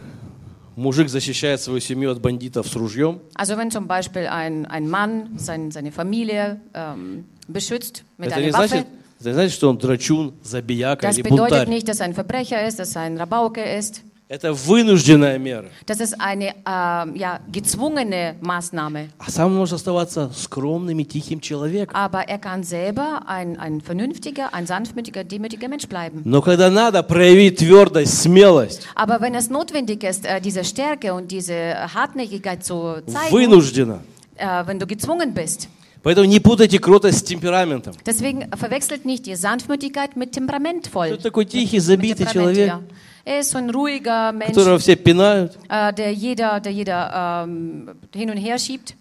мужик 0.77 1.09
защищает 1.09 1.61
свою 1.61 1.81
семью 1.81 2.11
от 2.11 2.21
бандитов 2.21 2.67
с 2.67 2.75
ружьем, 2.77 3.21
Also 3.35 3.57
wenn 3.57 3.71
zum 3.71 3.87
Beispiel 3.87 4.27
ein, 4.27 4.67
ein 4.67 4.89
Mann 4.89 5.31
sein, 5.37 5.71
seine 5.71 5.93
Familie 5.93 6.61
ähm, 6.75 7.25
beschützt 7.49 8.05
mit 8.19 8.29
это 8.29 8.37
einer 8.37 8.53
Waffe, 8.53 8.69
значит, 8.69 8.87
это 9.21 9.29
не 9.29 9.35
значит, 9.35 9.53
что 9.53 9.69
он 9.71 9.79
драчун, 9.79 10.35
забияка 10.43 11.07
das 11.07 11.17
или 11.17 11.23
bedeutet 11.23 11.51
бунтарь. 11.51 11.69
nicht, 11.69 11.89
dass 11.89 12.01
er 12.01 12.07
ein 12.07 12.15
Verbrecher 12.15 12.67
ist, 12.67 12.79
dass 12.79 12.97
er 12.97 13.03
ein 13.03 13.17
Rabauke 13.19 13.63
ist. 13.63 14.03
Это 14.33 14.55
вынужденная 14.55 15.38
мера. 15.38 15.66
Das 15.85 16.01
ist 16.01 16.18
eine 16.18 16.55
ähm, 16.64 17.16
ja, 17.16 17.40
gezwungene 17.53 18.37
Maßnahme. 18.40 19.11
А 19.18 19.31
сам 19.31 19.55
может 19.55 19.75
оставаться 19.75 20.31
скромным 20.35 20.99
и 21.01 21.05
тихим 21.05 21.38
человеком. 21.42 21.95
Aber 21.95 22.27
er 22.27 22.38
kann 22.38 22.62
selber 22.64 23.25
ein, 23.27 23.59
ein 23.59 23.83
vernünftiger, 23.83 24.55
ein 24.55 24.66
sanftmütiger, 24.66 25.23
demütiger 25.25 25.68
Mensch 25.68 25.87
bleiben. 25.87 26.23
Но 26.25 26.40
когда 26.40 26.71
надо 26.71 27.03
проявить 27.03 27.59
твердость, 27.59 28.23
смелость, 28.23 28.88
Aber 28.95 29.21
wenn 29.21 29.35
es 29.35 29.51
notwendig 29.51 30.03
ist, 30.03 30.25
äh, 30.25 30.40
diese 30.40 30.64
Stärke 30.64 31.12
und 31.12 31.31
diese 31.31 31.92
Hartnäckigkeit 31.95 32.64
zu 32.64 33.03
zeigen, 33.07 33.31
вынужденно. 33.31 34.01
äh, 34.37 34.66
wenn 34.66 34.79
du 34.79 34.87
gezwungen 34.87 35.35
bist. 35.35 35.68
Поэтому 36.03 36.27
не 36.27 36.40
путайте 36.40 36.79
кротость 36.79 37.18
с 37.18 37.23
темпераментом. 37.23 37.92
Deswegen 38.07 38.51
verwechselt 38.57 39.05
nicht 39.05 39.27
die 39.27 39.37
Sanftmütigkeit 39.37 40.16
mit 40.16 40.33
temperamentvoll. 40.33 41.09
Кто 41.09 41.16
такой 41.18 41.45
тихий, 41.45 41.81
забитый 41.81 42.27
человек, 42.27 42.68
ja. 42.68 42.81
Er 43.25 43.41
ist 43.41 43.51
so 43.51 43.59
ein 43.59 43.71
ruhiger 43.71 44.33
Mensch, 44.33 44.49
которого 44.55 44.79
все 44.79 44.97
пинают. 44.97 45.57
äh, 45.69 45.93
der 45.93 46.13
jeder, 46.13 46.59
der 46.61 46.73
jeder 46.73 47.45
ähm, 47.47 47.91
hin 48.15 48.31
und 48.31 48.37
her 48.37 48.59
schiebt. 48.59 48.95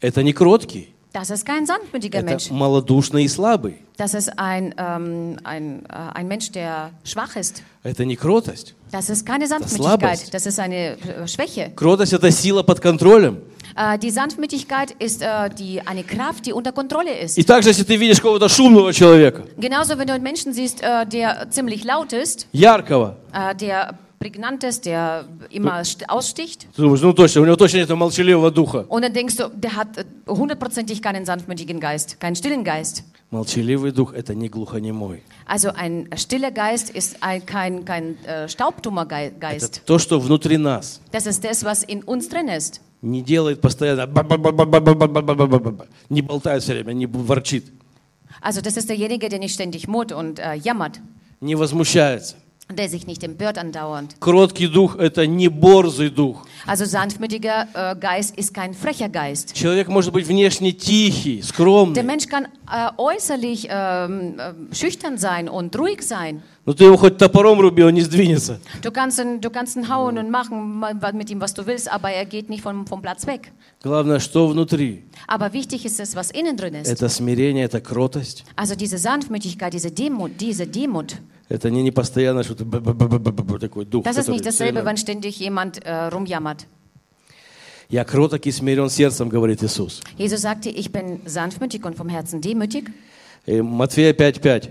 Это 0.00 0.22
не 0.22 0.32
кроткий. 0.32 0.92
Das 1.12 1.30
ist 1.30 1.46
kein 1.46 1.64
sanftmütiger 1.66 2.18
Это 2.18 2.26
Mensch. 2.26 2.50
малодушный 2.50 3.24
и 3.24 3.28
слабый. 3.28 3.78
Das 3.96 4.12
ist 4.12 4.38
ein, 4.38 4.74
ähm, 4.76 5.38
ein, 5.44 5.86
äh, 5.86 5.92
ein 6.14 6.28
Mensch, 6.28 6.50
der 6.52 6.90
schwach 7.04 7.34
ist. 7.36 7.62
Это 7.82 8.04
не 8.04 8.16
кротость. 8.16 8.74
Das 8.92 9.08
ist 9.08 9.24
keine. 9.24 9.46
Sanftmütigkeit, 9.46 10.32
das 10.34 10.44
ist 10.46 10.60
eine 10.60 10.98
äh, 10.98 11.26
Schwäche. 11.26 11.72
Кротость– 11.74 12.12
это 12.14 12.30
сила 12.30 12.62
под 12.62 12.80
контролем. 12.80 13.38
Äh, 13.75 13.97
die 13.99 14.11
Sanftmütigkeit 14.11 14.91
ist 14.99 15.21
äh, 15.21 15.49
die, 15.49 15.81
eine 15.85 16.03
Kraft, 16.03 16.45
die 16.45 16.53
unter 16.53 16.71
Kontrolle 16.71 17.11
ist. 17.17 17.37
И 17.37 17.43
также, 17.43 17.69
если 17.69 17.83
ты 17.83 17.95
видишь 17.97 18.19
какого-то 18.19 18.49
шумного 18.49 18.91
человека, 18.93 19.43
Genauso, 19.57 19.97
wenn 19.97 20.07
du 20.07 20.13
einen 20.13 20.23
Menschen 20.23 20.53
siehst, 20.53 20.81
äh, 20.81 21.05
der 21.05 21.49
ziemlich 21.49 21.83
laut 21.83 22.11
ist, 22.13 22.47
яркого, 22.51 23.15
äh, 23.33 23.55
der 23.55 23.95
prägnant 24.19 24.63
ist, 24.63 24.85
der 24.85 25.25
immer 25.49 25.81
st- 25.81 26.05
aussticht, 26.07 26.67
ты 26.75 26.81
думаешь, 26.83 27.01
ну 27.01 27.11
точно, 27.13 27.41
у 27.41 27.45
него 27.45 27.55
точно 27.55 27.77
нет 27.77 27.89
молчаливого 27.89 28.51
духа. 28.51 28.85
und 28.89 29.03
dann 29.03 29.13
denkst 29.13 29.35
du, 29.37 29.47
der 29.49 29.75
hat 29.75 29.97
äh, 29.97 30.03
hundertprozentig 30.27 31.01
keinen 31.01 31.25
sanftmütigen 31.25 31.79
Geist, 31.79 32.19
keinen 32.19 32.35
stillen 32.35 32.63
Geist. 32.63 33.03
Молчаливый 33.31 33.93
дух – 33.93 34.13
это 34.13 34.35
не 34.35 34.49
глухонемой. 34.49 35.23
Also 35.45 35.69
ein 35.73 36.09
stiller 36.17 36.51
Geist 36.51 36.89
ist 36.89 37.15
ein, 37.23 37.45
kein, 37.45 37.85
kein 37.85 38.17
äh, 38.25 38.49
staubtummer 38.49 39.05
Gei- 39.05 39.27
Это 39.27 39.39
Geist. 39.39 39.81
то, 39.85 39.97
что 39.99 40.19
внутри 40.19 40.57
нас. 40.57 40.99
Das 41.11 41.25
ist 41.25 41.43
das, 41.45 41.63
was 41.63 41.81
in 41.83 42.03
uns 42.03 42.27
drin 42.27 42.49
ist. 42.49 42.81
не 43.02 43.22
делает 43.22 43.60
постоянно, 43.60 44.06
не 46.08 46.22
болтает 46.22 46.62
все 46.62 46.72
время, 46.74 46.92
не 46.92 47.06
ворчит. 47.06 47.72
Also 48.42 48.60
das 48.60 48.76
ist 48.76 48.88
derjenige, 48.88 49.28
der 49.28 49.38
nicht 49.38 49.54
ständig 49.54 49.88
murrt 49.88 50.12
und 50.12 50.38
äh, 50.38 50.54
jammert. 50.54 51.00
Не 51.40 51.54
возмущается. 51.54 52.36
der 52.73 52.87
sich 52.87 53.05
nicht 53.05 53.21
empört 53.23 53.57
andauernd. 53.57 54.15
Кроткий 54.21 54.67
дух – 54.67 54.97
это 54.97 55.27
не 55.27 55.49
борзый 55.49 56.09
дух. 56.09 56.45
Also 56.65 56.85
sanftmütiger 56.85 57.67
äh, 57.73 57.95
Geist 57.99 58.37
ist 58.37 58.53
kein 58.53 58.73
frecher 58.73 59.09
Geist. 59.09 59.53
Человек 59.55 59.89
может 59.89 60.13
быть 60.13 60.25
внешне 60.25 60.71
тихий, 60.71 61.37
Der 61.41 61.43
скромный, 61.43 62.03
Mensch 62.03 62.27
kann 62.27 62.45
äh, 62.71 62.89
äußerlich 62.97 63.67
ähm, 63.69 64.39
äh, 64.39 64.73
schüchtern 64.73 65.17
sein 65.17 65.49
und 65.49 65.75
ruhig 65.77 66.01
sein. 66.01 66.43
но 66.65 66.73
ты 66.73 66.85
его 66.85 66.95
хоть 66.95 67.17
топором 67.17 67.59
руби, 67.59 67.83
он 67.83 67.93
не 67.95 68.01
сдвинется. 68.03 68.59
Du 68.83 68.91
kannst 68.91 69.19
ihn, 69.19 69.41
du 69.41 69.49
kannst 69.49 69.75
ihn 69.75 69.89
hauen 69.89 70.17
und 70.17 70.29
machen 70.29 70.79
ma- 70.79 70.93
mit 71.11 71.29
ihm, 71.29 71.41
was 71.41 71.53
du 71.53 71.65
willst, 71.65 71.91
aber 71.91 72.11
er 72.11 72.23
geht 72.25 72.49
nicht 72.49 72.61
vom, 72.63 72.85
vom 72.87 73.01
Platz 73.01 73.27
weg. 73.27 73.51
Главное, 73.83 74.19
что 74.21 74.47
внутри. 74.47 75.03
Aber 75.27 75.51
wichtig 75.51 75.83
ist 75.85 75.99
es, 75.99 76.15
was 76.15 76.31
innen 76.31 76.55
drin 76.55 76.75
ist. 76.75 76.87
Это 76.87 77.09
смирение, 77.09 77.65
это 77.65 77.81
кротость. 77.81 78.45
Also 78.55 78.75
diese 78.75 78.97
Sanftmütigkeit, 78.97 79.73
diese 79.73 79.91
Demut, 79.91 80.39
diese 80.39 80.67
Demut. 80.67 81.17
Это 81.48 81.70
не, 81.70 81.82
не 81.82 81.92
постоянно 81.92 82.42
что-то 82.42 82.64
такой 83.60 83.84
дух. 83.84 84.04
Das 84.04 84.16
ist 84.16 84.28
nicht 84.28 84.44
dasselbe, 84.44 84.84
wenn 84.84 84.96
ständig 84.96 85.38
jemand 85.38 85.84
äh, 85.84 86.08
rumjammert. 86.08 86.66
Я 87.88 88.04
кроток 88.04 88.46
и 88.46 88.50
смирен 88.50 88.90
сердцем, 88.90 89.28
говорит 89.28 89.62
Иисус. 89.62 90.00
Jesus 90.18 90.40
sagte, 90.40 90.70
ich 90.70 90.90
bin 90.90 91.20
sanftmütig 91.24 91.84
und 91.84 91.96
vom 91.96 92.08
Herzen 92.08 92.40
demütig. 92.40 92.90
И 93.46 93.62
Матфея 93.62 94.12
5.5. 94.12 94.70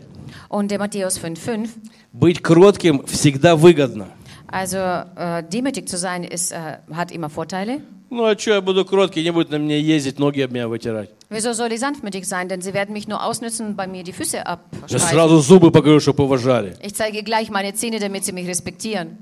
Und 0.49 0.69
der 0.69 0.79
Matthäus 0.79 1.17
5,5. 1.17 1.69
Быть 2.11 2.41
кротким 2.43 3.05
всегда 3.05 3.55
выгодно. 3.55 4.07
Also 4.47 4.77
äh, 4.77 5.43
demütig 5.43 5.87
zu 5.87 5.97
sein 5.97 6.23
ist, 6.25 6.51
äh, 6.51 6.77
hat 6.93 7.11
immer 7.11 7.29
Vorteile. 7.29 7.81
Ну 8.09 8.25
а 8.25 8.37
что 8.37 8.51
я 8.51 8.61
буду 8.61 8.85
кроткий, 8.85 9.23
не 9.23 9.31
будет 9.31 9.49
на 9.49 9.57
мне 9.59 9.79
ездить, 9.79 10.19
ноги 10.19 10.41
об 10.41 10.51
меня 10.51 10.67
вытирать. 10.67 11.09
Wieso 11.28 11.52
soll 11.52 11.72
ich 11.72 11.80
sanftmütig 11.80 12.26
sein? 12.26 12.48
Denn 12.48 12.60
sie 12.62 12.72
werden 12.74 12.92
mich 12.92 13.06
nur 13.08 13.22
ausnützen 13.24 13.66
und 13.68 13.76
bei 13.76 13.86
mir 13.86 14.02
die 14.02 14.12
Füße 14.12 14.36
Я 14.38 14.42
abstreichen. 14.46 14.98
сразу 15.08 15.38
зубы 15.40 15.70
покажу, 15.70 16.00
чтобы 16.00 16.24
уважали. 16.24 16.74
Ich 16.82 16.94
zeige 16.94 17.22
gleich 17.22 17.50
meine 17.50 17.72
Zähne, 17.74 17.98
damit 17.98 18.24
sie 18.24 18.32
mich 18.32 18.46
respektieren. 18.48 19.18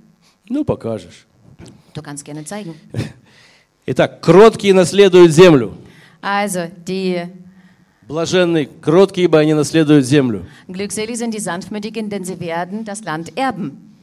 Ну, 0.49 0.65
покажешь. 0.65 1.27
Du 1.95 2.03
kannst 2.03 2.25
gerne 2.25 2.45
zeigen. 2.45 2.75
Итак, 3.87 4.21
кроткие 4.21 4.75
наследуют 4.75 5.33
землю. 5.33 5.73
Also, 6.21 6.71
die 6.87 7.27
Блаженные, 8.07 8.69
кроткие, 8.81 9.25
ибо 9.27 9.39
они 9.39 9.53
наследуют 9.55 10.07
землю. 10.07 10.47
glückselig 10.67 11.19
sind 11.19 11.35
die 11.35 11.41
Sanftmütigen, 11.41 12.09
denn 12.09 12.25
sie 12.25 12.41
werden 12.41 12.85
das 12.87 13.05
Land 13.05 13.37
erben. 13.37 13.95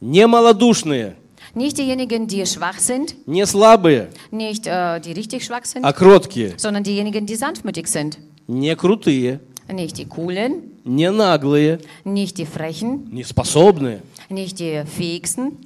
Не 0.00 0.26
малодушные, 0.26 1.14
Nicht 1.54 1.78
diejenigen, 1.78 2.26
die 2.28 2.44
schwach 2.46 2.78
sind, 2.78 3.14
не 3.26 3.44
слабые, 3.46 4.08
nicht 4.30 4.66
äh, 4.66 5.00
die 5.00 5.12
richtig 5.12 5.44
schwach 5.44 5.64
sind, 5.64 5.84
а 5.84 5.92
кроткие. 5.92 6.54
sondern 6.56 6.84
diejenigen, 6.84 7.26
die 7.26 7.34
sanftmütig 7.36 7.86
sind. 7.88 8.18
Не 8.46 8.74
крутые, 8.76 9.40
Nicht 9.72 9.98
die 9.98 10.06
Coolen, 10.06 10.52
не 10.84 11.10
наглые, 11.10 11.78
nicht 12.04 12.38
die 12.38 12.46
Frechen, 12.46 13.08
не 13.12 13.22
способные, 13.24 14.02
nicht 14.28 14.58
die 14.58 14.82
Fähigsten, 14.84 15.56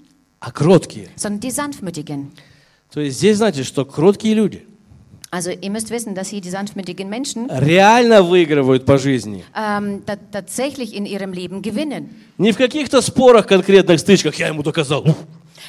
а 0.41 0.51
кроткие. 0.51 1.09
sondern 1.17 1.41
die 1.41 1.51
Sanftmütigen. 1.51 2.31
То 2.93 3.01
есть 3.01 3.19
здесь, 3.19 3.39
знаете, 3.39 3.65
что 3.65 3.85
кроткие 3.85 4.35
люди, 4.35 4.62
Also 5.31 5.51
ihr 5.51 5.71
müsst 5.71 5.91
wissen, 5.91 6.15
dass 6.15 6.29
hier 6.29 6.41
die 6.41 6.51
sanftmütigen 6.51 7.09
Menschen 7.11 7.49
реально 7.51 8.23
выигрывают 8.23 8.85
по 8.87 8.99
жизни. 8.99 9.43
ähm, 9.57 10.03
ta 10.07 10.17
tatsächlich 10.31 10.95
in 10.95 11.07
ihrem 11.07 11.33
Leben 11.33 11.61
gewinnen. 11.61 12.09
Не 12.39 12.53
в 12.53 12.57
каких-то 12.57 13.01
спорах, 13.03 13.47
конкретных 13.47 13.99
стычках, 13.99 14.35
я 14.37 14.47
ему 14.49 14.62
доказал. 14.62 15.03
Ух. 15.09 15.17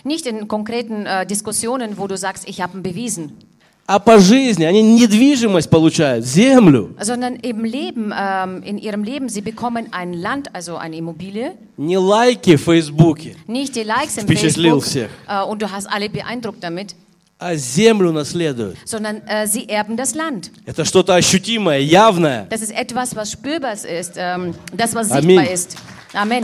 Nicht 0.03 0.25
in 0.25 0.47
konkreten 0.47 1.05
äh, 1.05 1.25
Diskussionen, 1.25 1.97
wo 1.97 2.07
du 2.07 2.17
sagst, 2.17 2.47
ich 2.47 2.61
habe 2.61 2.77
ihn 2.77 2.83
bewiesen, 2.83 3.31
А 3.87 3.99
по 3.99 4.17
жизни 4.19 4.63
они 4.65 4.81
недвижимость 4.81 5.69
получают, 5.69 6.25
землю. 6.25 6.95
sondern 6.99 7.35
im 7.35 7.63
Leben, 7.63 8.11
ähm, 8.19 8.63
in 8.63 8.79
ihrem 8.79 9.03
Leben, 9.03 9.29
sie 9.29 9.41
bekommen 9.41 9.89
ein 9.91 10.13
Land, 10.13 10.49
also 10.55 10.75
eine 10.77 10.95
Immobilie, 10.97 11.51
Не 11.77 11.97
лайки 11.99 12.55
в 12.57 12.63
Фейсбуке, 12.63 13.35
nicht 13.47 13.75
die 13.75 13.83
Likes 13.83 14.17
im 14.17 14.23
Впечатлил 14.23 14.81
Facebook 14.81 14.83
всех. 14.85 15.09
äh, 15.27 15.43
und 15.43 15.61
du 15.61 15.69
hast 15.71 15.85
alle 15.85 16.09
beeindruckt 16.09 16.63
damit, 16.63 16.95
а 17.37 17.53
землю 17.55 18.11
наследуют. 18.11 18.75
sondern 18.85 19.21
äh, 19.27 19.45
sie 19.45 19.69
erben 19.69 19.95
das 19.97 20.15
Land. 20.15 20.49
Это 20.65 20.83
что-то 20.83 21.13
ощутимое, 21.13 21.77
явное. 21.81 22.47
Das 22.49 22.61
ist 22.63 22.71
etwas, 22.71 23.15
was 23.15 23.29
spürbar 23.33 23.73
ist, 23.73 24.13
ähm, 24.17 24.55
das, 24.75 24.95
was 24.95 25.11
Amen. 25.11 25.21
sichtbar 25.37 25.51
ist. 25.53 25.77
Amen. 26.13 26.43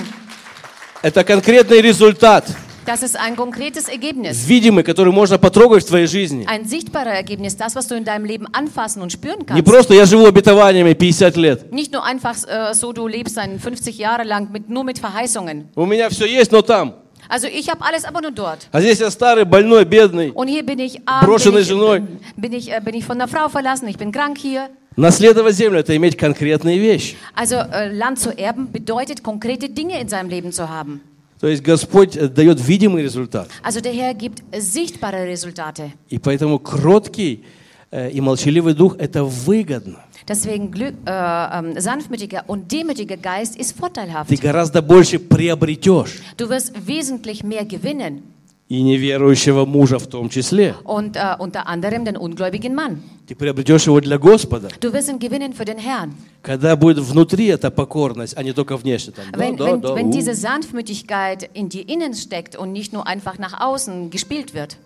Это 1.01 1.23
конкретный 1.23 1.81
результат, 1.81 2.45
Das 2.85 3.03
ist 3.03 3.15
ein 3.15 3.35
konkretes 3.35 3.87
Ergebnis. 3.89 4.45
видимый, 4.47 4.83
который 4.83 5.13
можно 5.13 5.37
потрогать 5.37 5.83
в 5.83 5.87
твоей 5.87 6.07
жизни. 6.07 6.45
Ein 6.47 6.65
sichtbarer 6.65 7.11
Ergebnis, 7.13 7.55
das, 7.55 7.75
was 7.75 7.87
du 7.87 7.95
in 7.95 8.03
deinem 8.03 8.25
Leben 8.25 8.47
anfassen 8.53 9.01
und 9.03 9.11
spüren 9.11 9.39
Не 9.41 9.45
kannst. 9.45 9.65
просто 9.65 9.93
я 9.93 10.05
живу 10.05 10.25
обетованиями 10.25 10.93
50 10.93 11.35
лет. 11.37 11.71
Nicht 11.71 11.91
nur 11.93 12.03
einfach 12.03 12.35
äh, 12.47 12.73
so, 12.73 12.91
du 12.91 13.07
lebst 13.07 13.37
ein 13.37 13.59
50 13.59 13.97
Jahre 13.99 14.23
lang 14.23 14.51
mit, 14.51 14.69
nur 14.69 14.83
mit 14.83 14.97
Verheißungen. 14.99 15.69
У 15.75 15.85
меня 15.85 16.09
все 16.09 16.25
есть, 16.25 16.51
но 16.51 16.61
там. 16.63 16.93
Also 17.29 17.47
ich 17.47 17.69
habe 17.69 17.85
alles 17.85 18.03
aber 18.03 18.19
nur 18.21 18.31
dort. 18.31 18.67
А 18.71 18.81
здесь 18.81 18.99
я 18.99 19.11
старый, 19.11 19.45
больной, 19.45 19.85
бедный. 19.85 20.31
Und 20.33 20.47
hier 20.47 20.63
bin 20.65 20.79
ich 20.79 20.99
arm, 21.05 21.25
Брошенной 21.27 21.57
bin 21.57 21.61
ich, 21.61 21.67
женой. 21.67 22.03
bin, 22.35 22.51
ich, 22.53 22.71
äh, 22.73 22.81
bin 22.83 22.95
ich 22.95 23.05
von 23.05 23.19
der 23.19 23.27
Frau 23.27 23.47
verlassen, 23.47 23.87
ich 23.87 23.97
bin 23.97 24.11
krank 24.11 24.37
hier. 24.39 24.69
Наследовать 24.97 25.55
землю – 25.55 25.81
это 25.81 25.95
иметь 25.95 26.17
конкретные 26.17 26.77
вещи. 26.79 27.15
Also 27.33 27.55
äh, 27.57 27.93
Land 27.95 28.19
zu 28.19 28.31
erben 28.37 28.71
bedeutet, 28.71 29.23
konkrete 29.23 29.69
Dinge 29.69 30.01
in 30.01 30.09
seinem 30.09 30.29
Leben 30.29 30.51
zu 30.51 30.67
haben. 30.69 30.99
То 31.46 31.50
есть 31.50 31.62
Господь 31.62 32.16
э, 32.16 32.26
дает 32.26 32.60
видимый 32.60 33.04
результат. 33.04 33.48
Also 33.62 33.80
der 33.80 33.92
Herr 33.92 34.14
gibt 34.14 34.42
sichtbare 34.52 35.28
Resultate. 35.28 35.92
И 36.08 36.18
поэтому 36.18 36.58
кроткий 36.58 37.44
э, 37.92 38.10
и 38.10 38.20
молчаливый 38.20 38.74
дух– 38.74 38.96
это 38.98 39.22
выгодно. 39.22 40.00
Deswegen 40.26 40.74
äh, 40.74 40.90
ähm, 41.06 41.78
sanftmütiger 41.78 42.42
und 42.48 42.72
demütiger 42.72 43.16
Geist 43.16 43.54
ist 43.54 43.78
vorteilhaft. 43.78 44.28
Ты 44.28 44.34
гораздо 44.42 44.82
больше 44.82 45.20
приобретешь. 45.20 46.18
Du 46.36 46.48
wirst 46.48 46.72
wesentlich 46.84 47.44
mehr 47.44 47.64
gewinnen. 47.64 48.24
И 48.68 48.82
неверующего 48.82 49.64
мужа 49.64 50.00
в 50.00 50.08
том 50.08 50.28
числе. 50.28 50.74
Und 50.82 51.14
äh, 51.16 51.36
unter 51.38 51.68
anderem 51.68 52.04
den 52.04 52.16
ungläubigen 52.16 52.74
Mann. 52.74 53.00
Ты 53.28 53.36
приобретешь 53.36 53.86
его 53.86 54.00
для 54.00 54.18
Господа. 54.18 54.68
Du 54.80 54.92
wirst 54.92 55.08
ihn 55.08 55.20
gewinnen 55.20 55.52
für 55.52 55.64
den 55.64 55.78
Herrn. 55.78 56.14
Когда 56.42 56.74
будет 56.74 56.98
внутри 56.98 57.46
эта 57.46 57.70
покорность, 57.70 58.34
а 58.36 58.42
не 58.42 58.52
только 58.52 58.76
внешне. 58.76 59.12
Там, 59.14 59.24
Wenn, 59.40 59.56
да, 59.56 59.66
wenn, 59.66 59.80
да, 59.80 59.94
wenn 59.94 60.08
у. 60.08 60.10
diese 60.10 60.34
Sanftmütigkeit 60.34 61.48
in 61.54 61.68
dir 61.68 61.88
innen 61.88 62.12
steckt 62.14 62.56
und 62.56 62.72
nicht 62.72 62.92
nur 62.92 63.06
einfach 63.06 63.38
nach 63.38 63.60
außen 63.60 64.10
gespielt 64.10 64.52
wird. 64.52 64.76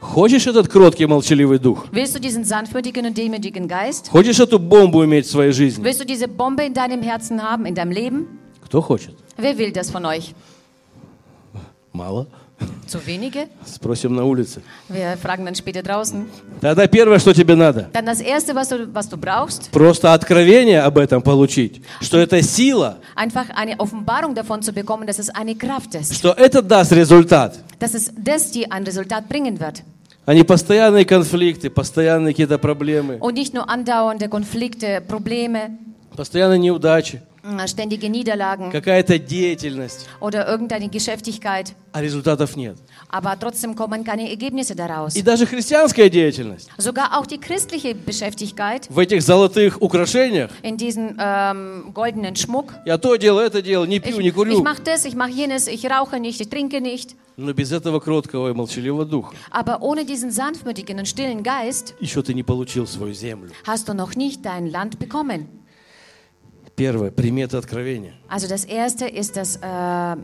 Хочешь 0.00 0.46
этот 0.46 0.68
кроткий 0.68 1.06
молчаливый 1.06 1.58
дух? 1.58 1.86
Willst 1.92 2.14
du 2.14 2.20
diesen 2.20 2.44
sanftmütigen 2.44 3.06
und 3.06 3.16
demütigen 3.16 3.68
Geist? 3.68 4.10
Хочешь 4.10 4.38
эту 4.38 4.58
бомбу 4.58 5.02
иметь 5.04 5.24
в 5.26 5.30
своей 5.30 5.52
жизни? 5.52 5.82
Willst 5.82 6.00
du 6.00 6.04
diese 6.04 6.28
Bombe 6.28 6.64
in 6.64 6.74
deinem 6.74 7.02
Herzen 7.02 7.42
haben, 7.42 7.64
in 7.64 7.74
deinem 7.74 7.92
Leben? 7.92 8.26
Кто 8.64 8.82
хочет? 8.82 9.14
Wer 9.38 9.56
will 9.56 9.72
das 9.72 9.90
von 9.90 10.04
euch? 10.04 10.34
Мало. 11.92 12.26
Zu 12.86 12.98
wenige? 13.06 13.48
Спросим 13.64 14.14
на 14.16 14.24
улице. 14.24 14.62
Wir 14.88 15.16
fragen 15.16 15.44
dann 15.44 15.54
später 15.54 15.82
draußen. 15.82 16.26
Тогда 16.60 16.86
первое, 16.88 17.18
что 17.20 17.32
тебе 17.32 17.54
надо, 17.54 17.88
Dann 17.92 18.04
das 18.06 18.20
Erste, 18.20 18.54
was 18.54 18.68
du, 18.68 18.92
was 18.92 19.08
du 19.08 19.16
brauchst, 19.16 19.70
просто 19.70 20.12
откровение 20.12 20.82
об 20.82 20.98
этом 20.98 21.22
получить, 21.22 21.82
что 22.00 22.18
это 22.18 22.42
сила, 22.42 22.98
einfach 23.14 23.48
eine 23.54 23.78
Offenbarung 23.78 24.34
davon 24.34 24.60
zu 24.62 24.72
bekommen, 24.72 25.06
dass 25.06 25.18
es 25.20 25.30
eine 25.30 25.54
Kraft 25.54 25.94
ist. 25.94 26.14
что 26.14 26.32
это 26.32 26.62
даст 26.62 26.92
результат, 26.92 27.58
Dass 27.78 27.94
es 27.94 28.10
das 28.16 28.50
dir 28.50 28.66
ein 28.72 28.82
Resultat 28.84 29.28
bringen 29.28 29.60
wird. 29.60 29.82
а 30.26 30.34
не 30.34 30.42
постоянные 30.44 31.04
конфликты, 31.04 31.70
постоянные 31.70 32.32
какие-то 32.34 32.58
проблемы, 32.58 33.18
Und 33.20 33.34
nicht 33.34 33.54
nur 33.54 33.68
andauernde 33.70 34.28
Konflikte, 34.28 35.00
Probleme, 35.00 35.78
постоянные 36.16 36.58
неудачи, 36.58 37.16
äh, 37.16 37.20
ständige 37.66 38.08
Niederlagen 38.10 38.70
какая-то 38.70 39.18
деятельность, 39.18 40.08
oder 40.20 40.46
irgendeine 40.48 40.88
Geschäftigkeit. 40.88 41.74
а 41.92 42.00
результатов 42.00 42.54
нет. 42.56 42.76
Aber 43.08 43.36
trotzdem 43.38 43.74
kommen 43.74 44.04
keine 44.04 44.30
Ergebnisse 44.30 44.76
daraus. 44.76 45.16
И 45.16 45.22
даже 45.22 45.46
христианская 45.46 46.08
деятельность 46.08 46.68
Sogar 46.78 47.18
auch 47.18 47.26
die 47.26 47.38
christliche 47.40 47.94
Beschäftigkeit 47.94 48.86
в 48.88 48.98
этих 48.98 49.22
золотых 49.22 49.80
украшениях, 49.82 50.50
in 50.62 50.76
diesem 50.76 51.16
ähm, 51.18 51.90
goldenen 51.94 52.36
Schmuck. 52.36 52.74
я 52.86 52.96
то 52.98 53.16
делаю, 53.16 53.46
это 53.46 53.60
делаю, 53.62 53.88
не 53.88 53.96
Ich, 53.96 54.02
пью, 54.02 54.20
не 54.20 54.28
ich 54.28 54.34
курю, 54.34 54.62
mache 54.62 54.82
das, 54.82 55.04
ich 55.04 55.14
mache 55.16 55.30
jenes, 55.30 55.66
ich 55.66 55.84
rauche 55.90 56.20
nicht, 56.20 56.40
ich 56.40 56.48
trinke 56.48 56.80
nicht. 56.80 57.16
но 57.36 57.54
без 57.54 57.72
этого 57.72 58.00
кроткого 58.00 58.50
и 58.50 58.52
молчаливого 58.52 59.04
духа 59.06 59.32
Aber 59.50 59.82
ohne 59.82 60.04
diesen 60.04 60.30
sanftmütigen 60.30 60.98
und 60.98 61.06
stillen 61.08 61.42
Geist 61.42 61.94
еще 62.00 62.22
ты 62.22 62.34
не 62.34 62.42
получил 62.44 62.86
свою 62.86 63.14
землю. 63.14 63.50
hast 63.66 63.88
du 63.88 63.94
noch 63.94 64.14
nicht 64.14 64.44
dein 64.44 64.66
Land 64.70 64.98
bekommen. 65.00 65.48
Первое, 66.79 67.09
прими 67.11 67.41
это 67.41 67.57
откровение 67.57 68.13
Also 68.27 68.47
das 68.47 68.65
Erste 68.65 69.05
ist 69.05 69.37
das, 69.37 69.57
äh, 69.61 70.15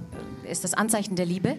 ist 0.52 0.64
das 0.64 0.74
Anzeichen 0.74 1.16
der 1.16 1.26
Liebe 1.26 1.58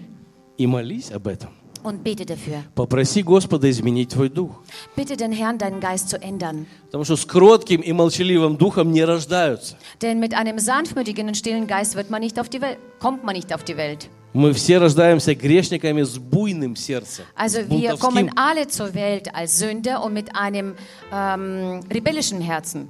и 0.58 0.66
молись 0.66 1.10
об 1.12 1.26
этом. 1.26 1.48
und 1.82 2.04
bete 2.04 2.24
dafür. 2.24 2.62
Попроси 2.76 3.22
Господа 3.24 3.68
изменить 3.68 4.10
твой 4.10 4.28
дух. 4.28 4.62
Bitte 4.94 5.16
den 5.16 5.32
Herrn, 5.32 5.58
deinen 5.58 5.80
Geist 5.80 6.10
zu 6.10 6.20
ändern. 6.22 6.66
Потому 6.86 7.04
что 7.04 7.16
с 7.16 7.24
кротким 7.24 7.80
и 7.80 7.90
молчаливым 7.92 8.56
духом 8.56 8.92
не 8.92 9.02
рождаются. 9.04 9.76
Denn 10.00 10.20
mit 10.20 10.32
einem 10.34 10.58
sanftmütigen 10.60 11.26
und 11.26 11.36
stillen 11.36 11.66
Geist 11.66 11.96
wird 11.96 12.08
man 12.10 12.20
nicht 12.20 12.38
auf 12.38 12.48
die 12.48 12.60
Welt, 12.60 12.78
kommt 13.00 13.24
man 13.24 13.34
nicht 13.34 13.52
auf 13.52 13.64
die 13.64 13.76
Welt. 13.76 14.08
Мы 14.34 14.52
все 14.54 14.78
рождаемся 14.78 15.34
грешниками 15.34 16.02
с 16.04 16.16
буйным 16.18 16.76
сердцем. 16.76 17.24
Also 17.34 17.60
с 17.62 17.64
wir 17.64 17.68
бунтовским. 17.68 17.98
kommen 17.98 18.30
alle 18.36 18.68
zur 18.68 18.94
Welt 18.94 19.34
als 19.34 19.58
Sünder 19.58 20.04
und 20.04 20.12
mit 20.14 20.36
einem 20.36 20.74
ähm, 21.12 21.80
rebellischen 21.92 22.40
Herzen. 22.40 22.88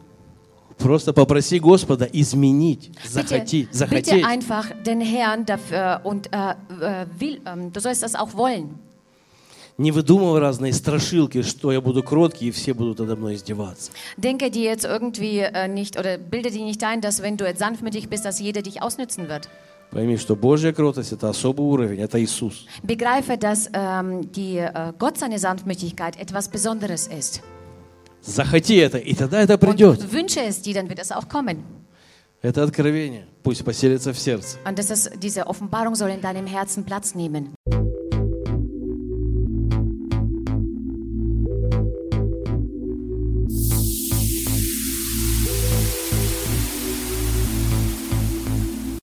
Просто 0.78 1.12
попроси 1.12 1.60
Господа 1.60 2.06
изменить, 2.12 2.90
Bitte, 2.90 3.08
захоти, 3.08 3.62
bitte 3.62 3.76
захотеть. 3.76 4.24
einfach 4.24 4.70
den 4.84 5.00
Herrn 5.00 5.44
dafür 5.46 6.00
und 6.04 6.32
äh, 6.32 6.50
äh, 6.80 7.06
will, 7.18 7.40
ähm, 7.46 7.72
du 7.72 7.80
sollst 7.80 8.02
das 8.02 8.14
auch 8.14 8.34
wollen. 8.34 8.78
Не 9.78 9.90
выдумывай 9.90 10.38
разные 10.40 10.72
страшилки, 10.72 11.42
что 11.42 11.72
я 11.72 11.80
буду 11.80 12.02
кроткий, 12.02 12.48
и 12.48 12.50
все 12.50 12.74
будут 12.74 12.98
надо 12.98 13.16
мной 13.16 13.34
издеваться. 13.36 13.90
Denke 14.18 14.50
dir 14.50 14.64
jetzt 14.64 14.84
irgendwie 14.84 15.38
äh, 15.38 15.66
nicht 15.66 15.98
oder 15.98 16.18
bilde 16.18 16.50
dir 16.50 16.64
nicht 16.64 16.84
ein, 16.84 17.00
dass 17.00 17.22
wenn 17.22 17.36
du 17.36 17.46
jetzt 17.46 17.60
sanftmütig 17.60 18.08
bist, 18.08 18.24
dass 18.24 18.38
jeder 18.38 18.62
dich 18.62 18.82
ausnützen 18.82 19.28
wird. 19.28 19.48
Пойми, 19.90 20.16
что 20.18 20.36
Божья 20.36 20.72
кротость – 20.72 21.12
это 21.12 21.28
особый 21.28 21.62
уровень, 21.66 22.00
это 22.00 22.18
Иисус. 22.22 22.66
Begreife, 22.82 23.36
dass 23.38 23.68
ähm, 23.72 24.30
die, 24.32 24.58
äh, 24.58 24.92
Gott 24.98 25.18
seine 25.18 25.38
Sanftmütigkeit 25.38 26.18
etwas 26.18 26.48
Besonderes 26.48 27.06
ist. 27.06 27.42
Захоти 28.27 28.75
это, 28.75 28.97
и 28.97 29.13
тогда 29.13 29.41
это 29.41 29.57
придет. 29.57 30.01
Und 30.01 30.11
wünsche 30.11 30.41
es 30.41 30.61
dir, 30.61 30.73
dann 30.73 30.89
wird 30.89 30.99
es 30.99 31.11
auch 31.11 31.29
kommen. 31.29 31.63
Это 32.41 32.61
откровение. 32.61 33.25
Пусть 33.41 33.63
поселится 33.63 34.13
в 34.13 34.19
сердце. 34.19 34.57
Und 34.65 34.77
das 34.77 34.89
ist, 34.89 35.11
diese 35.23 35.47
Offenbarung 35.47 35.95
soll 35.95 36.09
in 36.09 36.21
deinem 36.21 36.45
Herzen 36.45 36.83
Platz 36.83 37.15
nehmen. 37.15 37.55